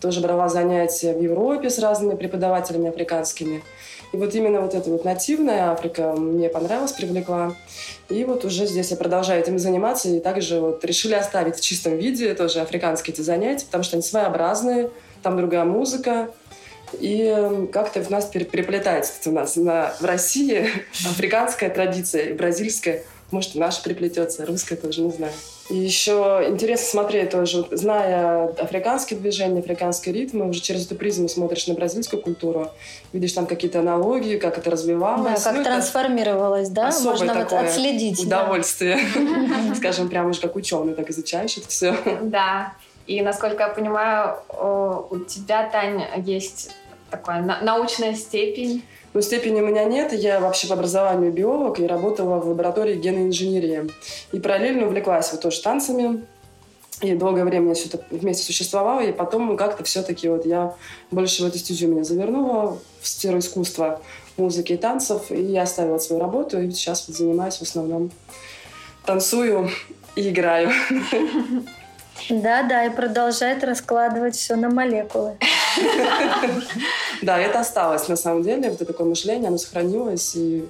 тоже 0.00 0.20
брала 0.20 0.48
занятия 0.48 1.12
в 1.12 1.20
Европе 1.20 1.68
с 1.68 1.78
разными 1.78 2.16
преподавателями 2.16 2.88
африканскими. 2.88 3.62
И 4.12 4.16
вот 4.16 4.34
именно 4.34 4.60
вот 4.60 4.74
эта 4.74 4.90
вот 4.90 5.04
нативная 5.04 5.70
Африка 5.70 6.12
мне 6.12 6.48
понравилась, 6.48 6.92
привлекла. 6.92 7.54
И 8.08 8.24
вот 8.24 8.44
уже 8.44 8.66
здесь 8.66 8.90
я 8.90 8.96
продолжаю 8.96 9.42
этим 9.42 9.58
заниматься. 9.58 10.08
И 10.08 10.20
также 10.20 10.60
вот 10.60 10.84
решили 10.84 11.14
оставить 11.14 11.56
в 11.56 11.60
чистом 11.60 11.96
виде 11.96 12.34
тоже 12.34 12.60
африканские 12.60 13.14
эти 13.14 13.22
занятия, 13.22 13.66
потому 13.66 13.84
что 13.84 13.96
они 13.96 14.02
своеобразные, 14.02 14.90
там 15.22 15.36
другая 15.36 15.64
музыка. 15.64 16.30
И 17.00 17.68
как-то 17.72 18.02
в 18.02 18.10
нас 18.10 18.26
переплетается 18.26 19.28
у 19.28 19.32
нас 19.32 19.56
на, 19.56 19.94
в 20.00 20.04
России 20.04 20.68
африканская 21.06 21.68
традиция 21.68 22.26
и 22.26 22.32
бразильская. 22.32 23.02
Может, 23.32 23.56
наша 23.56 23.82
приплетется, 23.82 24.46
русская 24.46 24.76
тоже, 24.76 25.00
не 25.00 25.10
знаю. 25.10 25.32
И 25.68 25.76
еще 25.76 26.44
интересно 26.48 26.86
смотреть 26.86 27.30
тоже, 27.30 27.66
зная 27.72 28.48
африканские 28.58 29.18
движения, 29.18 29.60
африканские 29.60 30.14
ритмы, 30.14 30.48
уже 30.48 30.60
через 30.60 30.86
эту 30.86 30.94
призму 30.94 31.28
смотришь 31.28 31.66
на 31.66 31.74
бразильскую 31.74 32.22
культуру, 32.22 32.70
видишь 33.12 33.32
там 33.32 33.46
какие-то 33.46 33.80
аналогии, 33.80 34.36
как 34.36 34.58
это 34.58 34.70
развивалось. 34.70 35.42
Да, 35.42 35.50
как 35.50 35.58
ну, 35.58 35.64
трансформировалось, 35.64 36.68
да? 36.68 36.92
Можно 37.02 37.34
вот 37.34 37.52
отследить. 37.52 38.20
Удовольствие. 38.20 38.98
Скажем, 39.76 40.08
прямо 40.08 40.30
уж 40.30 40.38
как 40.38 40.54
ученый 40.54 40.94
так 40.94 41.10
изучаешь 41.10 41.56
это 41.58 41.68
все. 41.68 41.96
Да. 42.22 42.74
И, 43.06 43.20
насколько 43.22 43.64
я 43.64 43.68
понимаю, 43.68 44.38
у 45.10 45.18
тебя, 45.18 45.68
Таня, 45.68 46.08
есть 46.16 46.70
такая 47.10 47.42
научная 47.62 48.14
степень. 48.14 48.82
Ну, 49.16 49.22
степени 49.22 49.62
у 49.62 49.66
меня 49.66 49.84
нет. 49.84 50.12
Я 50.12 50.40
вообще 50.40 50.66
по 50.66 50.74
образованию 50.74 51.32
биолог 51.32 51.80
и 51.80 51.86
работала 51.86 52.38
в 52.38 52.48
лаборатории 52.48 52.96
генной 52.96 53.28
инженерии. 53.28 53.90
И 54.30 54.38
параллельно 54.38 54.84
увлеклась 54.84 55.32
вот 55.32 55.40
тоже 55.40 55.62
танцами. 55.62 56.26
И 57.00 57.14
долгое 57.14 57.46
время 57.46 57.72
все 57.72 57.88
это 57.88 58.04
вместе 58.10 58.44
существовало. 58.44 59.00
И 59.00 59.12
потом 59.12 59.56
как-то 59.56 59.84
все-таки 59.84 60.28
вот 60.28 60.44
я 60.44 60.74
больше 61.10 61.44
в 61.44 61.46
эту 61.46 61.56
стезю 61.56 61.88
меня 61.88 62.04
завернула, 62.04 62.78
в 63.00 63.08
сферу 63.08 63.38
искусства, 63.38 64.02
музыки 64.36 64.74
и 64.74 64.76
танцев. 64.76 65.30
И 65.30 65.40
я 65.40 65.62
оставила 65.62 65.96
свою 65.96 66.20
работу. 66.20 66.60
И 66.60 66.70
сейчас 66.72 67.08
вот 67.08 67.16
занимаюсь 67.16 67.56
в 67.56 67.62
основном 67.62 68.10
танцую 69.06 69.70
и 70.14 70.28
играю. 70.28 70.68
Да, 72.28 72.64
да, 72.64 72.84
и 72.84 72.90
продолжает 72.90 73.64
раскладывать 73.64 74.36
все 74.36 74.56
на 74.56 74.68
молекулы. 74.68 75.38
Да, 77.22 77.38
это 77.38 77.60
осталось 77.60 78.08
на 78.08 78.16
самом 78.16 78.42
деле, 78.42 78.70
вот 78.70 78.80
это 78.80 78.84
такое 78.84 79.06
мышление, 79.06 79.48
оно 79.48 79.58
сохранилось, 79.58 80.34
и 80.34 80.68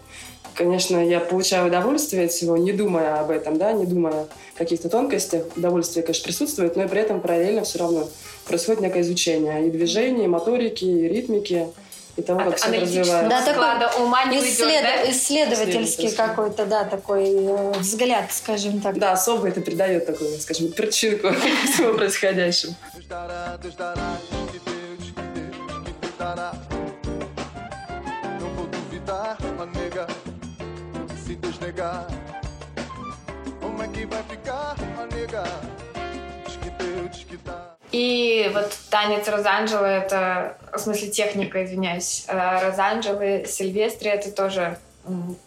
конечно, 0.55 1.05
я 1.05 1.21
получаю 1.21 1.69
удовольствие 1.69 2.27
от 2.27 2.33
всего, 2.33 2.57
не 2.57 2.73
думая 2.73 3.21
об 3.21 3.31
этом, 3.31 3.59
да, 3.59 3.73
не 3.73 3.85
думая 3.85 4.23
о 4.23 4.59
каких-то 4.59 4.89
тонкостях. 4.89 5.45
Удовольствие, 5.57 6.03
конечно, 6.03 6.25
присутствует, 6.25 6.77
но 6.77 6.85
и 6.85 6.89
при 6.89 7.01
этом 7.01 7.21
параллельно 7.21 7.65
все 7.65 7.79
равно 7.79 8.09
происходит 8.47 8.81
некое 8.81 9.03
изучение 9.03 9.67
и 9.67 9.71
движения, 9.71 10.25
и 10.25 10.29
моторики, 10.29 10.85
и 10.85 11.09
ритмики 11.09 11.69
и 12.17 12.23
того, 12.23 12.41
как 12.41 12.57
все 12.57 12.81
развивается. 12.81 13.29
Да, 13.29 13.43
такой 13.45 14.03
ума 14.03 14.25
не 14.25 14.39
исслед... 14.39 14.67
уйдет, 14.67 14.83
да? 14.83 15.11
исследовательский 15.11 16.11
какой-то, 16.13 16.65
да, 16.65 16.85
такой 16.85 17.25
э, 17.27 17.73
взгляд, 17.79 18.33
скажем 18.33 18.81
так. 18.81 18.99
Да, 18.99 19.13
особо 19.13 19.49
это 19.49 19.61
придает 19.61 20.07
такую, 20.07 20.39
скажем, 20.39 20.73
причинку 20.73 21.29
всего 21.75 21.93
происходящего. 31.77 32.07
Como 33.61 33.83
é 33.83 33.89
que 33.89 34.07
vai 34.07 34.23
ficar, 34.25 34.77
a 34.99 35.07
nega? 35.15 35.45
Diz 36.47 36.57
que 36.57 36.71
deu, 36.71 37.09
diz 37.09 37.25
que 37.25 37.37
dá. 37.39 37.77
И 37.93 38.51
вот 38.53 38.77
танец 38.91 39.29
Розанджело, 39.29 39.85
это, 39.87 40.59
в 40.73 40.79
смысле 40.79 41.09
техника, 41.09 41.65
извиняюсь, 41.65 42.25
э, 42.27 42.67
Розанджело, 42.67 43.45
Сильвестри, 43.47 44.11
это 44.11 44.33
тоже 44.33 44.79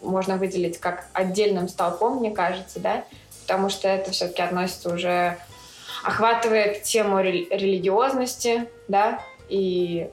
можно 0.00 0.36
выделить 0.36 0.78
как 0.78 1.06
отдельным 1.12 1.68
столпом, 1.68 2.18
мне 2.18 2.30
кажется, 2.30 2.80
да, 2.80 3.04
потому 3.42 3.68
что 3.68 3.88
это 3.88 4.10
все-таки 4.10 4.40
относится 4.40 4.92
уже, 4.92 5.36
охватывает 6.02 6.82
тему 6.82 7.20
религиозности, 7.20 8.68
да, 8.88 9.22
и 9.50 10.08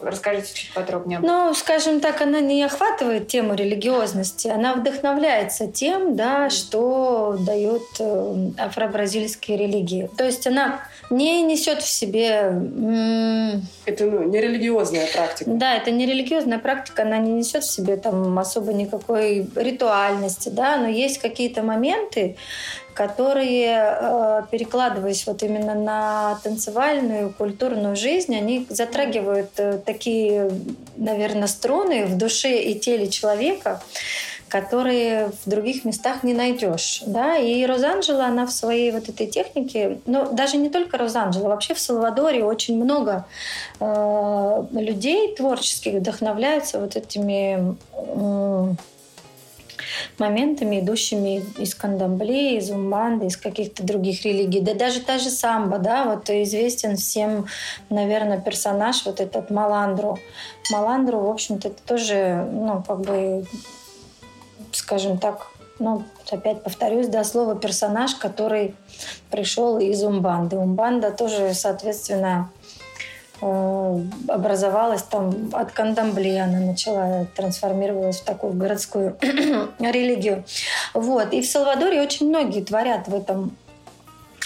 Расскажите 0.00 0.54
чуть 0.54 0.72
подробнее. 0.72 1.18
Ну, 1.20 1.52
скажем 1.54 2.00
так, 2.00 2.20
она 2.20 2.40
не 2.40 2.62
охватывает 2.62 3.28
тему 3.28 3.54
религиозности, 3.54 4.48
она 4.48 4.74
вдохновляется 4.74 5.66
тем, 5.66 6.14
да, 6.14 6.50
что 6.50 7.36
дают 7.40 7.82
э, 7.98 8.50
афро-бразильские 8.58 9.56
религии. 9.56 10.08
То 10.16 10.24
есть 10.24 10.46
она 10.46 10.80
не 11.10 11.42
несет 11.42 11.82
в 11.82 11.88
себе... 11.88 12.30
Это 13.86 14.04
ну, 14.04 14.22
не 14.24 14.40
религиозная 14.40 15.06
практика. 15.06 15.50
Да, 15.50 15.74
это 15.74 15.90
не 15.90 16.06
религиозная 16.06 16.58
практика, 16.58 17.02
она 17.02 17.18
не 17.18 17.32
несет 17.32 17.64
в 17.64 17.70
себе 17.70 17.96
там 17.96 18.38
особо 18.38 18.72
никакой 18.72 19.48
ритуальности, 19.56 20.48
да, 20.48 20.76
но 20.76 20.86
есть 20.88 21.18
какие-то 21.18 21.62
моменты, 21.62 22.36
которые, 22.98 23.96
э, 24.00 24.42
перекладываясь 24.50 25.24
вот 25.28 25.44
именно 25.44 25.74
на 25.76 26.40
танцевальную, 26.42 27.32
культурную 27.32 27.94
жизнь, 27.94 28.34
они 28.34 28.66
затрагивают 28.70 29.50
э, 29.58 29.78
такие, 29.86 30.50
наверное, 30.96 31.46
струны 31.46 32.06
в 32.06 32.18
душе 32.18 32.60
и 32.60 32.76
теле 32.76 33.06
человека, 33.06 33.80
которые 34.48 35.30
в 35.44 35.48
других 35.48 35.84
местах 35.84 36.24
не 36.24 36.34
найдешь. 36.34 37.04
Да? 37.06 37.36
И 37.36 37.64
Розанжела, 37.66 38.24
она 38.24 38.46
в 38.46 38.50
своей 38.50 38.90
вот 38.90 39.08
этой 39.08 39.28
технике, 39.28 40.00
ну, 40.06 40.32
даже 40.32 40.56
не 40.56 40.68
только 40.68 40.98
Розанжела, 40.98 41.50
вообще 41.50 41.74
в 41.74 41.78
Салвадоре 41.78 42.42
очень 42.42 42.82
много 42.82 43.26
э, 43.78 44.64
людей 44.72 45.36
творческих 45.36 46.00
вдохновляются 46.00 46.80
вот 46.80 46.96
этими 46.96 47.76
э, 47.92 48.74
моментами, 50.18 50.80
идущими 50.80 51.42
из 51.58 51.74
кандамбле, 51.74 52.58
из 52.58 52.70
умбанды, 52.70 53.26
из 53.26 53.36
каких-то 53.36 53.82
других 53.82 54.24
религий. 54.24 54.60
Да 54.60 54.74
даже 54.74 55.00
та 55.00 55.18
же 55.18 55.30
самбо, 55.30 55.78
да, 55.78 56.04
вот 56.04 56.30
известен 56.30 56.96
всем, 56.96 57.46
наверное, 57.90 58.40
персонаж 58.40 59.04
вот 59.06 59.20
этот 59.20 59.50
Маландру. 59.50 60.18
Маландру, 60.70 61.20
в 61.20 61.28
общем-то, 61.28 61.68
это 61.68 61.82
тоже, 61.86 62.48
ну, 62.52 62.82
как 62.86 63.00
бы, 63.00 63.46
скажем 64.72 65.18
так, 65.18 65.48
ну, 65.78 66.02
опять 66.30 66.62
повторюсь, 66.62 67.08
да, 67.08 67.24
слово 67.24 67.54
персонаж, 67.54 68.14
который 68.14 68.74
пришел 69.30 69.78
из 69.78 70.02
Умбанды. 70.02 70.56
Умбанда 70.56 71.10
тоже, 71.10 71.54
соответственно, 71.54 72.50
образовалась 73.40 75.02
там 75.02 75.50
от 75.52 75.72
кандамбле, 75.72 76.42
она 76.42 76.58
начала 76.60 77.26
трансформировалась 77.36 78.20
в 78.20 78.24
такую 78.24 78.54
городскую 78.54 79.16
религию. 79.78 80.44
Вот. 80.94 81.32
И 81.32 81.42
в 81.42 81.46
Салвадоре 81.46 82.02
очень 82.02 82.28
многие 82.28 82.62
творят 82.62 83.08
в 83.08 83.14
этом 83.14 83.56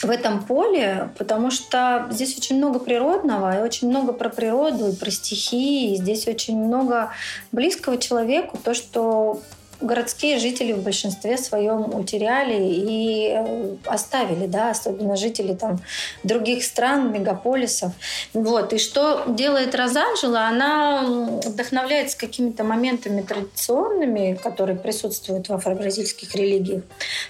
в 0.02 0.10
этом 0.10 0.42
поле, 0.42 1.10
потому 1.16 1.52
что 1.52 2.08
здесь 2.10 2.36
очень 2.36 2.56
много 2.56 2.80
природного, 2.80 3.58
и 3.58 3.62
очень 3.62 3.88
много 3.88 4.12
про 4.12 4.30
природу, 4.30 4.88
и 4.88 4.96
про 4.96 5.10
стихии, 5.12 5.92
и 5.92 5.96
здесь 5.96 6.26
очень 6.26 6.58
много 6.58 7.12
близкого 7.52 7.98
человеку, 7.98 8.58
то, 8.58 8.74
что 8.74 9.40
городские 9.82 10.38
жители 10.38 10.72
в 10.72 10.82
большинстве 10.82 11.36
своем 11.36 11.94
утеряли 11.94 12.62
и 12.62 13.32
э, 13.34 13.76
оставили, 13.86 14.46
да, 14.46 14.70
особенно 14.70 15.16
жители 15.16 15.54
там 15.54 15.80
других 16.22 16.64
стран, 16.64 17.12
мегаполисов. 17.12 17.92
Вот. 18.32 18.72
И 18.72 18.78
что 18.78 19.24
делает 19.26 19.74
Розанжела? 19.74 20.46
Она 20.46 21.02
вдохновляется 21.44 22.16
какими-то 22.16 22.64
моментами 22.64 23.22
традиционными, 23.22 24.38
которые 24.42 24.78
присутствуют 24.78 25.48
в 25.48 25.52
афро-бразильских 25.52 26.34
религиях. 26.34 26.82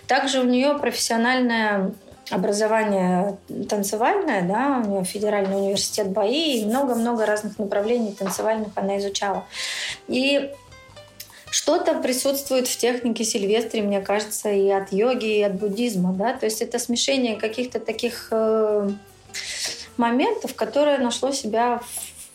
Также 0.06 0.40
у 0.40 0.44
нее 0.44 0.74
профессиональное 0.78 1.92
образование 2.30 3.36
танцевальное, 3.68 4.42
да, 4.42 4.82
у 4.84 4.88
нее 4.88 5.04
федеральный 5.04 5.56
университет 5.56 6.08
БАИ, 6.08 6.60
и 6.60 6.66
много-много 6.66 7.26
разных 7.26 7.58
направлений 7.58 8.12
танцевальных 8.12 8.68
она 8.74 8.98
изучала. 8.98 9.44
И 10.08 10.50
что-то 11.52 12.00
присутствует 12.00 12.66
в 12.66 12.76
технике 12.78 13.24
Сильвестри, 13.24 13.82
мне 13.82 14.00
кажется, 14.00 14.50
и 14.50 14.70
от 14.70 14.90
йоги, 14.90 15.36
и 15.36 15.42
от 15.42 15.52
буддизма. 15.52 16.14
Да? 16.14 16.32
То 16.32 16.46
есть 16.46 16.62
это 16.62 16.78
смешение 16.78 17.36
каких-то 17.36 17.78
таких 17.78 18.28
э, 18.30 18.90
моментов, 19.98 20.54
которое 20.54 20.96
нашло 20.96 21.30
себя 21.30 21.82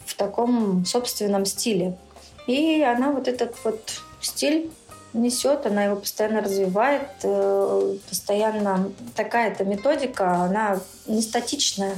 в, 0.06 0.12
в 0.12 0.13
таком 0.13 0.86
собственном 0.86 1.47
стиле. 1.47 1.97
И 2.45 2.84
она 2.84 3.12
вот 3.12 3.27
этот 3.27 3.56
вот 3.63 4.03
стиль 4.21 4.69
несет, 5.13 5.65
она 5.65 5.86
его 5.86 5.95
постоянно 5.95 6.41
развивает, 6.41 7.10
э, 7.23 7.97
постоянно 8.08 8.91
такая-то 9.15 9.65
методика, 9.65 10.43
она 10.43 10.80
не 11.08 11.23
статичная. 11.23 11.95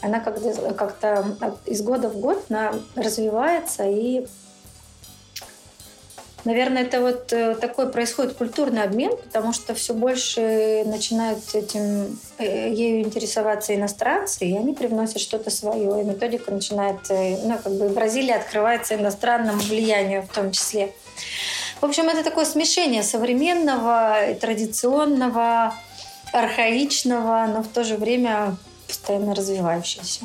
Она 0.00 0.20
как-то, 0.20 1.58
из 1.66 1.82
года 1.82 2.08
в 2.08 2.20
год 2.20 2.44
она 2.48 2.72
развивается 2.94 3.82
и 3.88 4.28
Наверное, 6.44 6.82
это 6.82 7.00
вот 7.00 7.32
э, 7.32 7.56
такой 7.56 7.90
происходит 7.90 8.34
культурный 8.34 8.82
обмен, 8.82 9.10
потому 9.16 9.52
что 9.52 9.74
все 9.74 9.94
больше 9.94 10.84
начинают 10.86 11.42
этим 11.54 12.20
э, 12.38 12.72
ею 12.72 13.00
интересоваться 13.00 13.74
иностранцы, 13.74 14.44
и 14.44 14.56
они 14.56 14.72
привносят 14.72 15.20
что-то 15.20 15.50
свое, 15.50 16.00
и 16.00 16.04
методика 16.04 16.52
начинает, 16.52 16.98
э, 17.10 17.38
ну, 17.44 17.58
как 17.58 17.72
бы 17.72 17.88
Бразилия 17.88 18.36
открывается 18.36 18.94
иностранному 18.94 19.58
влиянию 19.58 20.22
в 20.22 20.32
том 20.32 20.52
числе. 20.52 20.92
В 21.80 21.84
общем, 21.84 22.08
это 22.08 22.22
такое 22.22 22.44
смешение 22.44 23.02
современного, 23.02 24.34
традиционного, 24.40 25.74
архаичного, 26.32 27.46
но 27.52 27.62
в 27.62 27.68
то 27.68 27.82
же 27.82 27.96
время 27.96 28.56
постоянно 28.86 29.34
развивающегося. 29.34 30.20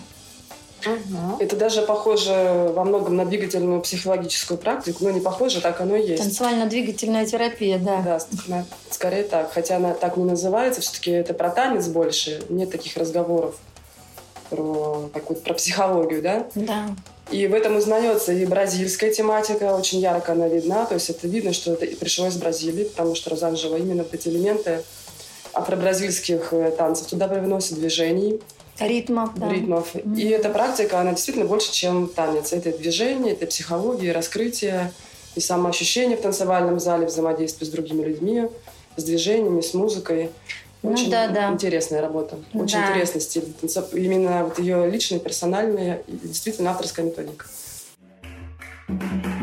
Угу. 0.86 1.38
Это 1.40 1.56
даже 1.56 1.82
похоже 1.82 2.72
во 2.74 2.84
многом 2.84 3.16
на 3.16 3.26
двигательную 3.26 3.82
психологическую 3.82 4.58
практику. 4.58 5.04
Ну, 5.04 5.10
не 5.12 5.20
похоже, 5.20 5.62
так 5.62 5.82
оно 5.82 5.96
и 5.96 6.08
есть. 6.08 6.24
Танцевально-двигательная 6.24 7.26
терапия, 7.26 7.78
да. 7.78 8.20
Да, 8.48 8.66
скорее 8.90 9.24
так. 9.24 9.52
Хотя 9.54 9.78
она 9.78 9.94
так 9.94 10.18
не 10.18 10.26
называется, 10.26 10.82
все-таки 10.82 11.12
это 11.12 11.34
про 11.34 11.50
танец 11.50 11.88
больше. 11.88 12.44
Нет 12.50 12.72
таких 12.72 12.98
разговоров 12.98 13.56
про 14.50 15.10
какую-то 15.14 15.44
про 15.44 15.54
психологию, 15.54 16.22
да? 16.22 16.48
Да. 16.56 16.96
И 17.32 17.48
в 17.48 17.54
этом 17.54 17.78
узнается 17.78 18.34
и 18.34 18.46
бразильская 18.46 19.12
тематика, 19.12 19.74
очень 19.76 20.00
ярко 20.00 20.34
она 20.34 20.48
видна. 20.48 20.86
То 20.86 20.96
есть 20.96 21.10
это 21.10 21.28
видно, 21.28 21.54
что 21.54 21.74
это 21.74 21.86
пришло 21.96 22.28
из 22.28 22.36
Бразилии, 22.36 22.84
потому 22.84 23.16
что 23.16 23.30
Розанжева 23.30 23.78
именно 23.78 24.04
вот 24.04 24.14
эти 24.14 24.28
элементы 24.28 24.84
афро-бразильских 25.54 26.50
э, 26.52 26.72
танцев 26.78 27.08
туда 27.08 27.28
привносит 27.28 27.76
движений. 27.76 28.42
Ритмов, 28.82 29.32
да. 29.36 29.50
Ритмов. 29.50 29.96
Mm-hmm. 29.96 30.20
И 30.20 30.28
эта 30.30 30.50
практика, 30.50 31.00
она 31.00 31.12
действительно 31.12 31.46
больше, 31.46 31.72
чем 31.72 32.08
танец. 32.08 32.54
Это 32.54 32.76
движение, 32.78 33.34
это 33.34 33.46
психология, 33.48 34.12
раскрытие 34.12 34.92
и 35.36 35.40
самоощущение 35.40 36.18
в 36.18 36.22
танцевальном 36.22 36.80
зале, 36.80 37.06
взаимодействие 37.06 37.68
с 37.68 37.72
другими 37.72 38.04
людьми, 38.04 38.48
с 38.98 39.04
движениями, 39.04 39.62
с 39.62 39.74
музыкой. 39.74 40.32
Ну 40.84 40.92
очень 40.92 41.06
ну, 41.06 41.12
да, 41.12 41.28
да. 41.28 41.50
интересная 41.50 42.02
работа. 42.02 42.38
Очень 42.54 42.80
да. 42.80 42.90
интересный 42.90 43.22
стиль. 43.22 43.54
Именно 43.94 44.46
вот 44.46 44.60
ее 44.60 44.90
личная, 44.90 45.20
персональная 45.20 46.02
и 46.08 46.28
действительно 46.28 46.72
авторская 46.72 47.06
методика. 47.06 47.46
даже 48.88 48.98
с 48.98 49.41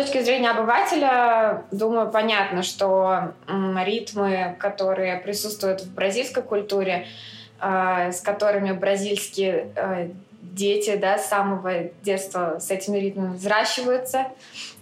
точки 0.00 0.22
зрения 0.22 0.50
обывателя, 0.50 1.64
думаю, 1.70 2.10
понятно, 2.10 2.62
что 2.62 3.32
ритмы, 3.84 4.56
которые 4.58 5.16
присутствуют 5.16 5.82
в 5.82 5.94
бразильской 5.94 6.42
культуре, 6.42 7.06
э, 7.60 8.12
с 8.12 8.20
которыми 8.20 8.72
бразильские 8.72 9.68
э, 9.76 10.08
дети 10.40 10.96
да, 10.96 11.18
с 11.18 11.28
самого 11.28 11.84
детства 12.02 12.58
с 12.58 12.70
этими 12.70 12.98
ритмами 12.98 13.36
взращиваются, 13.36 14.28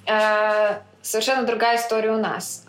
э, 0.07 0.78
совершенно 1.02 1.44
другая 1.44 1.78
история 1.78 2.12
у 2.12 2.18
нас. 2.18 2.64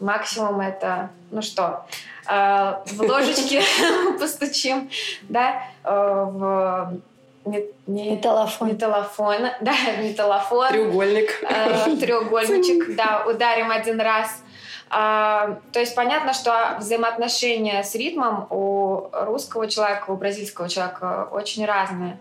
Максимум 0.00 0.60
это, 0.60 1.08
ну 1.30 1.40
что, 1.40 1.86
в 2.26 3.00
ложечке 3.00 3.62
постучим, 4.18 4.90
да, 5.28 5.62
в 5.82 6.98
не, 7.44 7.64
не, 7.86 8.10
металлофон. 8.12 8.68
Металлофон, 8.68 9.42
да, 9.60 9.74
металлофон. 10.02 10.68
Треугольник. 10.68 11.42
Э, 11.42 11.96
треугольничек, 11.96 12.96
да, 12.96 13.24
ударим 13.26 13.70
один 13.70 14.00
раз. 14.00 14.42
А, 14.90 15.58
то 15.72 15.80
есть 15.80 15.94
понятно, 15.94 16.32
что 16.32 16.76
взаимоотношения 16.78 17.82
с 17.82 17.94
ритмом 17.94 18.46
у 18.50 19.08
русского 19.12 19.68
человека, 19.68 20.10
у 20.10 20.16
бразильского 20.16 20.68
человека 20.68 21.28
очень 21.32 21.64
разные. 21.66 22.18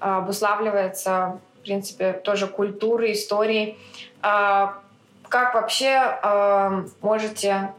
А, 0.00 0.18
обуславливается, 0.18 1.38
в 1.60 1.62
принципе, 1.62 2.12
тоже 2.12 2.46
культурой, 2.46 3.12
историей. 3.12 3.78
А, 4.22 4.78
как 5.28 5.54
вообще 5.54 5.94
а, 5.96 6.84
можете 7.02 7.72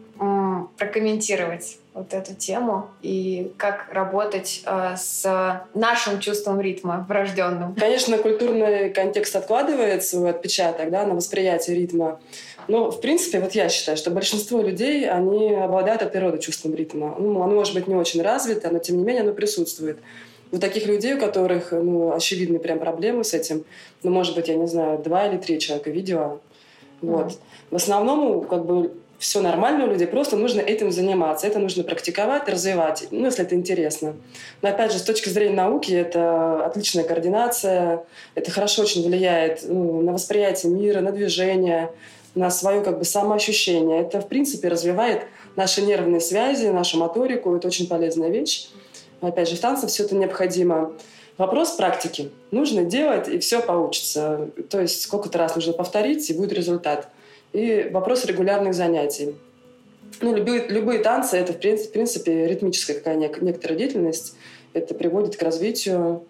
прокомментировать 0.77 1.77
вот 1.99 2.13
эту 2.13 2.33
тему 2.33 2.87
и 3.01 3.51
как 3.57 3.89
работать 3.91 4.61
э, 4.65 4.95
с 4.97 5.61
нашим 5.73 6.21
чувством 6.21 6.61
ритма 6.61 7.05
врожденным. 7.09 7.75
Конечно, 7.75 8.17
культурный 8.17 8.89
контекст 8.89 9.35
откладывает 9.35 10.05
свой 10.05 10.29
отпечаток 10.29 10.89
да, 10.91 11.05
на 11.05 11.13
восприятие 11.13 11.75
ритма. 11.75 12.19
Но, 12.69 12.89
в 12.89 13.01
принципе, 13.01 13.41
вот 13.41 13.51
я 13.51 13.67
считаю, 13.67 13.97
что 13.97 14.11
большинство 14.11 14.61
людей, 14.61 15.09
они 15.09 15.53
обладают 15.53 16.01
от 16.01 16.13
природы 16.13 16.39
чувством 16.39 16.73
ритма. 16.73 17.15
Ну, 17.19 17.41
оно 17.41 17.55
может 17.55 17.73
быть 17.73 17.87
не 17.87 17.95
очень 17.95 18.21
развито, 18.21 18.69
но, 18.71 18.79
тем 18.79 18.97
не 18.97 19.03
менее, 19.03 19.23
оно 19.23 19.33
присутствует. 19.33 19.97
У 20.53 20.57
таких 20.57 20.85
людей, 20.85 21.15
у 21.15 21.19
которых 21.19 21.73
ну, 21.73 22.13
очевидны 22.15 22.59
прям 22.59 22.79
проблемы 22.79 23.25
с 23.25 23.33
этим, 23.33 23.65
ну, 24.03 24.11
может 24.11 24.35
быть, 24.35 24.47
я 24.47 24.55
не 24.55 24.67
знаю, 24.67 24.99
два 24.99 25.27
или 25.27 25.37
три 25.37 25.59
человека 25.59 25.89
видео. 25.89 26.39
Вот. 27.01 27.27
Mm. 27.27 27.37
В 27.71 27.75
основном, 27.75 28.45
как 28.45 28.65
бы, 28.65 28.91
все 29.19 29.41
нормально 29.41 29.85
у 29.85 29.89
людей, 29.89 30.07
просто 30.07 30.37
нужно 30.37 30.61
этим 30.61 30.91
заниматься, 30.91 31.45
это 31.45 31.59
нужно 31.59 31.83
практиковать, 31.83 32.47
развивать, 32.47 33.07
ну, 33.11 33.25
если 33.25 33.43
это 33.43 33.53
интересно. 33.53 34.15
Но 34.61 34.69
опять 34.69 34.93
же, 34.93 34.97
с 34.97 35.03
точки 35.03 35.27
зрения 35.27 35.55
науки, 35.55 35.91
это 35.91 36.65
отличная 36.65 37.03
координация, 37.03 38.03
это 38.35 38.49
хорошо 38.49 38.83
очень 38.83 39.05
влияет 39.05 39.63
ну, 39.67 40.01
на 40.01 40.13
восприятие 40.13 40.71
мира, 40.71 41.01
на 41.01 41.11
движение, 41.11 41.91
на 42.33 42.49
свое 42.49 42.81
как 42.81 42.97
бы 42.99 43.03
самоощущение. 43.03 44.01
Это, 44.01 44.21
в 44.21 44.27
принципе, 44.29 44.69
развивает 44.69 45.23
наши 45.57 45.81
нервные 45.81 46.21
связи, 46.21 46.67
нашу 46.67 46.97
моторику, 46.97 47.53
это 47.53 47.67
очень 47.67 47.87
полезная 47.87 48.29
вещь. 48.29 48.69
Опять 49.19 49.49
же, 49.49 49.57
в 49.57 49.59
танце 49.59 49.87
все 49.87 50.03
это 50.03 50.15
необходимо. 50.15 50.93
Вопрос 51.37 51.71
практики. 51.71 52.31
Нужно 52.51 52.83
делать, 52.83 53.27
и 53.27 53.39
все 53.39 53.61
получится. 53.61 54.49
То 54.69 54.79
есть 54.79 55.01
сколько-то 55.01 55.37
раз 55.37 55.55
нужно 55.55 55.73
повторить, 55.73 56.29
и 56.29 56.33
будет 56.33 56.53
результат 56.53 57.09
и 57.53 57.89
вопрос 57.91 58.25
регулярных 58.25 58.73
занятий. 58.73 59.35
Ну, 60.21 60.35
любые, 60.35 60.67
любые 60.67 60.99
танцы— 60.99 61.37
это, 61.37 61.53
в 61.53 61.59
принципе, 61.59 62.47
ритмическая 62.47 62.97
какая 62.97 63.15
некоторая 63.15 63.77
деятельность. 63.77 64.35
Это 64.73 64.93
приводит 64.93 65.35
к 65.35 65.41
развитию. 65.41 66.23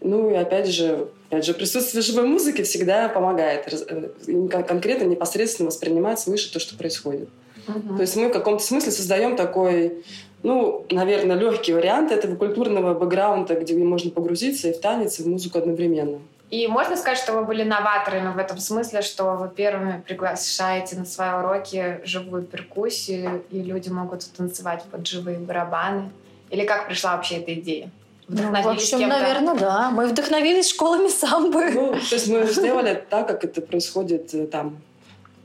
Ну 0.00 0.30
и 0.30 0.34
опять 0.34 0.68
же, 0.68 1.08
Опять 1.34 1.46
же, 1.46 1.54
присутствие 1.54 2.00
живой 2.00 2.28
музыки 2.28 2.62
всегда 2.62 3.08
помогает 3.08 3.66
э, 3.88 4.48
конкретно, 4.48 5.04
непосредственно 5.04 5.66
воспринимать 5.66 6.20
свыше 6.20 6.52
то, 6.52 6.60
что 6.60 6.76
происходит. 6.76 7.28
Угу. 7.66 7.96
То 7.96 8.02
есть 8.02 8.14
мы 8.14 8.28
в 8.28 8.32
каком-то 8.32 8.62
смысле 8.62 8.92
создаем 8.92 9.34
такой, 9.34 10.04
ну, 10.44 10.86
наверное, 10.92 11.36
легкий 11.36 11.72
вариант 11.72 12.12
этого 12.12 12.36
культурного 12.36 12.94
бэкграунда, 12.94 13.54
где 13.54 13.74
можно 13.74 14.12
погрузиться 14.12 14.68
и 14.68 14.72
в 14.72 14.80
танец, 14.80 15.18
и 15.18 15.24
в 15.24 15.26
музыку 15.26 15.58
одновременно. 15.58 16.20
И 16.54 16.68
можно 16.68 16.96
сказать, 16.96 17.18
что 17.18 17.32
вы 17.32 17.44
были 17.44 17.64
новаторами 17.64 18.32
в 18.32 18.38
этом 18.38 18.58
смысле, 18.58 19.02
что 19.02 19.34
вы 19.34 19.48
первыми 19.48 20.00
приглашаете 20.06 20.94
на 20.94 21.04
свои 21.04 21.30
уроки 21.30 22.00
живую 22.04 22.44
перкуссию, 22.44 23.42
и 23.50 23.60
люди 23.60 23.88
могут 23.88 24.24
танцевать 24.36 24.84
под 24.84 25.04
живые 25.04 25.38
барабаны? 25.38 26.10
Или 26.50 26.64
как 26.64 26.86
пришла 26.86 27.16
вообще 27.16 27.38
эта 27.38 27.54
идея? 27.54 27.90
Ну, 28.28 28.52
в 28.52 28.68
общем, 28.68 29.00
наверное, 29.08 29.54
да. 29.56 29.90
Мы 29.90 30.06
вдохновились 30.06 30.70
школами 30.70 31.08
самбы. 31.08 31.72
Ну, 31.72 31.94
то 31.94 32.14
есть 32.14 32.28
мы 32.28 32.46
сделали 32.46 33.04
так, 33.10 33.26
как 33.26 33.42
это 33.42 33.60
происходит 33.60 34.32
э, 34.32 34.46
там 34.46 34.76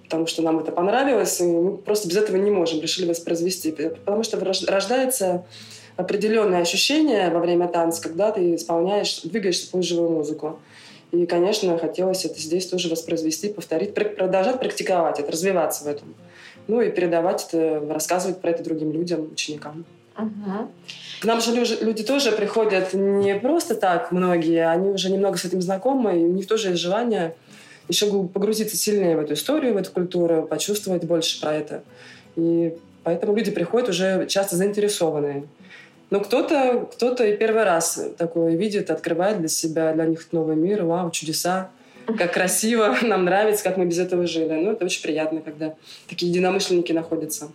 потому 0.04 0.26
что 0.26 0.42
нам 0.42 0.58
это 0.58 0.72
понравилось, 0.72 1.40
и 1.40 1.44
мы 1.44 1.78
просто 1.78 2.08
без 2.08 2.18
этого 2.18 2.38
не 2.38 2.50
можем, 2.50 2.82
решили 2.82 3.08
воспроизвести. 3.08 3.72
Потому 3.72 4.24
что 4.24 4.40
рождается 4.40 5.46
определенное 5.98 6.62
ощущение 6.62 7.30
во 7.30 7.40
время 7.40 7.68
танца, 7.68 8.02
когда 8.02 8.32
ты 8.32 8.56
исполняешь, 8.56 9.22
двигаешься 9.22 9.70
под 9.70 9.84
живую 9.84 10.12
музыку. 10.12 10.60
И, 11.12 11.26
конечно, 11.26 11.78
хотелось 11.78 12.26
это 12.26 12.40
здесь 12.40 12.68
тоже 12.68 12.90
воспроизвести, 12.90 13.50
повторить, 13.50 13.94
продолжать 13.94 14.60
практиковать 14.60 15.20
это, 15.20 15.32
развиваться 15.32 15.86
в 15.86 15.88
этом. 15.88 16.14
Ну 16.68 16.82
и 16.82 16.92
передавать 16.92 17.48
это, 17.48 17.84
рассказывать 17.90 18.42
про 18.42 18.52
это 18.52 18.64
другим 18.64 18.92
людям, 18.92 19.30
ученикам. 19.32 19.86
Угу. 20.18 20.70
К 21.22 21.26
нам 21.26 21.42
же 21.42 21.54
люди, 21.54 21.78
люди 21.82 22.04
тоже 22.04 22.32
приходят 22.32 22.94
не 22.94 23.36
просто 23.36 23.74
так, 23.74 24.12
многие, 24.12 24.70
они 24.70 24.90
уже 24.90 25.10
немного 25.12 25.38
с 25.38 25.46
этим 25.46 25.62
знакомы, 25.62 26.20
и 26.20 26.24
у 26.24 26.32
них 26.32 26.46
тоже 26.46 26.70
есть 26.70 26.82
желание 26.82 27.36
еще 27.88 28.06
погрузиться 28.28 28.78
сильнее 28.78 29.18
в 29.18 29.20
эту 29.20 29.34
историю, 29.34 29.74
в 29.74 29.78
эту 29.78 29.92
культуру, 29.92 30.44
почувствовать 30.44 31.06
больше 31.06 31.42
про 31.42 31.56
это. 31.56 31.84
И 32.36 32.76
поэтому 33.04 33.36
люди 33.36 33.50
приходят 33.50 33.90
уже 33.90 34.28
часто 34.28 34.56
заинтересованные. 34.56 35.46
Но 36.10 36.20
кто-то 36.20 36.90
кто 36.92 37.24
и 37.24 37.38
первый 37.38 37.64
раз 37.64 38.04
такое 38.18 38.56
видит, 38.56 38.90
открывает 38.90 39.40
для 39.40 39.48
себя, 39.48 39.94
для 39.94 40.06
них 40.06 40.28
новый 40.32 40.56
мир, 40.56 40.84
вау, 40.84 41.12
чудеса, 41.12 41.70
как 42.18 42.34
красиво, 42.34 42.98
нам 43.04 43.26
нравится, 43.26 43.64
как 43.64 43.78
мы 43.78 43.86
без 43.86 44.00
этого 44.00 44.26
жили. 44.26 44.54
Ну, 44.54 44.72
это 44.72 44.86
очень 44.86 45.04
приятно, 45.04 45.42
когда 45.42 45.76
такие 46.08 46.32
единомышленники 46.32 46.92
находятся. 46.92 47.50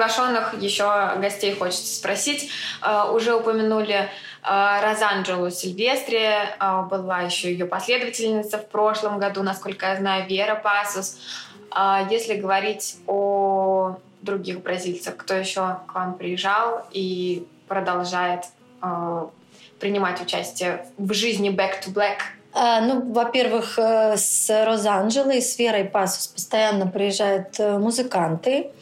приглашенных 0.00 0.54
еще 0.60 0.84
гостей 1.20 1.54
хочется 1.54 1.96
спросить. 1.96 2.50
Э, 2.82 3.10
уже 3.12 3.34
упомянули 3.34 4.08
Розанджелу 4.42 5.50
Сильвестри, 5.50 6.18
э, 6.18 6.82
была 6.90 7.22
еще 7.22 7.52
ее 7.52 7.66
последовательница 7.66 8.58
в 8.58 8.68
прошлом 8.68 9.18
году, 9.18 9.42
насколько 9.42 9.86
я 9.86 9.96
знаю, 9.96 10.26
Вера 10.28 10.54
Пасус. 10.54 11.18
Если 12.10 12.34
говорить 12.34 12.96
о 13.06 13.96
других 14.22 14.60
бразильцах, 14.60 15.16
кто 15.16 15.34
еще 15.34 15.78
к 15.86 15.94
вам 15.94 16.14
приезжал 16.14 16.84
и 16.90 17.46
продолжает 17.68 18.46
принимать 19.78 20.20
участие 20.20 20.86
в 20.98 21.12
жизни 21.12 21.50
Back 21.50 21.82
to 21.84 21.92
Black 21.92 22.18
а, 22.18 22.39
ну, 22.52 23.12
во-первых, 23.12 23.78
э, 23.78 24.16
с 24.16 24.64
Розанджелой 24.64 25.38
и 25.38 25.40
с 25.40 25.56
Верой 25.56 25.84
Пасус 25.84 26.26
постоянно 26.26 26.88
приезжают 26.88 27.60
э, 27.60 27.78
музыканты, 27.78 28.72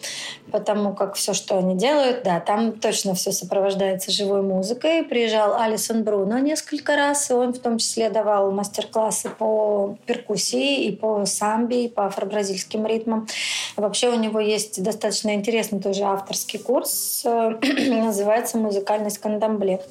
потому 0.51 0.95
как 0.95 1.17
все, 1.17 1.35
что 1.35 1.59
они 1.59 1.75
делают, 1.77 2.23
да, 2.23 2.41
там 2.41 2.73
точно 2.73 3.15
все 3.15 3.31
сопровождается 3.31 4.11
живой 4.11 4.41
музыкой. 4.41 5.05
Приезжал 5.05 5.55
Алисон 5.55 6.03
Бруно 6.03 6.39
несколько 6.39 6.97
раз, 6.97 7.31
и 7.31 7.35
он 7.35 7.53
в 7.53 7.59
том 7.59 7.77
числе 7.77 8.09
давал 8.09 8.51
мастер-классы 8.53 9.29
по 9.29 9.97
перкуссии 10.07 10.87
и 10.87 10.97
по 10.97 11.27
самбе, 11.27 11.85
и 11.85 11.89
по 11.89 12.07
афро-бразильским 12.07 12.87
ритмам. 12.87 13.29
Вообще 13.77 14.09
у 14.09 14.19
него 14.19 14.41
есть 14.41 14.83
достаточно 14.83 15.35
интересный 15.35 15.81
тоже 15.81 16.05
авторский 16.05 16.59
курс, 16.59 17.23
э, 17.27 17.59
называется 17.91 18.57
«Музыкальность 18.57 19.19
кандамбле». 19.19 19.83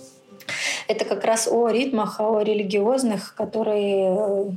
Это 0.88 1.06
как 1.06 1.24
раз 1.24 1.48
о 1.52 1.70
ритмах, 1.70 2.20
о 2.20 2.41
религиозных, 2.41 3.34
которые 3.36 4.18
э, 4.18 4.52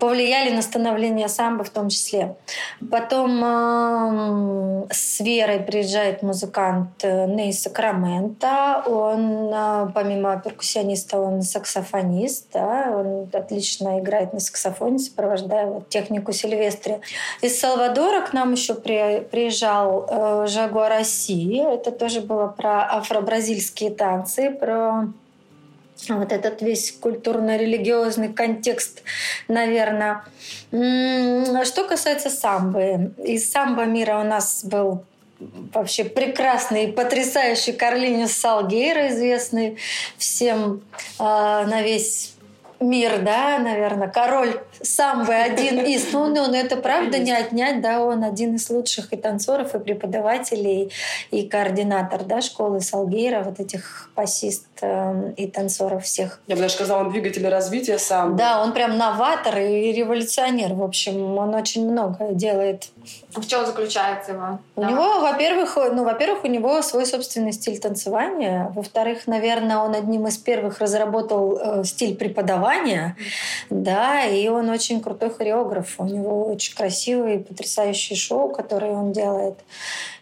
повлияли 0.00 0.50
на 0.50 0.62
становление 0.62 1.28
самбо 1.28 1.62
в 1.62 1.70
том 1.70 1.90
числе. 1.90 2.34
Потом 2.90 3.40
э, 3.44 4.86
с 4.90 5.20
Верой 5.20 5.60
приезжает 5.60 6.22
музыкант 6.22 6.88
э, 7.02 7.26
Ней 7.26 7.52
Сакрамента. 7.52 8.82
Он, 8.86 9.50
э, 9.52 9.90
помимо 9.94 10.40
перкуссиониста, 10.40 11.20
он 11.20 11.42
саксофонист. 11.42 12.46
Да? 12.52 12.90
Он 12.90 13.28
отлично 13.32 14.00
играет 14.00 14.32
на 14.32 14.40
саксофоне, 14.40 14.98
сопровождая 14.98 15.66
вот, 15.66 15.88
технику 15.88 16.32
Сильвестри. 16.32 16.96
Из 17.42 17.60
Салвадора 17.60 18.22
к 18.22 18.32
нам 18.32 18.52
еще 18.52 18.74
при, 18.74 19.20
приезжал 19.20 20.06
э, 20.08 20.46
Жагуа 20.48 20.88
России. 20.88 21.62
Это 21.62 21.92
тоже 21.92 22.22
было 22.22 22.46
про 22.48 22.96
афро-бразильские 22.96 23.90
танцы, 23.90 24.50
про 24.50 25.08
вот 26.08 26.32
этот 26.32 26.62
весь 26.62 26.92
культурно-религиозный 26.92 28.32
контекст, 28.32 29.02
наверное. 29.48 30.24
Что 30.70 31.84
касается 31.88 32.30
самбы. 32.30 33.12
Из 33.22 33.50
самбо 33.50 33.84
мира 33.84 34.18
у 34.18 34.24
нас 34.24 34.64
был 34.64 35.04
вообще 35.72 36.04
прекрасный, 36.04 36.88
потрясающий 36.88 37.72
Карлинис 37.72 38.36
Салгейра, 38.36 39.08
известный 39.08 39.78
всем 40.18 40.82
э, 41.18 41.22
на 41.22 41.82
весь 41.82 42.34
мир, 42.80 43.20
да, 43.20 43.58
наверное, 43.58 44.08
король 44.08 44.60
самбы 44.82 45.34
один 45.34 45.80
из, 45.84 46.12
ну, 46.12 46.26
ну, 46.28 46.52
это 46.54 46.76
правда 46.76 47.18
не 47.18 47.32
отнять, 47.32 47.80
да, 47.80 48.02
он 48.02 48.24
один 48.24 48.54
из 48.54 48.70
лучших 48.70 49.12
и 49.12 49.16
танцоров, 49.16 49.74
и 49.74 49.78
преподавателей, 49.78 50.92
и 51.30 51.46
координатор, 51.46 52.24
да, 52.24 52.40
школы 52.40 52.80
Салгейра, 52.80 53.42
вот 53.42 53.60
этих 53.60 54.10
пассист 54.14 54.66
э, 54.80 55.32
и 55.36 55.46
танцоров 55.46 56.04
всех. 56.04 56.40
Я 56.46 56.56
бы 56.56 56.62
даже 56.62 56.74
сказала, 56.74 57.00
он 57.00 57.10
двигатель 57.10 57.46
развития 57.48 57.98
сам. 57.98 58.36
Да, 58.36 58.62
он 58.62 58.72
прям 58.72 58.96
новатор 58.96 59.58
и 59.58 59.92
революционер, 59.92 60.74
в 60.74 60.82
общем, 60.82 61.36
он 61.36 61.54
очень 61.54 61.90
много 61.90 62.28
делает. 62.32 62.88
В 63.34 63.46
чем 63.46 63.66
заключается 63.66 64.32
его? 64.32 64.58
У 64.76 64.80
да. 64.80 64.90
него, 64.90 65.20
во-первых, 65.20 65.76
ну, 65.92 66.04
во-первых, 66.04 66.44
у 66.44 66.48
него 66.48 66.80
свой 66.82 67.06
собственный 67.06 67.52
стиль 67.52 67.78
танцевания, 67.78 68.72
во-вторых, 68.74 69.26
наверное, 69.26 69.78
он 69.78 69.94
одним 69.94 70.26
из 70.26 70.38
первых 70.38 70.78
разработал 70.80 71.58
э, 71.58 71.84
стиль 71.84 72.16
преподавания, 72.16 73.16
да, 73.68 74.24
и 74.24 74.48
он 74.48 74.69
очень 74.70 75.00
крутой 75.00 75.30
хореограф. 75.30 75.94
У 75.98 76.04
него 76.04 76.46
очень 76.46 76.74
красивые, 76.74 77.40
потрясающие 77.40 78.16
шоу, 78.16 78.48
которые 78.48 78.92
он 78.92 79.12
делает. 79.12 79.58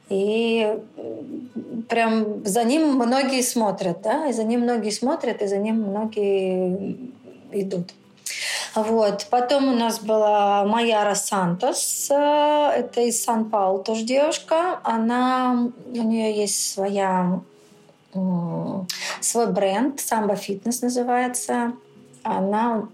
И 0.09 0.79
прям 1.89 2.45
за 2.47 2.65
ним 2.65 2.95
многие 2.95 3.43
смотрят, 3.43 4.01
да, 4.03 4.27
и 4.29 4.33
за 4.33 4.45
ним 4.45 4.63
многие 4.63 4.91
смотрят, 4.91 5.43
и 5.43 5.47
за 5.47 5.59
ним 5.59 5.83
многие 5.83 6.97
идут. 7.53 7.93
Вот. 8.75 9.27
Потом 9.31 9.69
у 9.69 9.77
нас 9.77 9.99
была 9.99 10.65
Майяра 10.65 11.15
Сантос, 11.15 12.09
э, 12.11 12.15
это 12.15 13.01
из 13.01 13.23
Сан-Паулу 13.23 13.83
тоже 13.83 14.05
девушка. 14.05 14.81
Она, 14.83 15.71
у 15.87 16.03
нее 16.03 16.35
есть 16.35 16.73
своя, 16.73 17.41
свой 19.21 19.47
бренд, 19.47 20.01
Самбо 20.01 20.37
Фитнес 20.37 20.83
называется. 20.83 21.73
Она 22.23 22.89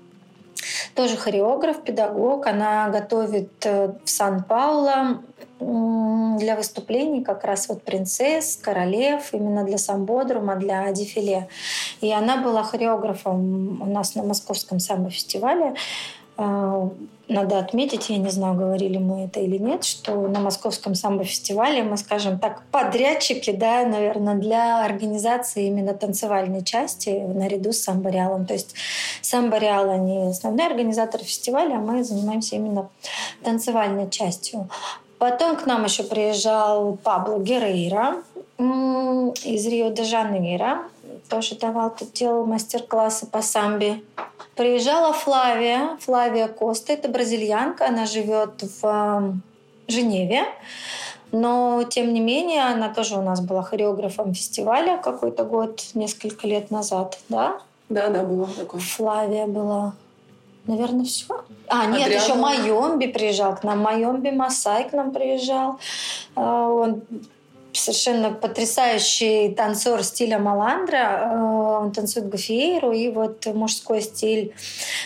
тоже 0.95 1.17
хореограф, 1.17 1.83
педагог. 1.83 2.47
Она 2.47 2.89
готовит 2.89 3.51
э, 3.65 3.93
в 4.05 4.11
Сан-Пауло 4.11 5.23
для 5.61 6.57
выступлений 6.57 7.23
как 7.23 7.45
раз 7.45 7.69
вот 7.69 7.83
принцесс, 7.83 8.57
королев, 8.57 9.33
именно 9.33 9.65
для 9.65 9.79
самбодрума, 9.79 10.57
для 10.57 10.91
дефиле. 10.93 11.49
И 12.01 12.13
она 12.13 12.37
была 12.37 12.63
хореографом 12.63 13.81
у 13.81 13.87
нас 13.87 14.15
на 14.15 14.23
московском 14.23 14.81
самбо-фестивале. 14.81 15.75
А, 16.37 16.91
надо 17.29 17.59
отметить, 17.59 18.11
я 18.11 18.19
не 18.19 18.29
знаю, 18.29 18.55
говорили 18.55 18.99
мы 18.99 19.25
это 19.25 19.41
или 19.41 19.57
нет, 19.57 19.85
что 19.85 20.15
на 20.29 20.41
Московском 20.41 20.95
самбо-фестивале 20.95 21.83
мы, 21.83 21.97
скажем 21.97 22.39
так, 22.39 22.63
подрядчики, 22.71 23.51
да, 23.51 23.87
наверное, 23.87 24.35
для 24.35 24.85
организации 24.85 25.67
именно 25.67 25.95
танцевальной 25.95 26.63
части 26.63 27.09
наряду 27.09 27.73
с 27.73 27.81
самбо-реалом. 27.81 28.45
То 28.45 28.53
есть 28.53 28.75
самбо-реал 29.23 29.99
не 30.01 30.31
основной 30.31 30.67
организатор 30.67 31.23
фестиваля, 31.23 31.77
а 31.77 31.79
мы 31.79 32.05
занимаемся 32.05 32.57
именно 32.57 32.91
танцевальной 33.43 34.11
частью. 34.11 34.69
Потом 35.19 35.57
к 35.57 35.65
нам 35.65 35.85
еще 35.85 36.03
приезжал 36.03 36.99
Пабло 37.03 37.39
Герейра 37.39 38.17
из 38.59 39.67
Рио-де-Жанейро. 39.67 40.83
Тоже 41.29 41.57
давал, 41.57 41.91
тут 41.91 42.13
делал 42.13 42.45
мастер-классы 42.45 43.27
по 43.27 43.43
самбе. 43.43 44.03
Приезжала 44.57 45.13
Флавия, 45.13 45.97
Флавия 46.01 46.49
Коста, 46.49 46.93
это 46.93 47.09
бразильянка, 47.09 47.89
она 47.89 48.07
живет 48.07 48.63
в 48.81 49.41
Женеве. 49.89 50.45
Но, 51.33 51.83
тем 51.83 52.15
не 52.15 52.21
менее, 52.21 52.63
она 52.63 52.95
тоже 52.95 53.17
у 53.17 53.23
нас 53.23 53.41
была 53.41 53.63
хореографом 53.63 54.35
фестиваля 54.35 54.99
какой-то 54.99 55.45
год, 55.45 55.83
несколько 55.95 56.47
лет 56.47 56.71
назад, 56.71 57.19
да? 57.29 57.59
Да, 57.89 58.09
да, 58.09 58.23
было 58.23 58.47
такое. 58.47 58.81
Флавия 58.81 59.47
была. 59.47 59.95
Наверное, 60.67 61.05
все. 61.05 61.45
А, 61.69 61.87
нет, 61.87 62.07
Адриана. 62.07 62.23
еще 62.23 62.35
Майомби 62.35 63.07
приезжал 63.07 63.57
к 63.57 63.65
нам. 63.65 63.81
Майомби 63.81 64.31
Масай 64.31 64.89
к 64.89 64.93
нам 64.93 65.11
приезжал. 65.11 65.79
А, 66.37 66.69
Он 66.69 67.03
совершенно 67.77 68.31
потрясающий 68.31 69.51
танцор 69.55 70.03
стиля 70.03 70.39
Маландра. 70.39 71.21
А, 71.25 71.81
Он 71.81 71.93
танцует 71.93 72.29
гафиейру, 72.29 72.93
и 72.93 73.11
вот 73.11 73.47
мужской 73.47 74.01
стиль 74.01 74.55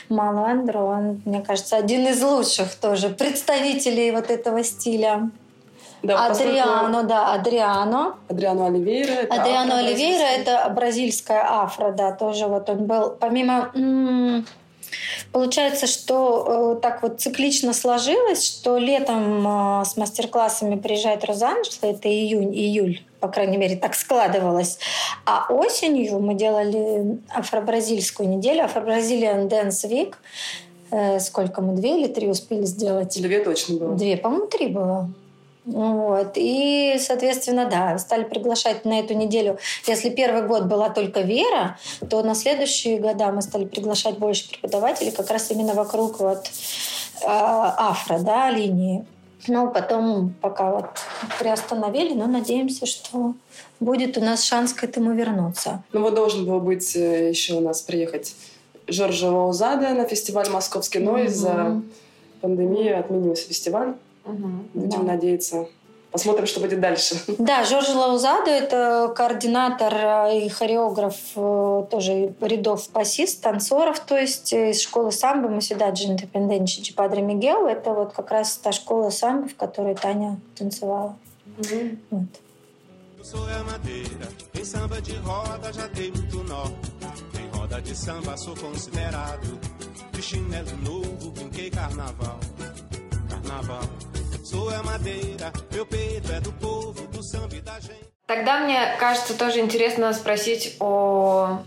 Маландра, 0.09 0.79
он, 0.79 1.23
мне 1.25 1.41
кажется, 1.43 1.77
один 1.77 2.07
из 2.07 2.23
лучших 2.23 2.75
тоже 2.75 3.11
представителей 3.11 4.11
вот 4.11 4.31
этого 4.31 4.63
стиля. 4.65 5.31
Да, 6.03 6.27
Адриано, 6.27 7.03
да, 7.03 7.35
Адриано. 7.35 8.15
Адриано 8.29 8.67
Оливейра. 8.67 9.13
это 9.13 9.35
Адриано 9.35 9.79
Оливейра 9.79 10.27
это 10.27 10.69
бразильская 10.71 11.45
афро, 11.45 11.91
да, 11.91 12.13
тоже 12.13 12.47
вот 12.47 12.69
он 12.69 12.87
был, 12.87 13.11
помимо... 13.11 13.73
Получается, 15.33 15.87
что 15.87 16.77
э, 16.77 16.81
так 16.81 17.03
вот 17.03 17.21
циклично 17.21 17.73
сложилось, 17.73 18.45
что 18.45 18.79
летом 18.79 19.81
э, 19.81 19.85
с 19.85 19.97
мастер-классами 19.97 20.77
приезжает 20.77 21.25
Розанжела, 21.25 21.91
это 21.91 22.09
июнь, 22.09 22.55
июль, 22.55 23.01
по 23.21 23.29
крайней 23.29 23.57
мере, 23.57 23.77
так 23.77 23.95
складывалось. 23.95 24.79
А 25.25 25.47
осенью 25.53 26.21
мы 26.21 26.35
делали 26.35 27.19
афро-бразильскую 27.31 28.29
неделю, 28.29 28.65
афро-бразилиан 28.65 29.49
Dance 29.49 29.89
Week. 29.89 30.15
Э, 30.91 31.21
сколько 31.21 31.61
мы, 31.61 31.75
две 31.75 32.01
или 32.01 32.09
три 32.09 32.29
успели 32.29 32.65
сделать? 32.65 33.21
Две 33.21 33.41
точно 33.41 33.79
было. 33.79 33.95
Две, 33.95 34.17
по-моему, 34.17 34.47
три 34.47 34.69
было. 34.69 35.11
Вот. 35.69 36.33
И, 36.37 36.97
соответственно, 36.99 37.67
да, 37.67 37.99
стали 37.99 38.25
приглашать 38.25 38.87
на 38.87 39.01
эту 39.01 39.13
неделю. 39.15 39.59
Если 39.87 40.09
первый 40.09 40.43
год 40.43 40.65
была 40.65 40.89
только 40.89 41.21
Вера, 41.21 41.77
то 42.09 42.23
на 42.23 42.35
следующие 42.35 42.99
года 42.99 43.31
мы 43.33 43.43
стали 43.43 43.67
приглашать 43.67 44.17
больше 44.19 44.49
преподавателей 44.49 45.11
как 45.13 45.31
раз 45.31 45.51
именно 45.51 45.75
вокруг 45.75 46.21
вот 46.21 46.47
э, 46.47 47.27
афро, 47.27 48.19
да, 48.21 48.51
линии. 48.51 49.05
Но 49.47 49.69
потом 49.69 50.35
пока 50.41 50.71
вот 50.73 50.87
приостановили, 51.39 52.15
но 52.15 52.27
надеемся, 52.27 52.87
что 52.87 53.35
будет 53.79 54.17
у 54.17 54.21
нас 54.23 54.43
шанс 54.45 54.73
к 54.73 54.85
этому 54.85 55.13
вернуться. 55.13 55.83
Ну 55.93 56.01
вот 56.01 56.15
должен 56.15 56.47
был 56.47 56.61
быть 56.61 56.97
э, 56.97 57.29
еще 57.29 57.55
у 57.55 57.61
нас 57.61 57.83
приехать 57.83 58.35
Жоржа 58.87 59.31
Лаузада 59.31 59.91
на 59.91 60.07
фестиваль 60.07 60.49
московский, 60.49 60.99
но 61.01 61.13
Мгм. 61.13 61.27
из-за 61.27 61.83
пандемии 62.41 62.89
отменился 62.89 63.47
фестиваль. 63.49 63.95
Мгм. 64.29 64.69
Будем 64.75 65.07
Да. 65.07 65.13
надеяться. 65.13 65.67
Посмотрим, 66.11 66.47
что 66.47 66.61
будет 66.61 66.81
дальше. 66.81 67.17
Да, 67.39 67.65
Жорж 67.65 67.89
Лаузадо– 67.91 68.51
это 68.63 69.13
координатор 69.15 69.93
э, 69.95 70.39
и 70.47 70.49
хореограф 70.49 71.17
э, 71.37 71.85
тоже 71.91 72.33
рядов 72.41 72.89
пассист, 72.89 73.43
танцоров, 73.43 74.01
то 74.01 74.17
есть 74.17 74.53
из 74.53 74.81
школы 74.81 75.13
самбо 75.13 75.49
мы 75.49 75.61
сюда 75.61 75.91
Индепенденчи 75.91 76.81
de 76.81 76.95
Падре 76.95 77.21
Мигел. 77.21 77.67
Это 77.67 77.93
вот 77.93 78.15
как 78.15 78.31
раз 78.31 78.57
та 78.57 78.73
школа 78.73 79.11
самбо, 79.11 79.49
в 79.49 79.55
которой 79.57 79.95
Таня 79.95 80.41
танцевала. 80.57 81.15
Вот. 81.59 82.29
Eu 83.19 83.25
sou 83.25 83.47
é 83.49 83.63
madeira, 83.65 84.29
em 84.55 84.65
samba 84.65 85.03
de 85.03 85.15
roda 85.17 85.71
já 85.73 85.87
dei 85.89 86.11
muito 86.11 86.43
nó. 86.45 86.65
Em 87.39 87.49
roda 87.59 87.83
de 87.83 87.95
samba 87.95 88.37
sou 88.39 88.55
considerado. 88.57 89.59
De 90.13 90.23
chinelo 90.23 90.71
novo 90.83 91.31
brinquei 91.33 91.69
carnaval. 91.69 92.39
Carnaval. 93.29 93.83
Sou 94.51 94.71
é 94.71 94.81
madeira, 94.83 95.53
meu 95.71 95.85
peito 95.85 96.33
é 96.33 96.41
do 96.41 96.51
povo, 96.55 97.07
do 97.09 97.23
samba 97.23 97.55
e 97.55 97.61
da 97.61 97.79
gente. 97.81 98.09
Тогда 98.27 98.61
мне 98.61 98.97
кажется 98.99 99.37
тоже 99.37 99.61
интересно 99.61 100.11
спросить 100.15 100.75
о 100.81 101.59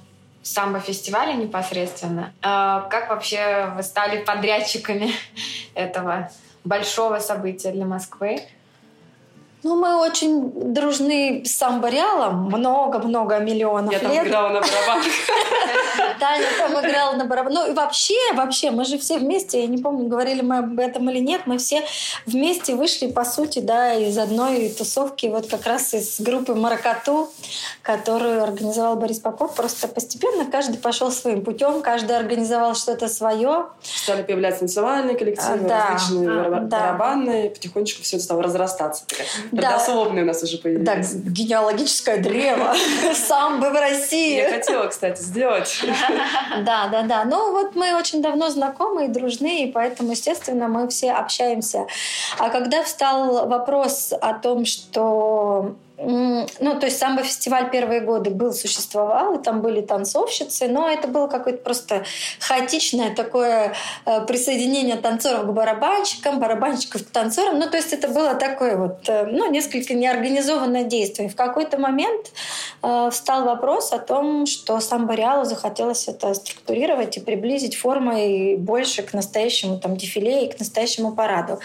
самбо-фестивале 0.42 1.36
непосредственно. 1.36 2.34
А 2.42 2.88
Как 2.90 3.12
вообще 3.12 3.72
вы 3.76 3.84
стали 3.84 4.24
подрядчиками 4.24 5.12
этого 5.76 6.32
большого 6.64 7.20
события 7.20 7.72
для 7.72 7.86
Москвы? 7.86 8.40
Ну, 9.64 9.76
мы 9.76 9.96
очень 10.00 10.74
дружны 10.74 11.44
с 11.46 11.52
самбо-реалом, 11.56 12.46
много-много 12.46 13.38
миллионов 13.38 13.92
Я 13.94 14.00
там 14.00 14.12
лет. 14.12 14.28
играла 14.28 14.50
на 14.50 14.62
барабанах. 14.62 15.06
Таня 16.20 16.48
там 16.58 16.72
играла 16.80 17.14
на 17.14 17.26
барабанах. 17.26 17.60
Ну 17.66 17.72
и 17.72 17.74
вообще, 17.76 18.16
вообще, 18.34 18.72
мы 18.72 18.86
же 18.86 18.98
все 18.98 19.18
вместе, 19.18 19.62
я 19.62 19.68
не 19.68 19.78
помню, 19.78 20.08
говорили 20.08 20.42
мы 20.42 20.60
об 20.60 20.80
этом 20.80 21.10
или 21.12 21.20
нет, 21.20 21.42
мы 21.46 21.58
все 21.60 21.84
вместе 22.26 22.76
вышли, 22.76 23.08
по 23.08 23.24
сути, 23.24 23.60
да, 23.60 23.94
из 23.94 24.18
одной 24.18 24.70
тусовки, 24.70 25.28
вот 25.28 25.48
как 25.48 25.66
раз 25.68 25.94
из 25.94 26.20
группы 26.20 26.56
«Маракату», 26.56 27.30
которую 27.84 28.42
организовал 28.44 28.96
Борис 28.96 29.20
Попов. 29.20 29.54
Просто 29.56 29.88
постепенно 29.88 30.46
каждый 30.46 30.78
пошел 30.78 31.12
своим 31.12 31.44
путем, 31.44 31.82
каждый 31.82 32.18
организовал 32.18 32.74
что-то 32.76 33.08
свое. 33.08 33.68
Стали 33.84 34.24
появляться 34.24 34.60
танцевальные 34.62 35.16
коллективы, 35.16 35.70
А, 35.72 35.94
различные 35.94 36.30
А, 36.30 36.60
барабанные. 36.62 37.50
Потихонечку 37.52 38.04
все 38.04 38.18
это 38.18 38.26
стало 38.26 38.44
разрастаться. 38.44 39.04
Да. 39.62 39.72
Родословные 39.72 40.24
у 40.24 40.28
нас 40.28 40.42
уже 40.44 40.58
появились. 40.58 40.86
Так, 40.86 41.00
генеалогическое 41.34 42.18
древо 42.18 42.74
самбо 43.14 43.66
в 43.70 43.74
России. 43.74 44.38
Я 44.38 44.50
хотела, 44.50 44.88
кстати, 44.88 45.22
сделать. 45.22 45.82
Да, 46.66 46.88
да, 46.88 47.02
да. 47.04 47.26
Ну 47.26 47.52
вот 47.52 47.76
мы 47.76 47.96
очень 47.96 48.22
давно 48.22 48.50
знакомы 48.50 49.06
и 49.06 49.08
дружны, 49.08 49.64
и 49.64 49.72
поэтому, 49.72 50.12
естественно, 50.12 50.68
мы 50.68 50.88
все 50.88 51.12
общаемся. 51.12 51.88
А 52.38 52.50
когда 52.50 52.84
встал 52.84 53.48
вопрос 53.48 54.14
о 54.20 54.34
том, 54.34 54.66
что 54.66 55.76
ну, 56.04 56.80
то 56.80 56.86
есть 56.86 56.98
самбо 56.98 57.24
фестиваль 57.24 57.70
первые 57.70 58.02
годы 58.02 58.32
был, 58.32 58.54
существовал, 58.54 59.36
и 59.36 59.44
там 59.44 59.62
были 59.62 59.82
танцовщицы, 59.82 60.68
но 60.68 60.90
это 60.90 61.08
было 61.08 61.28
какое-то 61.28 61.64
просто 61.64 62.04
хаотичное 62.40 63.14
такое 63.14 63.74
э, 64.06 64.26
присоединение 64.26 64.96
танцоров 64.96 65.46
к 65.46 65.50
барабанщикам, 65.50 66.40
барабанщиков 66.40 67.06
к 67.06 67.12
танцорам. 67.12 67.60
Ну, 67.60 67.70
то 67.70 67.78
есть 67.78 67.94
это 67.94 68.08
было 68.08 68.34
такое 68.36 68.78
вот, 68.78 69.08
э, 69.08 69.26
ну, 69.26 69.52
несколько 69.52 69.94
неорганизованное 69.94 70.84
действие. 70.84 71.30
В 71.30 71.36
какой-то 71.36 71.78
момент 71.78 72.32
э, 72.82 73.10
встал 73.12 73.44
вопрос 73.44 73.94
о 73.94 74.00
том, 74.00 74.46
что 74.46 74.80
самбо 74.80 75.14
Реалу 75.14 75.46
захотелось 75.46 76.08
это 76.08 76.34
структурировать 76.34 77.18
и 77.18 77.20
приблизить 77.20 77.76
формой 77.76 78.58
больше 78.58 79.04
к 79.04 79.14
настоящему 79.14 79.80
там 79.80 79.98
дефиле 79.98 80.46
и 80.46 80.52
к 80.52 80.60
настоящему 80.60 81.14
параду. 81.14 81.60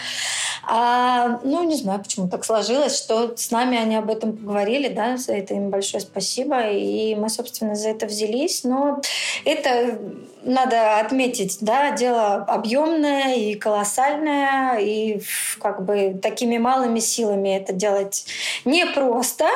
А, 0.69 1.41
ну, 1.45 1.65
не 1.65 1.77
знаю, 1.77 2.01
почему 2.01 2.29
так 2.29 2.45
сложилось, 2.45 2.99
что 2.99 3.37
с 3.37 3.51
нами 3.51 3.79
они 3.79 3.97
об 3.97 4.11
этом 4.11 4.26
поговорили, 4.33 4.89
да, 4.89 5.17
за 5.17 5.35
это 5.35 5.55
им 5.55 5.71
большое 5.71 6.01
спасибо, 6.01 6.71
и 6.71 7.15
мы, 7.15 7.29
собственно, 7.29 7.75
за 7.75 7.91
это 7.91 8.07
взялись, 8.07 8.65
но 8.65 9.01
это 9.45 9.99
надо 10.43 11.01
отметить, 11.01 11.59
да, 11.61 11.91
дело 11.91 12.37
объемное 12.37 13.35
и 13.35 13.55
колоссальное, 13.55 14.79
и 14.79 15.21
как 15.61 15.85
бы 15.85 16.19
такими 16.23 16.59
малыми 16.59 17.01
силами 17.01 17.57
это 17.57 17.73
делать 17.73 18.27
непросто, 18.65 19.47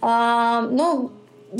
а, 0.00 0.62
ну, 0.62 1.10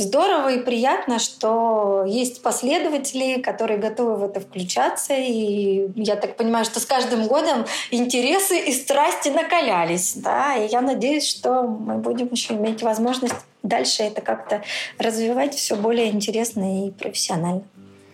здорово 0.00 0.52
и 0.52 0.60
приятно, 0.60 1.18
что 1.18 2.04
есть 2.06 2.42
последователи, 2.42 3.40
которые 3.40 3.78
готовы 3.78 4.16
в 4.16 4.24
это 4.24 4.40
включаться. 4.40 5.14
И 5.14 5.88
я 5.96 6.16
так 6.16 6.36
понимаю, 6.36 6.64
что 6.64 6.80
с 6.80 6.86
каждым 6.86 7.26
годом 7.26 7.64
интересы 7.90 8.58
и 8.58 8.72
страсти 8.72 9.28
накалялись. 9.28 10.14
Да? 10.16 10.56
И 10.56 10.68
я 10.68 10.80
надеюсь, 10.80 11.28
что 11.28 11.62
мы 11.62 11.96
будем 11.96 12.28
еще 12.30 12.54
иметь 12.54 12.82
возможность 12.82 13.34
дальше 13.62 14.04
это 14.04 14.20
как-то 14.20 14.62
развивать 14.98 15.54
все 15.54 15.76
более 15.76 16.10
интересно 16.10 16.86
и 16.86 16.90
профессионально. 16.90 17.64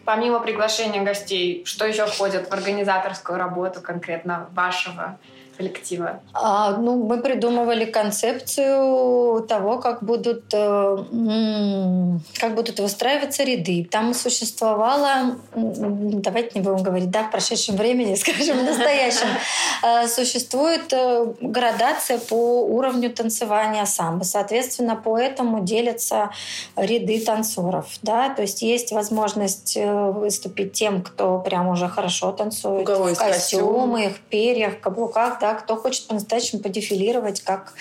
Помимо 0.04 0.40
приглашения 0.40 1.02
гостей, 1.02 1.62
что 1.64 1.86
еще 1.86 2.06
входит 2.06 2.48
в 2.48 2.52
организаторскую 2.52 3.38
работу 3.38 3.80
конкретно 3.80 4.48
вашего 4.52 5.18
коллектива? 5.56 6.20
А, 6.32 6.76
ну, 6.76 6.96
мы 7.04 7.18
придумывали 7.18 7.84
концепцию 7.84 9.42
того, 9.48 9.78
как 9.78 10.02
будут, 10.02 10.44
э, 10.52 10.96
как 12.40 12.54
будут 12.54 12.80
выстраиваться 12.80 13.44
ряды. 13.44 13.86
Там 13.90 14.14
существовало, 14.14 15.36
м, 15.54 16.20
давайте 16.22 16.58
не 16.58 16.60
будем 16.60 16.82
говорить, 16.82 17.10
да, 17.10 17.24
в 17.24 17.30
прошедшем 17.30 17.76
времени, 17.76 18.14
скажем, 18.16 18.58
в 18.58 18.64
настоящем, 18.64 19.28
Э, 19.84 20.06
существует 20.06 20.92
э, 20.92 21.26
градация 21.40 22.18
по 22.18 22.62
уровню 22.64 23.10
танцевания 23.10 23.84
самбо. 23.84 24.24
Соответственно, 24.24 24.94
по 24.96 25.18
этому 25.18 25.60
делятся 25.60 26.30
ряды 26.76 27.20
танцоров. 27.20 27.86
Да? 28.02 28.28
То 28.30 28.42
есть 28.42 28.62
есть 28.62 28.92
возможность 28.92 29.76
выступить 29.76 30.72
тем, 30.72 31.02
кто 31.02 31.38
прям 31.38 31.68
уже 31.68 31.88
хорошо 31.88 32.30
танцует 32.32 32.82
У 32.82 32.84
кого 32.84 33.04
в 33.04 33.08
есть 33.08 33.20
костюм. 33.20 33.60
костюмах, 33.60 34.12
перьях, 34.30 34.80
каблуках, 34.80 35.38
да, 35.42 35.54
кто 35.54 35.76
хочет 35.76 36.06
по-настоящему 36.06 36.62
подефилировать, 36.62 37.40
как 37.40 37.74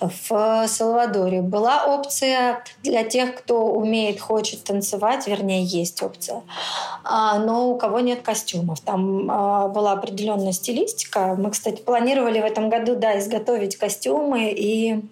в 0.00 0.66
Салвадоре. 0.66 1.40
Была 1.40 1.86
опция 1.86 2.64
для 2.82 3.04
тех, 3.04 3.36
кто 3.36 3.64
умеет, 3.64 4.20
хочет 4.20 4.64
танцевать, 4.64 5.28
вернее, 5.28 5.62
есть 5.62 6.02
опция, 6.02 6.42
а, 7.04 7.38
но 7.38 7.70
у 7.70 7.78
кого 7.78 8.00
нет 8.00 8.22
костюмов. 8.22 8.80
Там 8.80 9.30
а, 9.30 9.68
была 9.68 9.92
определенная 9.92 10.50
стилистика. 10.52 11.36
Мы, 11.38 11.52
кстати, 11.52 11.80
планировали 11.80 12.40
в 12.40 12.44
этом 12.44 12.68
году, 12.68 12.96
да, 12.96 13.18
изготовить 13.20 13.76
костюмы 13.76 14.50
и 14.50 15.04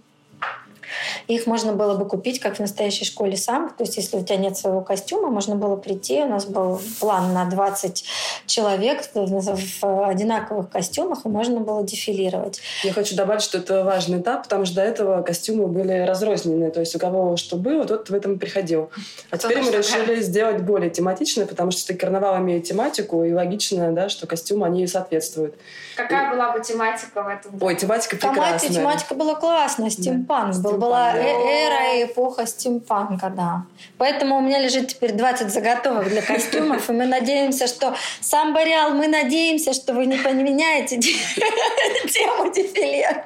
их 1.28 1.46
можно 1.46 1.72
было 1.72 1.94
бы 1.96 2.06
купить, 2.06 2.40
как 2.40 2.56
в 2.56 2.60
настоящей 2.60 3.04
школе 3.04 3.36
сам. 3.36 3.70
То 3.70 3.84
есть, 3.84 3.96
если 3.96 4.16
у 4.16 4.24
тебя 4.24 4.36
нет 4.36 4.56
своего 4.56 4.80
костюма, 4.80 5.28
можно 5.28 5.56
было 5.56 5.76
прийти. 5.76 6.22
У 6.22 6.28
нас 6.28 6.46
был 6.46 6.80
план 7.00 7.32
на 7.32 7.44
20 7.46 8.04
человек 8.46 9.02
в 9.14 10.08
одинаковых 10.08 10.70
костюмах, 10.70 11.24
и 11.24 11.28
можно 11.28 11.60
было 11.60 11.82
дефилировать. 11.82 12.60
Я 12.82 12.92
хочу 12.92 13.16
добавить, 13.16 13.42
что 13.42 13.58
это 13.58 13.84
важный 13.84 14.20
этап, 14.20 14.44
потому 14.44 14.64
что 14.64 14.76
до 14.76 14.82
этого 14.82 15.22
костюмы 15.22 15.66
были 15.66 16.00
разрознены. 16.00 16.70
То 16.70 16.80
есть 16.80 16.94
у 16.94 16.98
кого 16.98 17.36
что 17.36 17.56
было, 17.56 17.84
тот 17.84 18.10
в 18.10 18.14
этом 18.14 18.38
приходил. 18.38 18.90
А 19.30 19.38
теперь 19.38 19.62
мы 19.62 19.70
решили 19.70 20.20
сделать 20.20 20.62
более 20.62 20.90
тематично, 20.90 21.46
потому 21.46 21.70
что 21.70 21.94
карнавал 21.94 22.38
имеет 22.38 22.64
тематику, 22.64 23.24
и 23.24 23.32
логично, 23.32 23.92
да, 23.92 24.08
что 24.08 24.26
костюмы, 24.26 24.66
они 24.66 24.86
соответствуют. 24.86 25.54
Какая 25.96 26.30
была 26.30 26.52
бы 26.52 26.62
тематика 26.62 27.22
в 27.22 27.28
этом? 27.28 27.62
Ой, 27.62 27.74
тематика 27.76 28.16
прекрасная. 28.16 28.70
Тематика 28.70 29.14
была 29.14 29.34
классная, 29.34 29.90
стимпанк 29.90 30.56
да. 30.56 30.62
был. 30.70 30.78
Была 30.84 31.16
э, 31.16 31.22
эра 31.22 31.98
и 31.98 32.04
эпоха 32.04 32.46
стимпанка, 32.46 33.30
да. 33.30 33.62
Поэтому 33.98 34.36
у 34.38 34.40
меня 34.40 34.58
лежит 34.60 34.88
теперь 34.88 35.12
20 35.12 35.52
заготовок 35.52 36.08
для 36.08 36.22
костюмов, 36.22 36.88
и 36.90 36.92
мы 36.92 37.06
надеемся, 37.06 37.66
что 37.66 37.94
сам 38.20 38.54
Бориал, 38.54 38.90
мы 38.90 39.08
надеемся, 39.08 39.72
что 39.72 39.94
вы 39.94 40.06
не 40.06 40.16
поменяете 40.16 40.98
тему 41.00 42.52
дефиле. 42.52 43.24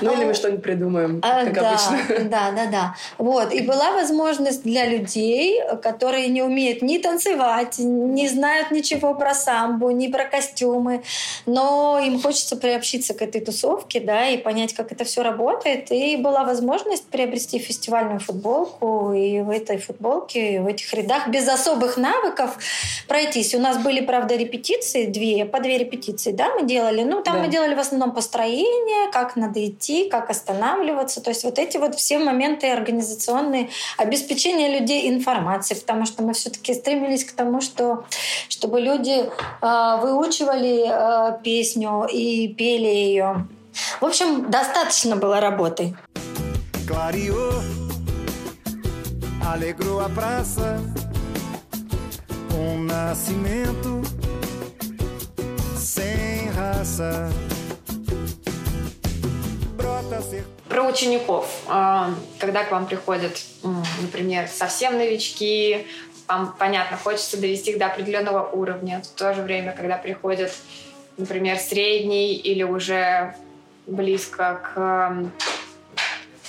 Ну, 0.00 0.12
или 0.12 0.24
мы 0.24 0.34
что-нибудь 0.34 0.62
придумаем, 0.62 1.20
а, 1.22 1.44
как 1.44 1.54
да, 1.54 1.70
обычно. 1.70 2.24
Да, 2.28 2.50
да, 2.52 2.66
да. 2.66 2.96
Вот. 3.18 3.52
И 3.52 3.62
была 3.62 3.92
возможность 3.92 4.62
для 4.62 4.86
людей, 4.86 5.60
которые 5.82 6.28
не 6.28 6.42
умеют 6.42 6.82
ни 6.82 6.98
танцевать, 6.98 7.78
не 7.78 8.28
знают 8.28 8.70
ничего 8.70 9.14
про 9.14 9.34
самбу, 9.34 9.90
ни 9.90 10.08
про 10.08 10.24
костюмы, 10.24 11.02
но 11.46 12.00
им 12.04 12.20
хочется 12.20 12.56
приобщиться 12.56 13.14
к 13.14 13.22
этой 13.22 13.40
тусовке, 13.40 14.00
да, 14.00 14.28
и 14.28 14.38
понять, 14.38 14.74
как 14.74 14.92
это 14.92 15.04
все 15.04 15.22
работает. 15.22 15.90
И 15.90 16.16
была 16.16 16.44
возможность 16.52 17.06
приобрести 17.06 17.58
фестивальную 17.58 18.20
футболку, 18.20 19.12
и 19.14 19.40
в 19.40 19.48
этой 19.48 19.78
футболке, 19.78 20.60
в 20.60 20.66
этих 20.66 20.92
рядах 20.92 21.28
без 21.28 21.48
особых 21.48 21.96
навыков 21.96 22.58
пройтись. 23.08 23.54
У 23.54 23.58
нас 23.58 23.78
были, 23.78 24.00
правда, 24.00 24.36
репетиции, 24.36 25.06
две, 25.06 25.46
по 25.46 25.60
две 25.60 25.78
репетиции, 25.78 26.32
да, 26.32 26.54
мы 26.54 26.66
делали. 26.66 27.02
Ну, 27.04 27.22
там 27.22 27.36
да. 27.36 27.42
мы 27.42 27.48
делали 27.48 27.74
в 27.74 27.78
основном 27.78 28.12
построение, 28.12 29.10
как 29.12 29.36
надо 29.36 29.66
идти, 29.66 30.10
как 30.10 30.30
останавливаться. 30.30 31.22
То 31.22 31.30
есть 31.30 31.44
вот 31.44 31.58
эти 31.58 31.78
вот 31.78 31.94
все 31.94 32.18
моменты 32.18 32.70
организационные, 32.70 33.70
обеспечение 33.96 34.78
людей 34.78 35.08
информацией, 35.08 35.80
потому 35.80 36.04
что 36.04 36.22
мы 36.22 36.34
все-таки 36.34 36.74
стремились 36.74 37.24
к 37.24 37.32
тому, 37.32 37.62
что, 37.62 38.04
чтобы 38.48 38.80
люди 38.80 39.24
э, 39.62 40.00
выучивали 40.02 40.84
э, 40.86 41.42
песню 41.42 42.06
и 42.12 42.48
пели 42.48 42.88
ее. 42.88 43.46
В 44.00 44.04
общем, 44.04 44.50
достаточно 44.50 45.16
было 45.16 45.40
работы. 45.40 45.94
Clareou, 46.86 47.52
alegrou 49.46 50.00
a 50.00 50.08
praça 50.08 50.80
com 52.50 52.78
nascimento 52.78 54.02
sem 55.76 56.48
raça. 56.50 57.30
Про 60.68 60.88
учеников. 60.88 61.62
А, 61.68 62.14
когда 62.38 62.64
к 62.64 62.72
вам 62.72 62.86
приходят, 62.86 63.40
например, 64.00 64.48
совсем 64.48 64.96
новички, 64.96 65.86
вам, 66.26 66.54
понятно, 66.58 66.96
хочется 66.96 67.36
довести 67.36 67.72
их 67.72 67.78
до 67.78 67.86
определенного 67.86 68.48
уровня. 68.50 69.02
В 69.02 69.08
то 69.08 69.34
же 69.34 69.42
время, 69.42 69.72
когда 69.72 69.98
приходят, 69.98 70.52
например, 71.16 71.58
средний 71.58 72.34
или 72.34 72.62
уже 72.62 73.34
близко 73.86 74.60
к 74.74 75.30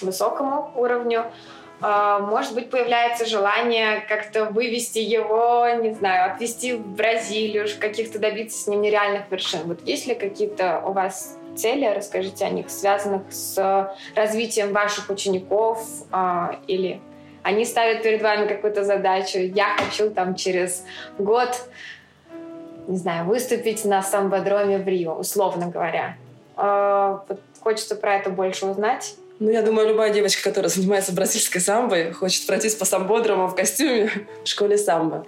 высокому 0.01 0.71
уровню, 0.75 1.25
а, 1.81 2.19
может 2.19 2.53
быть, 2.53 2.69
появляется 2.69 3.25
желание 3.25 4.01
как-то 4.07 4.45
вывести 4.45 4.99
его, 4.99 5.67
не 5.81 5.93
знаю, 5.93 6.31
отвезти 6.31 6.73
в 6.73 6.87
Бразилию, 6.95 7.67
каких-то 7.79 8.19
добиться 8.19 8.57
с 8.57 8.67
ним 8.67 8.81
нереальных 8.81 9.29
вершин. 9.29 9.61
Вот 9.65 9.85
есть 9.85 10.07
ли 10.07 10.15
какие-то 10.15 10.81
у 10.85 10.93
вас 10.93 11.37
цели, 11.55 11.85
расскажите 11.85 12.45
о 12.45 12.49
них, 12.49 12.69
связанных 12.69 13.23
с 13.31 13.95
развитием 14.15 14.71
ваших 14.71 15.09
учеников 15.09 15.85
а, 16.11 16.59
или 16.67 17.01
они 17.43 17.65
ставят 17.65 18.03
перед 18.03 18.21
вами 18.21 18.47
какую-то 18.47 18.85
задачу, 18.85 19.37
я 19.39 19.75
хочу 19.77 20.09
там 20.09 20.35
через 20.35 20.85
год, 21.17 21.49
не 22.87 22.97
знаю, 22.97 23.25
выступить 23.25 23.83
на 23.83 24.01
самбодроме 24.01 24.77
в 24.77 24.87
Рио, 24.87 25.13
условно 25.15 25.67
говоря. 25.67 26.15
А, 26.55 27.25
хочется 27.59 27.95
про 27.95 28.15
это 28.15 28.29
больше 28.29 28.65
узнать. 28.65 29.15
Ну, 29.43 29.49
я 29.49 29.61
думаю, 29.61 29.89
любая 29.89 30.13
девочка, 30.13 30.41
которая 30.41 30.69
занимается 30.69 31.11
бразильской 31.11 31.59
самбой, 31.59 32.13
хочет 32.13 32.47
пройтись 32.47 32.75
по 32.75 32.85
самбодрому 32.85 33.47
в 33.47 33.55
костюме 33.55 34.09
в 34.43 34.47
школе 34.47 34.77
самбо. 34.77 35.27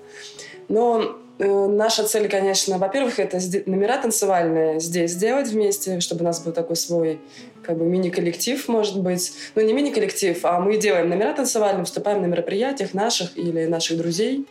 Но 0.70 1.18
Э, 1.38 1.68
наша 1.68 2.06
цель, 2.06 2.30
конечно, 2.30 2.78
во-первых, 2.78 3.20
это 3.20 3.40
номера 3.66 3.98
танцевальные 3.98 4.80
здесь 4.80 5.12
сделать 5.12 5.50
вместе, 5.50 6.00
чтобы 6.00 6.22
у 6.22 6.24
нас 6.24 6.40
был 6.40 6.54
такой 6.54 6.78
свой 6.78 7.20
как 7.62 7.78
бы 7.78 7.86
мини-коллектив, 7.86 8.66
может 8.68 9.02
быть. 9.02 9.34
Ну, 9.56 9.62
не 9.62 9.74
мини-коллектив, 9.74 10.38
а 10.44 10.60
мы 10.60 10.78
делаем 10.78 11.10
номера 11.10 11.34
танцевальные, 11.34 11.82
выступаем 11.82 12.22
на 12.22 12.28
мероприятиях 12.28 12.94
наших 12.94 13.38
или 13.38 13.66
наших 13.66 13.98
друзей. 13.98 14.46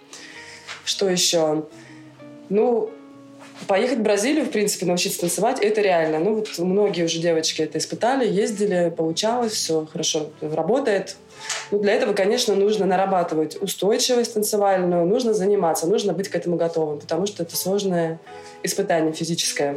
Что 0.84 1.08
еще? 1.08 1.64
Ну, 2.50 2.90
поехать 3.66 3.98
в 3.98 4.02
Бразилию, 4.02 4.44
в 4.44 4.50
принципе, 4.50 4.86
научиться 4.86 5.20
танцевать, 5.20 5.60
это 5.60 5.80
реально. 5.80 6.18
Ну, 6.18 6.34
вот 6.34 6.58
многие 6.58 7.04
уже 7.04 7.18
девочки 7.18 7.62
это 7.62 7.78
испытали, 7.78 8.26
ездили, 8.26 8.92
получалось, 8.96 9.52
все 9.52 9.86
хорошо 9.90 10.30
работает. 10.40 11.16
Ну, 11.70 11.78
для 11.78 11.92
этого, 11.92 12.14
конечно, 12.14 12.54
нужно 12.54 12.86
нарабатывать 12.86 13.60
устойчивость 13.60 14.34
танцевальную, 14.34 15.06
нужно 15.06 15.34
заниматься, 15.34 15.86
нужно 15.86 16.12
быть 16.12 16.28
к 16.28 16.34
этому 16.34 16.56
готовым, 16.56 17.00
потому 17.00 17.26
что 17.26 17.42
это 17.42 17.56
сложное 17.56 18.18
испытание 18.62 19.12
физическое. 19.12 19.76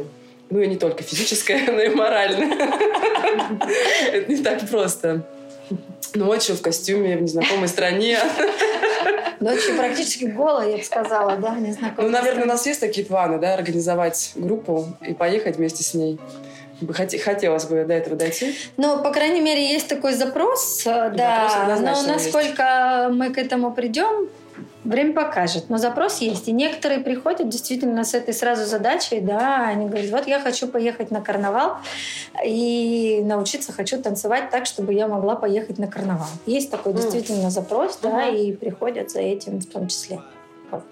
Ну 0.50 0.60
и 0.60 0.66
не 0.66 0.76
только 0.76 1.02
физическое, 1.02 1.60
но 1.66 1.80
и 1.80 1.88
моральное. 1.88 2.56
Это 4.12 4.32
не 4.32 4.42
так 4.42 4.68
просто. 4.68 5.26
Ночью 6.14 6.56
в 6.56 6.62
костюме 6.62 7.16
в 7.16 7.22
незнакомой 7.22 7.68
стране. 7.68 8.18
Ночью 9.40 9.76
практически 9.76 10.24
голая, 10.24 10.70
я 10.70 10.76
бы 10.78 10.84
сказала, 10.84 11.36
да, 11.36 11.54
незнакомой 11.56 12.10
Ну, 12.10 12.16
наверное, 12.16 12.44
у 12.44 12.48
нас 12.48 12.66
есть 12.66 12.80
такие 12.80 13.06
планы, 13.06 13.38
да, 13.38 13.54
организовать 13.54 14.32
группу 14.34 14.86
и 15.06 15.14
поехать 15.14 15.56
вместе 15.56 15.82
с 15.84 15.94
ней. 15.94 16.18
Хотелось 17.24 17.64
бы 17.64 17.84
до 17.84 17.94
этого 17.94 18.16
дойти. 18.16 18.54
Ну, 18.76 19.02
по 19.02 19.10
крайней 19.10 19.40
мере, 19.40 19.68
есть 19.68 19.88
такой 19.88 20.14
запрос, 20.14 20.86
э, 20.86 21.10
да. 21.14 21.76
Но 21.80 22.02
насколько 22.02 23.06
есть. 23.08 23.16
мы 23.16 23.30
к 23.30 23.38
этому 23.38 23.72
придем, 23.72 24.28
время 24.84 25.12
покажет. 25.12 25.68
Но 25.68 25.78
запрос 25.78 26.18
есть. 26.18 26.48
И 26.48 26.52
некоторые 26.52 27.00
приходят 27.00 27.48
действительно 27.48 28.04
с 28.04 28.14
этой 28.14 28.34
сразу 28.34 28.64
задачей, 28.64 29.20
да, 29.20 29.66
они 29.66 29.88
говорят, 29.88 30.10
вот 30.10 30.26
я 30.26 30.40
хочу 30.40 30.68
поехать 30.68 31.10
на 31.10 31.20
карнавал 31.20 31.76
и 32.44 33.20
научиться 33.24 33.72
хочу 33.72 34.00
танцевать 34.00 34.50
так, 34.50 34.66
чтобы 34.66 34.94
я 34.94 35.08
могла 35.08 35.36
поехать 35.36 35.78
на 35.78 35.86
карнавал. 35.86 36.28
Есть 36.46 36.70
такой 36.70 36.94
действительно 36.94 37.50
запрос, 37.50 37.98
да, 38.02 38.28
и 38.28 38.52
приходят 38.52 39.10
за 39.10 39.20
этим 39.20 39.60
в 39.60 39.66
том 39.66 39.88
числе. 39.88 40.20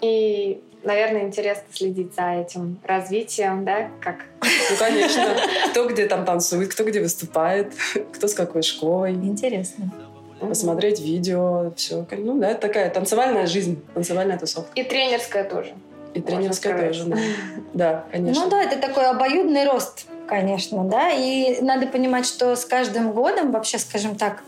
И 0.01 0.61
наверное, 0.83 1.23
интересно 1.23 1.65
следить 1.71 2.15
за 2.15 2.31
этим 2.31 2.79
развитием, 2.83 3.65
да, 3.65 3.89
как... 4.01 4.25
Ну, 4.41 4.77
конечно. 4.79 5.35
Кто 5.71 5.87
где 5.87 6.07
там 6.07 6.25
танцует, 6.25 6.71
кто 6.71 6.83
где 6.83 7.01
выступает, 7.01 7.73
кто 8.13 8.27
с 8.27 8.33
какой 8.33 8.63
школой. 8.63 9.13
Интересно. 9.13 9.91
Посмотреть 10.39 10.99
видео, 10.99 11.71
все. 11.75 12.05
Ну 12.11 12.39
да, 12.39 12.51
это 12.51 12.61
такая 12.61 12.89
танцевальная 12.89 13.47
жизнь, 13.47 13.81
танцевальная 13.93 14.37
тусовка. 14.37 14.71
И 14.75 14.83
тренерская 14.83 15.43
тоже. 15.43 15.73
И 16.13 16.21
тренерская 16.21 16.87
тоже, 16.87 17.05
да. 17.05 17.17
Да, 17.73 18.05
конечно. 18.11 18.43
Ну 18.43 18.49
да, 18.49 18.63
это 18.63 18.79
такой 18.79 19.05
обоюдный 19.05 19.65
рост, 19.65 20.07
конечно, 20.27 20.83
да. 20.83 21.11
И 21.11 21.61
надо 21.61 21.87
понимать, 21.87 22.25
что 22.25 22.55
с 22.55 22.65
каждым 22.65 23.11
годом, 23.11 23.51
вообще, 23.51 23.77
скажем 23.77 24.15
так, 24.15 24.43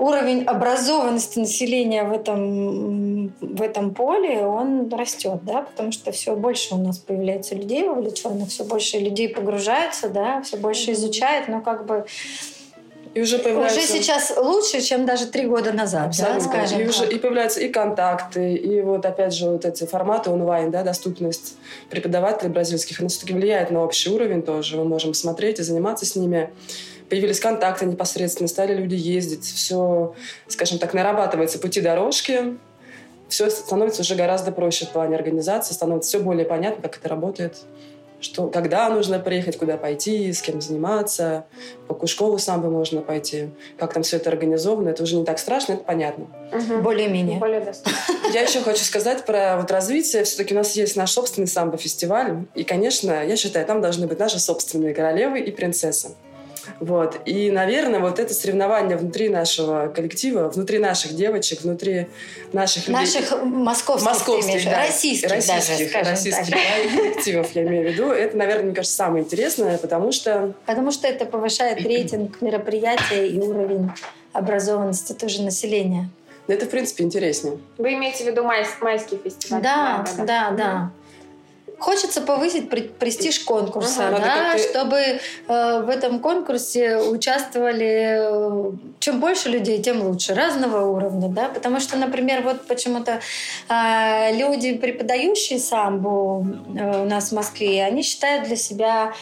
уровень 0.00 0.44
образованности 0.44 1.38
населения 1.38 2.04
в 2.04 2.12
этом, 2.12 3.28
в 3.40 3.60
этом 3.60 3.94
поле, 3.94 4.46
он 4.46 4.88
растет, 4.88 5.40
да, 5.42 5.62
потому 5.62 5.92
что 5.92 6.10
все 6.10 6.34
больше 6.34 6.74
у 6.74 6.78
нас 6.78 6.98
появляется 6.98 7.54
людей 7.54 7.86
вовлеченных, 7.86 8.48
все 8.48 8.64
больше 8.64 8.98
людей 8.98 9.28
погружаются, 9.28 10.08
да, 10.08 10.40
все 10.40 10.56
больше 10.56 10.92
изучают, 10.92 11.48
но 11.48 11.60
как 11.60 11.84
бы 11.84 12.06
И 13.12 13.20
уже 13.20 13.38
появляются... 13.38 13.78
Уже 13.78 13.88
сейчас 13.88 14.32
лучше, 14.36 14.80
чем 14.80 15.04
даже 15.04 15.26
три 15.26 15.46
года 15.46 15.72
назад, 15.72 16.08
Абсолютно. 16.08 16.40
да, 16.40 16.46
скажем 16.46 16.80
и, 16.80 16.86
уже, 16.86 17.06
и 17.08 17.18
появляются 17.18 17.60
и 17.60 17.68
контакты, 17.68 18.54
и 18.54 18.80
вот 18.82 19.04
опять 19.04 19.34
же 19.34 19.50
вот 19.50 19.64
эти 19.64 19.84
форматы 19.84 20.30
онлайн, 20.30 20.70
да, 20.70 20.84
доступность 20.84 21.56
преподавателей 21.88 22.50
бразильских, 22.50 23.00
она 23.00 23.08
все-таки 23.08 23.32
влияет 23.32 23.72
на 23.72 23.82
общий 23.82 24.10
уровень 24.10 24.42
тоже. 24.42 24.76
Мы 24.76 24.84
можем 24.84 25.14
смотреть 25.14 25.58
и 25.58 25.62
заниматься 25.62 26.06
с 26.06 26.14
ними. 26.14 26.50
Появились 27.08 27.40
контакты 27.40 27.86
непосредственно, 27.86 28.46
стали 28.46 28.74
люди 28.74 28.94
ездить, 28.94 29.44
все, 29.44 30.14
скажем 30.46 30.78
так, 30.78 30.94
нарабатывается 30.94 31.58
пути 31.58 31.80
дорожки, 31.80 32.56
все 33.28 33.50
становится 33.50 34.02
уже 34.02 34.14
гораздо 34.14 34.52
проще 34.52 34.86
в 34.86 34.90
плане 34.90 35.16
организации, 35.16 35.74
становится 35.74 36.10
все 36.10 36.20
более 36.20 36.44
понятно, 36.44 36.82
как 36.82 36.98
это 36.98 37.08
работает, 37.08 37.56
что, 38.20 38.48
когда 38.48 38.88
нужно 38.90 39.18
приехать, 39.18 39.56
куда 39.58 39.76
пойти, 39.76 40.32
с 40.32 40.42
кем 40.42 40.60
заниматься, 40.60 41.46
в 41.84 41.88
какую 41.88 42.08
школу 42.08 42.38
самбо 42.38 42.68
можно 42.68 43.00
пойти, 43.00 43.50
как 43.78 43.92
там 43.92 44.02
все 44.02 44.16
это 44.16 44.30
организовано. 44.30 44.90
Это 44.90 45.02
уже 45.02 45.16
не 45.16 45.24
так 45.24 45.38
страшно, 45.38 45.74
это 45.74 45.84
понятно. 45.84 46.26
Более-менее. 46.82 47.38
Более. 47.38 47.60
Я 48.32 48.42
еще 48.42 48.60
хочу 48.60 48.84
сказать 48.84 49.24
про 49.24 49.56
вот 49.56 49.70
развитие. 49.70 50.24
Все-таки 50.24 50.54
у 50.54 50.56
нас 50.56 50.76
есть 50.76 50.96
наш 50.96 51.10
собственный 51.12 51.48
самбо-фестиваль. 51.48 52.44
И, 52.54 52.64
конечно, 52.64 53.24
я 53.24 53.36
считаю, 53.36 53.66
там 53.66 53.80
должны 53.80 54.06
быть 54.06 54.18
наши 54.18 54.38
собственные 54.38 54.94
королевы 54.94 55.40
и 55.40 55.50
принцессы. 55.50 56.10
Вот. 56.78 57.20
И, 57.24 57.50
наверное, 57.50 58.00
вот 58.00 58.18
это 58.18 58.32
соревнование 58.32 58.96
внутри 58.96 59.28
нашего 59.28 59.88
коллектива, 59.88 60.48
внутри 60.48 60.78
наших 60.78 61.14
девочек, 61.14 61.62
внутри 61.62 62.06
наших 62.52 62.88
людей. 62.88 63.00
Наших 63.00 63.42
московских, 63.42 64.06
Московских, 64.08 64.64
да, 64.64 64.86
российских, 64.86 65.28
даже, 65.28 65.52
российских, 65.52 65.88
скажем 65.90 66.12
российских 66.12 66.50
да, 66.50 66.96
коллективов, 66.96 67.54
я 67.54 67.62
имею 67.64 67.88
в 67.88 67.92
виду. 67.92 68.10
Это, 68.10 68.36
наверное, 68.36 68.64
мне 68.66 68.74
кажется, 68.74 68.96
самое 68.96 69.24
интересное, 69.24 69.78
потому 69.78 70.12
что 70.12 70.52
Потому 70.66 70.90
что 70.92 71.08
это 71.08 71.24
повышает 71.26 71.80
рейтинг 71.86 72.40
мероприятия 72.40 73.26
и 73.26 73.38
уровень 73.38 73.90
образованности 74.32 75.12
тоже 75.12 75.42
населения. 75.42 76.08
ну, 76.46 76.54
это, 76.54 76.66
в 76.66 76.70
принципе, 76.70 77.04
интереснее. 77.04 77.58
Вы 77.78 77.94
имеете 77.94 78.24
в 78.24 78.26
виду 78.26 78.44
май- 78.44 78.66
майский 78.80 79.18
фестиваль? 79.22 79.62
Да, 79.62 80.04
да, 80.18 80.50
да. 80.50 80.90
Хочется 81.80 82.20
повысить 82.20 82.68
пре- 82.68 82.88
престиж 82.90 83.40
конкурса, 83.40 84.08
Ага. 84.08 84.18
Да, 84.18 84.58
чтобы 84.58 84.96
э, 84.96 85.18
в 85.80 85.88
этом 85.88 86.20
конкурсе 86.20 86.98
участвовали 86.98 88.18
э, 88.20 88.72
чем 88.98 89.18
больше 89.18 89.48
людей, 89.48 89.82
тем 89.82 90.02
лучше, 90.02 90.34
разного 90.34 90.84
уровня, 90.84 91.28
да, 91.28 91.48
потому 91.48 91.80
что, 91.80 91.96
например, 91.96 92.42
вот 92.42 92.66
почему-то 92.66 93.20
э, 93.70 94.36
люди, 94.36 94.74
преподающие 94.76 95.58
самбо 95.58 96.44
э, 96.78 97.02
у 97.02 97.06
нас 97.06 97.30
в 97.30 97.34
Москве, 97.34 97.82
они 97.82 98.02
считают 98.02 98.46
для 98.46 98.56
себя 98.56 99.14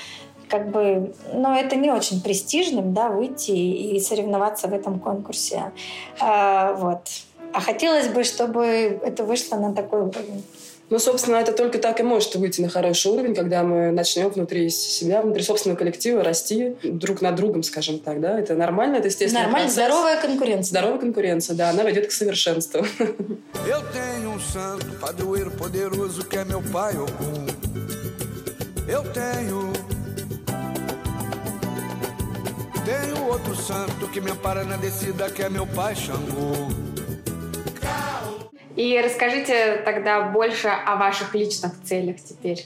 как 0.49 0.71
бы, 0.71 1.15
ну, 1.33 1.55
это 1.55 1.77
не 1.77 1.93
очень 1.93 2.21
престижным, 2.21 2.93
да, 2.93 3.09
выйти 3.09 3.53
и 3.53 4.01
соревноваться 4.01 4.67
в 4.67 4.75
этом 4.75 4.99
конкурсе. 4.99 5.71
А, 6.21 6.73
вот. 6.73 7.03
А 7.53 7.61
хотелось 7.61 8.09
бы, 8.09 8.25
чтобы 8.25 8.65
это 9.03 9.25
вышло 9.25 9.57
на 9.57 9.75
такой 9.75 10.01
уровень. 10.01 10.43
Ну, 10.91 10.99
собственно, 10.99 11.37
это 11.37 11.53
только 11.53 11.79
так 11.79 12.01
и 12.01 12.03
может 12.03 12.35
выйти 12.37 12.63
на 12.63 12.69
хороший 12.69 13.13
уровень, 13.13 13.35
когда 13.35 13.63
мы 13.63 13.91
начнем 13.91 14.29
внутри 14.31 14.71
себя, 14.71 15.21
внутри 15.21 15.43
собственного 15.43 15.79
коллектива 15.79 16.25
расти 16.25 16.77
друг 16.83 17.21
над 17.21 17.35
другом, 17.35 17.63
скажем 17.63 17.99
так, 17.99 18.21
да. 18.21 18.39
Это 18.39 18.55
нормально, 18.55 18.97
это 18.97 19.09
естественно. 19.09 19.45
Нормально, 19.45 19.71
здоровая 19.71 20.21
конкуренция. 20.21 20.71
Здоровая 20.71 20.99
конкуренция, 20.99 21.57
да, 21.57 21.71
она 21.71 21.83
ведет 21.83 22.07
к 22.07 22.11
совершенству. 22.11 22.85
Eu 23.67 23.83
tenho 23.93 24.31
um 24.31 24.41
santo, 24.41 24.87
padroeiro 25.01 25.51
poderoso 25.51 26.25
que 26.25 26.39
é 26.39 26.45
meu 26.45 26.63
pai 26.63 26.97
Ogum. 26.97 27.47
Eu 28.89 29.03
tenho. 29.13 29.73
Tenho 32.87 33.27
outro 33.29 33.55
santo 33.55 34.09
que 34.09 34.21
me 34.21 34.31
ampara 34.31 34.65
na 34.65 34.77
descida, 34.77 35.29
que 35.29 35.43
é 35.43 35.51
meu 35.51 35.67
pai 35.67 35.95
Xangô. 35.95 36.88
И 38.79 39.01
расскажите 39.01 39.83
тогда 39.85 40.23
больше 40.23 40.69
о 40.69 40.95
ваших 40.95 41.35
личных 41.35 41.73
целях 41.83 42.17
теперь. 42.23 42.65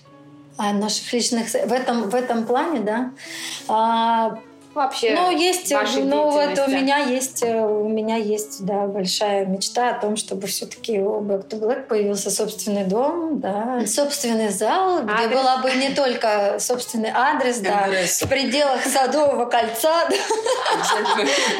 А 0.58 0.74
наших 0.74 1.10
личных... 1.10 1.48
В 1.48 1.72
этом, 1.72 2.10
в 2.10 2.14
этом 2.14 2.44
плане, 2.44 2.80
да. 2.80 3.12
А, 3.66 4.38
Вообще, 4.74 5.14
ну, 5.14 5.30
есть... 5.30 5.70
вашей 5.70 6.02
Ну, 6.02 6.30
вот 6.30 6.58
у 6.66 6.70
меня 6.70 6.98
есть, 6.98 7.42
э, 7.42 7.60
у 7.60 7.88
меня 7.88 8.16
есть, 8.16 8.64
да, 8.64 8.86
большая 8.86 9.44
мечта 9.44 9.90
о 9.90 10.00
том, 10.00 10.16
чтобы 10.16 10.46
все-таки 10.46 10.98
у 10.98 11.20
Back 11.20 11.48
to 11.48 11.60
Black 11.60 11.86
появился 11.88 12.30
собственный 12.30 12.84
дом, 12.84 13.38
да, 13.40 13.84
собственный 13.86 14.48
зал, 14.48 15.02
где 15.02 15.12
Адрес. 15.12 15.40
была 15.40 15.58
бы 15.58 15.70
не 15.72 15.90
только 15.90 16.56
собственный 16.58 17.10
адрес, 17.12 17.58
да, 17.58 17.86
МРС. 17.86 18.22
в 18.22 18.28
пределах 18.28 18.82
Садового 18.84 19.44
кольца. 19.44 20.08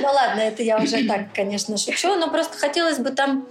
Ну 0.00 0.08
ладно, 0.08 0.40
это 0.40 0.62
я 0.62 0.78
уже 0.78 1.06
так, 1.06 1.32
конечно, 1.34 1.76
шучу, 1.76 2.16
но 2.16 2.30
просто 2.30 2.56
хотелось 2.56 2.98
бы 2.98 3.10
там 3.10 3.46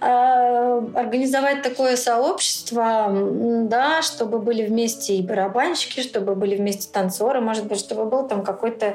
э, 0.00 0.82
организовать 0.94 1.62
такое 1.62 1.96
сообщество, 1.96 3.08
да, 3.12 4.00
чтобы 4.00 4.38
были 4.38 4.64
вместе 4.64 5.16
и 5.16 5.22
барабанщики, 5.22 6.00
чтобы 6.00 6.34
были 6.34 6.56
вместе 6.56 6.88
танцоры, 6.90 7.40
может 7.40 7.66
быть, 7.66 7.78
чтобы 7.78 8.06
был 8.06 8.26
там 8.26 8.42
какой-то 8.42 8.93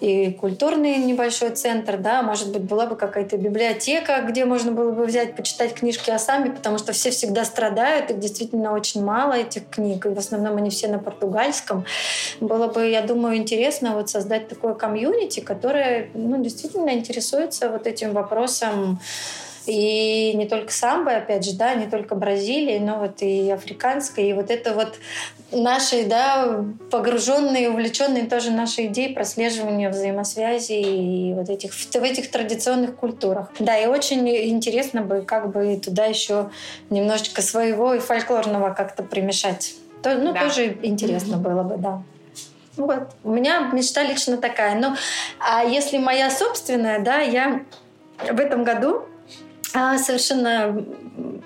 и 0.00 0.30
культурный 0.32 0.96
небольшой 0.96 1.50
центр, 1.50 1.96
да, 1.96 2.22
может 2.22 2.52
быть, 2.52 2.62
была 2.62 2.86
бы 2.86 2.96
какая-то 2.96 3.36
библиотека, 3.36 4.22
где 4.22 4.44
можно 4.44 4.72
было 4.72 4.92
бы 4.92 5.04
взять, 5.04 5.36
почитать 5.36 5.74
книжки 5.74 6.10
о 6.10 6.18
сами, 6.18 6.50
потому 6.50 6.78
что 6.78 6.92
все 6.92 7.10
всегда 7.10 7.44
страдают, 7.44 8.10
их 8.10 8.18
действительно 8.18 8.72
очень 8.72 9.04
мало, 9.04 9.34
этих 9.34 9.68
книг, 9.68 10.06
и 10.06 10.10
в 10.10 10.18
основном 10.18 10.56
они 10.56 10.70
все 10.70 10.88
на 10.88 10.98
португальском. 10.98 11.84
Было 12.40 12.68
бы, 12.68 12.88
я 12.88 13.02
думаю, 13.02 13.36
интересно 13.36 13.94
вот 13.94 14.10
создать 14.10 14.48
такое 14.48 14.74
комьюнити, 14.74 15.40
которое 15.40 16.10
ну, 16.14 16.42
действительно 16.42 16.90
интересуется 16.90 17.70
вот 17.70 17.86
этим 17.86 18.12
вопросом 18.12 19.00
и 19.68 20.32
не 20.34 20.46
только 20.46 20.72
самбо, 20.72 21.12
опять 21.12 21.44
же, 21.44 21.54
да, 21.54 21.74
не 21.74 21.86
только 21.86 22.14
Бразилии, 22.14 22.78
но 22.78 22.98
вот 22.98 23.22
и 23.22 23.50
африканской, 23.50 24.30
и 24.30 24.32
вот 24.32 24.50
это 24.50 24.72
вот 24.74 24.94
наши, 25.52 26.04
да, 26.04 26.64
погруженные, 26.90 27.70
увлеченные 27.70 28.26
тоже 28.26 28.50
нашей 28.50 28.86
идеей 28.86 29.14
прослеживания 29.14 29.90
взаимосвязи 29.90 30.72
и 30.72 31.34
вот 31.34 31.48
этих, 31.50 31.72
в 31.72 31.96
этих 31.96 32.30
традиционных 32.30 32.96
культурах. 32.96 33.50
Да, 33.58 33.78
и 33.78 33.86
очень 33.86 34.28
интересно 34.28 35.02
бы 35.02 35.22
как 35.22 35.52
бы 35.52 35.76
туда 35.76 36.06
еще 36.06 36.50
немножечко 36.90 37.42
своего 37.42 37.94
и 37.94 37.98
фольклорного 37.98 38.70
как-то 38.74 39.02
примешать. 39.02 39.74
То, 40.02 40.14
ну, 40.16 40.32
Да. 40.32 40.44
тоже 40.44 40.76
интересно 40.82 41.36
было 41.36 41.62
бы, 41.62 41.76
да. 41.76 42.02
Вот. 42.76 43.08
У 43.24 43.30
меня 43.30 43.70
мечта 43.72 44.02
лично 44.02 44.36
такая. 44.36 44.78
Ну, 44.78 44.94
а 45.40 45.64
если 45.64 45.98
моя 45.98 46.30
собственная, 46.30 47.00
да, 47.00 47.18
я 47.18 47.62
в 48.30 48.38
этом 48.38 48.62
году 48.64 49.02
совершенно 49.72 50.84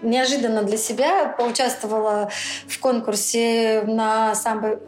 неожиданно 0.03 0.63
для 0.63 0.77
себя 0.77 1.29
поучаствовала 1.39 2.31
в 2.69 2.79
конкурсе 2.81 3.83
на 3.87 4.35
самбо... 4.35 4.79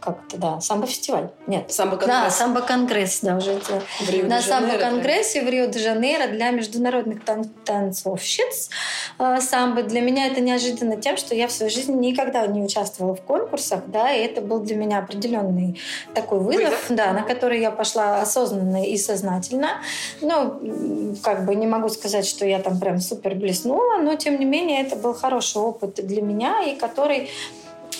Как 0.00 0.18
это, 0.28 0.36
да? 0.38 0.60
Самбо-фестиваль? 0.60 1.30
Нет. 1.46 1.66
Да, 1.68 1.72
Самбо-конгресс. 1.74 2.30
самбо-конгресс, 2.36 3.18
да, 3.22 3.36
уже 3.36 3.52
это. 3.52 3.82
На 4.26 4.40
самбо-конгрессе 4.40 5.42
в 5.44 5.48
Рио-де-Жанейро 5.48 6.28
для 6.28 6.50
международных 6.50 7.24
тан- 7.24 7.50
танцовщиц 7.64 8.70
э, 9.18 9.40
самбо. 9.40 9.82
Для 9.82 10.00
меня 10.00 10.26
это 10.26 10.40
неожиданно 10.40 10.96
тем, 10.96 11.16
что 11.16 11.34
я 11.34 11.48
в 11.48 11.52
своей 11.52 11.72
жизни 11.72 11.94
никогда 12.10 12.46
не 12.46 12.62
участвовала 12.62 13.14
в 13.14 13.22
конкурсах, 13.22 13.80
да, 13.86 14.12
и 14.12 14.20
это 14.24 14.40
был 14.40 14.60
для 14.60 14.76
меня 14.76 14.98
определенный 14.98 15.80
такой 16.14 16.38
вызов, 16.40 16.62
Вызов. 16.70 16.84
да, 16.96 17.12
на 17.12 17.22
который 17.22 17.60
я 17.60 17.70
пошла 17.70 18.20
осознанно 18.20 18.84
и 18.84 18.96
сознательно. 18.96 19.82
М, 20.22 21.16
как 21.22 21.44
бы 21.44 21.54
не 21.54 21.66
могу 21.66 21.88
сказать, 21.88 22.26
что 22.26 22.46
я 22.46 22.58
там 22.60 22.78
прям 22.80 22.98
супер 23.00 23.34
блеснула, 23.34 23.98
но 23.98 24.14
тем 24.14 24.38
не 24.38 24.45
менее 24.46 24.82
это 24.82 24.96
был 24.96 25.14
хороший 25.14 25.62
опыт 25.62 25.94
для 26.06 26.22
меня, 26.22 26.62
и 26.62 26.76
который 26.76 27.28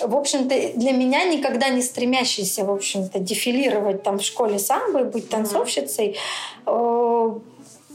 в 0.01 0.15
общем-то, 0.15 0.79
для 0.79 0.93
меня 0.93 1.25
никогда 1.25 1.69
не 1.71 1.83
стремящийся, 1.83 2.65
в 2.65 2.71
общем-то, 2.71 3.19
дефилировать 3.19 4.03
там 4.03 4.19
в 4.19 4.23
школе 4.23 4.59
самбо 4.59 5.01
и 5.01 5.05
быть 5.05 5.31
танцовщицей, 5.31 6.17
э, 6.67 7.31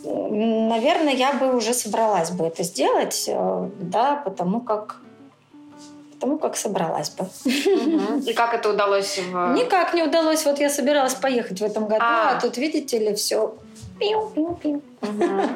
наверное, 0.03 1.13
я 1.13 1.33
бы 1.33 1.55
уже 1.55 1.73
собралась 1.73 2.31
бы 2.31 2.45
это 2.45 2.63
сделать, 2.63 3.25
э, 3.27 3.69
да, 3.79 4.15
потому 4.15 4.61
как 4.61 4.97
потому 6.21 6.37
как 6.37 6.55
собралась 6.55 7.09
бы. 7.09 7.25
И 8.27 8.33
как 8.33 8.53
это 8.53 8.69
удалось 8.69 9.17
в... 9.17 9.53
Никак 9.53 9.95
не 9.95 10.03
удалось. 10.03 10.45
Вот 10.45 10.59
я 10.59 10.69
собиралась 10.69 11.15
поехать 11.15 11.59
в 11.59 11.63
этом 11.63 11.87
году, 11.87 12.03
А. 12.05 12.37
а, 12.37 12.39
тут, 12.39 12.57
видите 12.57 12.99
ли, 12.99 13.15
все. 13.15 13.55
Мгм. 15.01 15.49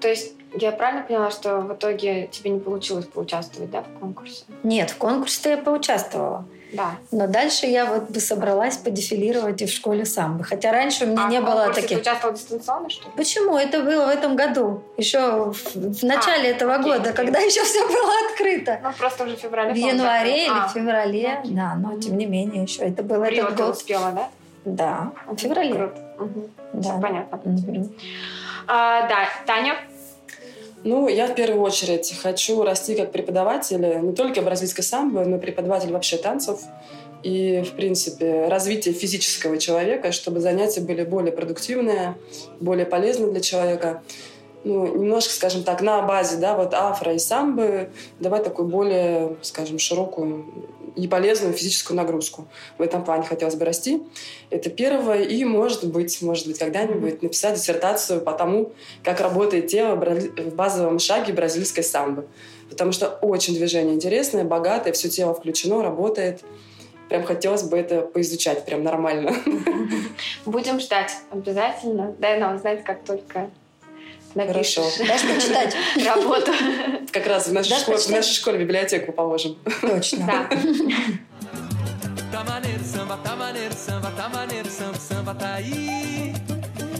То 0.00 0.08
есть 0.08 0.32
я 0.54 0.72
правильно 0.72 1.02
поняла, 1.02 1.30
что 1.30 1.58
в 1.60 1.72
итоге 1.74 2.26
тебе 2.28 2.50
не 2.50 2.60
получилось 2.60 3.06
поучаствовать, 3.06 3.70
да, 3.70 3.82
в 3.82 3.98
конкурсе? 4.00 4.44
Нет, 4.62 4.90
в 4.90 4.96
конкурсе 4.96 5.50
я 5.50 5.56
поучаствовала. 5.58 6.44
Да. 6.72 6.90
Но 7.12 7.26
дальше 7.26 7.64
я 7.64 7.86
вот 7.86 8.10
бы 8.10 8.20
собралась 8.20 8.76
подефилировать 8.76 9.62
и 9.62 9.66
в 9.66 9.70
школе 9.70 10.04
самбо. 10.04 10.44
Хотя 10.44 10.70
раньше 10.70 11.04
у 11.06 11.08
меня 11.08 11.24
а 11.24 11.28
не 11.30 11.40
было 11.40 11.72
таких. 11.72 11.88
ты 11.88 11.96
участвовала 12.02 12.36
дистанционно, 12.36 12.90
что 12.90 13.06
ли? 13.06 13.12
Почему? 13.16 13.56
Это 13.56 13.82
было 13.82 14.04
в 14.04 14.08
этом 14.10 14.36
году, 14.36 14.82
еще 14.98 15.50
в, 15.52 15.74
в 15.74 16.02
начале 16.02 16.50
А, 16.50 16.52
этого 16.52 16.74
окей, 16.74 16.84
года, 16.92 17.00
окей. 17.10 17.12
когда 17.14 17.38
еще 17.50 17.62
все 17.64 17.86
было 17.88 18.12
открыто. 18.30 18.80
Ну, 18.82 18.92
просто 18.98 19.24
уже 19.24 19.36
в 19.36 19.40
феврале. 19.40 19.72
В 19.72 19.76
январе 19.76 20.44
или 20.44 20.52
А, 20.52 20.68
в 20.68 20.72
феврале, 20.72 21.38
окей. 21.40 21.52
да, 21.54 21.74
но 21.74 21.98
тем 21.98 22.18
не 22.18 22.26
менее 22.26 22.64
еще 22.64 22.82
это 22.82 23.02
был 23.02 23.20
в 23.20 23.24
Рио 23.24 23.44
этот 23.46 23.56
год. 23.56 23.74
успела, 23.76 24.12
да? 24.12 24.28
Да, 24.66 25.12
в 25.26 25.36
феврале. 25.38 25.72
Круто. 25.74 26.14
Мгм. 26.18 26.50
Да. 26.74 26.82
Всё 26.82 27.00
понятно. 27.00 27.40
Мгм. 27.44 27.94
А, 28.66 29.08
да, 29.08 29.16
Таня? 29.46 29.74
Ну, 30.88 31.06
я 31.06 31.26
в 31.26 31.34
первую 31.34 31.60
очередь 31.60 32.16
хочу 32.18 32.62
расти 32.62 32.94
как 32.94 33.12
преподаватель 33.12 34.00
не 34.00 34.14
только 34.14 34.40
бразильской 34.40 34.82
самбо, 34.82 35.22
но 35.22 35.36
и 35.36 35.38
преподаватель 35.38 35.92
вообще 35.92 36.16
танцев. 36.16 36.60
И, 37.22 37.60
в 37.60 37.72
принципе, 37.72 38.46
развитие 38.48 38.94
физического 38.94 39.58
человека, 39.58 40.12
чтобы 40.12 40.40
занятия 40.40 40.80
были 40.80 41.04
более 41.04 41.32
продуктивные, 41.32 42.16
более 42.58 42.86
полезны 42.86 43.30
для 43.30 43.42
человека. 43.42 44.02
Ну, 44.64 44.86
немножко, 44.86 45.32
скажем 45.32 45.62
так, 45.62 45.82
на 45.82 46.02
базе, 46.02 46.36
да, 46.36 46.56
вот 46.56 46.74
афро 46.74 47.14
и 47.14 47.18
самбы 47.18 47.90
давать 48.18 48.44
такую 48.44 48.68
более, 48.68 49.36
скажем, 49.42 49.78
широкую 49.78 50.46
и 50.96 51.06
полезную 51.06 51.54
физическую 51.54 51.96
нагрузку. 51.96 52.48
В 52.76 52.82
этом 52.82 53.04
плане 53.04 53.22
хотелось 53.22 53.54
бы 53.54 53.64
расти. 53.64 54.02
Это 54.50 54.68
первое. 54.68 55.22
И, 55.22 55.44
может 55.44 55.84
быть, 55.84 56.20
может 56.22 56.46
быть, 56.46 56.58
когда-нибудь 56.58 57.22
написать 57.22 57.54
диссертацию 57.54 58.20
по 58.20 58.32
тому, 58.32 58.72
как 59.04 59.20
работает 59.20 59.68
тело 59.68 59.94
в 59.94 60.54
базовом 60.54 60.98
шаге 60.98 61.32
бразильской 61.32 61.84
самбы. 61.84 62.26
Потому 62.68 62.92
что 62.92 63.08
очень 63.08 63.54
движение 63.54 63.94
интересное, 63.94 64.44
богатое, 64.44 64.92
все 64.92 65.08
тело 65.08 65.34
включено, 65.34 65.82
работает. 65.82 66.42
Прям 67.08 67.22
хотелось 67.22 67.62
бы 67.62 67.78
это 67.78 68.02
поизучать 68.02 68.64
прям 68.64 68.82
нормально. 68.82 69.34
Будем 70.44 70.80
ждать 70.80 71.12
обязательно. 71.30 72.14
Дай 72.18 72.38
нам 72.38 72.58
знать, 72.58 72.84
как 72.84 73.04
только 73.04 73.50
напишешь 74.34 74.74
Хорошо. 74.74 75.04
Дашь 75.06 75.22
почитать? 75.22 75.76
работу. 76.04 76.52
Как 77.12 77.26
раз 77.26 77.48
в 77.48 77.52
нашей, 77.52 77.76
школе, 77.78 77.98
в 77.98 78.10
нашей 78.10 78.34
школе 78.34 78.58
библиотеку 78.58 79.12
положим. 79.12 79.56
Точно. 79.80 80.26
Да. 80.26 80.48
Tá 82.30 82.44
maneiro 82.44 82.84
samba, 82.84 83.16
tá 83.24 83.34
maneiro 83.34 83.74
samba, 83.74 84.10
tá 84.10 84.28
maneiro 84.28 84.68
samba, 84.70 84.98
samba 84.98 85.34
tá 85.34 85.54
aí. 85.54 86.34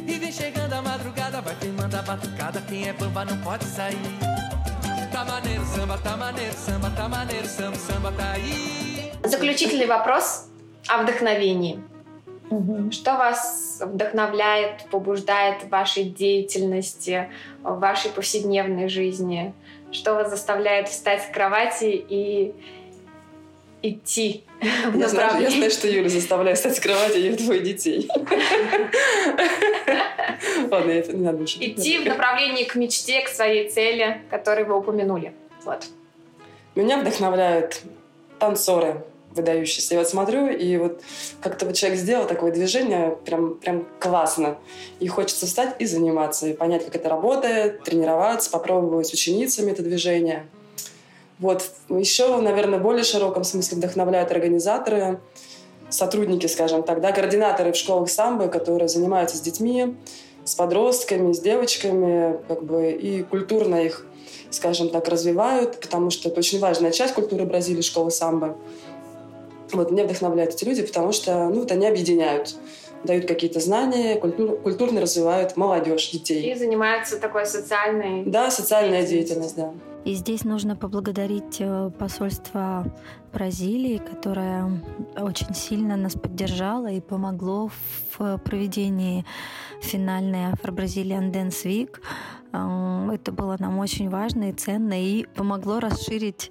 E 0.07 0.19
vem 0.19 0.33
chegando 0.33 0.73
a 0.73 0.83
madrugada, 0.83 1.41
vai 1.43 1.55
firmando 1.57 1.97
a 1.97 2.03
batucada, 2.03 2.61
quem 2.67 2.89
é 2.89 2.93
bamba 2.95 3.25
não 3.27 3.37
pode 3.39 3.65
sair. 3.67 3.99
Tá 5.13 5.25
maneiro 5.27 5.65
samba, 5.67 5.99
tá 5.99 6.17
maneiro 6.17 6.55
samba, 6.55 6.91
tá 6.91 7.09
maneiro 7.09 7.47
samba, 7.47 7.77
samba 7.77 8.13
tá 8.13 8.33
aí. 8.33 9.13
Заключительный 9.25 9.87
вопрос 9.87 10.47
о 10.89 11.03
вдохновении. 11.03 11.79
Что 12.91 13.17
вас 13.17 13.83
вдохновляет, 13.85 14.87
побуждает 14.91 15.63
в 15.63 15.69
вашей 15.69 16.05
деятельности, 16.05 17.29
в 17.63 17.79
вашей 17.79 18.11
повседневной 18.11 18.89
жизни? 18.89 19.53
Что 19.91 20.15
вас 20.15 20.31
заставляет 20.31 20.89
встать 20.89 21.23
с 21.23 21.27
кровати 21.27 22.05
и 22.09 22.55
идти 23.83 24.45
в 24.61 24.97
Я 24.97 25.09
знаю, 25.09 25.43
я 25.43 25.51
знаю, 25.51 25.71
что 25.71 25.89
Юля 25.89 26.09
заставляет 26.09 26.57
встать 26.59 26.77
с 26.77 26.81
кровати, 26.81 27.19
ее 27.19 27.37
двое 27.37 27.61
детей. 27.61 28.09
Ладно, 30.71 30.91
это 30.91 31.13
не 31.13 31.25
надо 31.25 31.39
больше. 31.39 31.59
Идти 31.61 31.99
в 31.99 32.07
направлении 32.07 32.65
к 32.65 32.75
мечте, 32.75 33.21
к 33.23 33.29
своей 33.29 33.71
цели, 33.71 34.23
которую 34.31 34.67
вы 34.67 34.77
упомянули. 34.77 35.33
Вот. 35.65 35.87
Меня 36.75 36.99
вдохновляют 36.99 37.83
танцоры 38.39 39.05
выдающиеся. 39.39 39.95
Я 39.95 40.01
вот 40.01 40.09
смотрю, 40.09 40.49
и 40.49 40.77
вот 40.77 41.01
как-то 41.41 41.65
вот 41.67 41.75
человек 41.75 41.99
сделал 41.99 42.27
такое 42.27 42.53
движение, 42.53 43.17
прям, 43.25 43.55
прям 43.55 43.87
классно. 43.99 44.59
И 45.01 45.09
хочется 45.09 45.47
встать 45.47 45.77
и 45.79 45.87
заниматься, 45.87 46.47
и 46.47 46.53
понять, 46.53 46.85
как 46.85 46.97
это 46.97 47.09
работает, 47.09 47.83
тренироваться, 47.83 48.51
попробовать 48.51 49.07
с 49.07 49.13
ученицами 49.13 49.71
это 49.71 49.83
движение. 49.83 50.47
Вот. 51.39 51.71
Еще, 51.89 52.37
наверное, 52.41 52.79
в 52.79 52.83
более 52.83 53.05
широком 53.05 53.45
смысле 53.45 53.79
вдохновляют 53.79 54.31
организаторы, 54.31 55.21
сотрудники, 55.91 56.47
скажем 56.47 56.83
так, 56.83 57.01
да, 57.01 57.13
координаторы 57.13 57.73
в 57.73 57.77
школах 57.77 58.11
самбо, 58.11 58.49
которые 58.49 58.89
занимаются 58.89 59.37
с 59.37 59.41
детьми, 59.41 59.97
с 60.45 60.55
подростками, 60.55 61.33
с 61.33 61.41
девочками, 61.41 62.39
как 62.49 62.65
бы, 62.65 62.91
и 62.91 63.23
культурно 63.23 63.77
их, 63.77 64.07
скажем 64.51 64.89
так, 64.89 65.09
развивают, 65.09 65.81
потому 65.81 66.11
что 66.11 66.29
это 66.29 66.41
очень 66.41 66.59
важная 66.59 66.91
часть 66.91 67.15
культуры 67.15 67.45
Бразилии, 67.45 67.83
школы 67.83 68.11
самбо. 68.11 68.57
Вот 69.73 69.91
меня 69.91 70.05
вдохновляют 70.05 70.55
эти 70.55 70.65
люди, 70.65 70.83
потому 70.83 71.13
что, 71.13 71.49
ну, 71.49 71.61
вот 71.61 71.71
они 71.73 71.87
объединяют, 71.87 72.55
дают 73.05 73.27
какие-то 73.27 73.61
знания, 73.61 74.17
культур- 74.19 74.57
культурно 74.63 75.01
развивают 75.01 75.57
молодежь, 75.57 76.09
И 76.13 76.19
детей. 76.19 76.55
занимаются 76.57 77.19
такой 77.19 77.47
социальной... 77.47 78.25
Да, 78.25 78.51
социальная 78.51 79.07
деятельность, 79.07 79.57
да. 79.57 79.73
И 80.05 80.15
здесь 80.15 80.45
нужно 80.45 80.75
поблагодарить 80.75 81.57
э, 81.61 81.91
посольство 81.99 82.87
Бразилии, 83.33 83.99
которое 83.99 84.81
очень 85.21 85.53
сильно 85.55 85.97
нас 85.97 86.15
поддержало 86.15 86.87
и 86.87 87.01
помогло 87.01 87.69
в 88.19 88.39
проведении 88.39 89.27
финальной 89.83 90.53
Afro-Brazilian 90.53 91.31
Dance 91.31 91.65
Week. 91.67 91.99
Э, 92.53 93.11
Это 93.13 93.33
было 93.33 93.57
нам 93.59 93.79
очень 93.81 94.09
важно 94.09 94.51
и 94.51 94.53
ценно, 94.53 94.95
и 94.99 95.27
помогло 95.35 95.79
расширить 95.81 96.51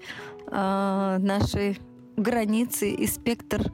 э, 0.51 1.17
наши 1.19 1.77
границы 2.17 2.91
и 2.91 3.07
спектр 3.07 3.71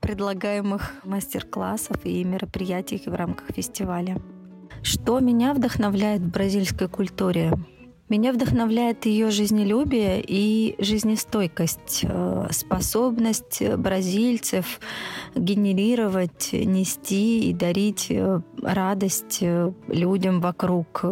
предлагаемых 0.00 0.92
мастер-классов 1.04 1.96
и 2.04 2.22
мероприятий 2.22 3.02
в 3.04 3.14
рамках 3.14 3.48
фестиваля. 3.48 4.18
Что 4.82 5.18
меня 5.18 5.54
вдохновляет 5.54 6.20
в 6.20 6.30
бразильской 6.30 6.88
культуре? 6.88 7.52
Меня 8.08 8.32
вдохновляет 8.32 9.04
ее 9.04 9.30
жизнелюбие 9.30 10.22
и 10.24 10.76
жизнестойкость, 10.78 12.04
э, 12.04 12.46
способность 12.52 13.60
бразильцев 13.76 14.78
генерировать, 15.34 16.50
нести 16.52 17.50
и 17.50 17.52
дарить 17.52 18.06
э, 18.10 18.40
радость 18.62 19.38
э, 19.40 19.72
людям 19.88 20.40
вокруг, 20.40 21.04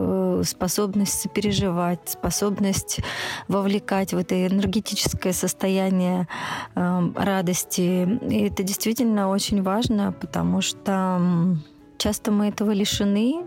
способность 0.45 1.21
сопереживать, 1.21 2.11
способность 2.11 3.01
вовлекать 3.49 4.13
в 4.13 4.17
это 4.19 4.47
энергетическое 4.47 5.33
состояние 5.33 6.29
радости. 6.75 8.07
И 8.31 8.47
это 8.47 8.63
действительно 8.63 9.31
очень 9.31 9.63
важно, 9.63 10.13
потому 10.13 10.61
что 10.61 11.57
часто 11.99 12.31
мы 12.31 12.49
этого 12.49 12.71
лишены, 12.71 13.45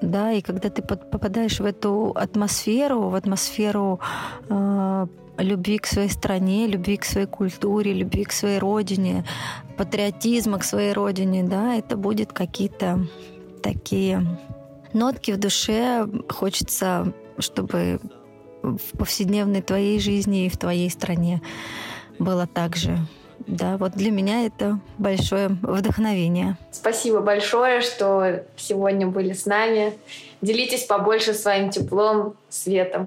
да, 0.00 0.32
и 0.32 0.40
когда 0.40 0.70
ты 0.70 0.82
попадаешь 0.82 1.60
в 1.60 1.64
эту 1.64 2.12
атмосферу, 2.14 3.08
в 3.08 3.14
атмосферу 3.14 4.00
э, 4.48 5.06
любви 5.38 5.78
к 5.78 5.86
своей 5.86 6.08
стране, 6.08 6.66
любви 6.66 6.96
к 6.96 7.04
своей 7.04 7.26
культуре, 7.26 7.92
любви 7.92 8.24
к 8.24 8.32
своей 8.32 8.58
родине, 8.58 9.24
патриотизма 9.76 10.58
к 10.58 10.64
своей 10.64 10.92
родине, 10.92 11.42
да, 11.42 11.74
это 11.74 11.96
будет 11.96 12.32
какие-то 12.32 13.06
такие 13.62 14.38
нотки 14.92 15.32
в 15.32 15.38
душе. 15.38 16.08
Хочется, 16.28 17.12
чтобы 17.38 18.00
в 18.62 18.98
повседневной 18.98 19.62
твоей 19.62 19.98
жизни 20.00 20.46
и 20.46 20.48
в 20.48 20.56
твоей 20.56 20.90
стране 20.90 21.42
было 22.18 22.46
так 22.46 22.76
же. 22.76 22.98
Да, 23.46 23.76
вот 23.76 23.92
для 23.92 24.10
меня 24.10 24.44
это 24.46 24.78
большое 24.98 25.48
вдохновение. 25.48 26.56
Спасибо 26.70 27.20
большое, 27.20 27.80
что 27.80 28.42
сегодня 28.56 29.06
были 29.06 29.32
с 29.32 29.46
нами. 29.46 29.94
Делитесь 30.42 30.84
побольше 30.84 31.34
своим 31.34 31.70
теплом, 31.70 32.34
светом. 32.48 33.06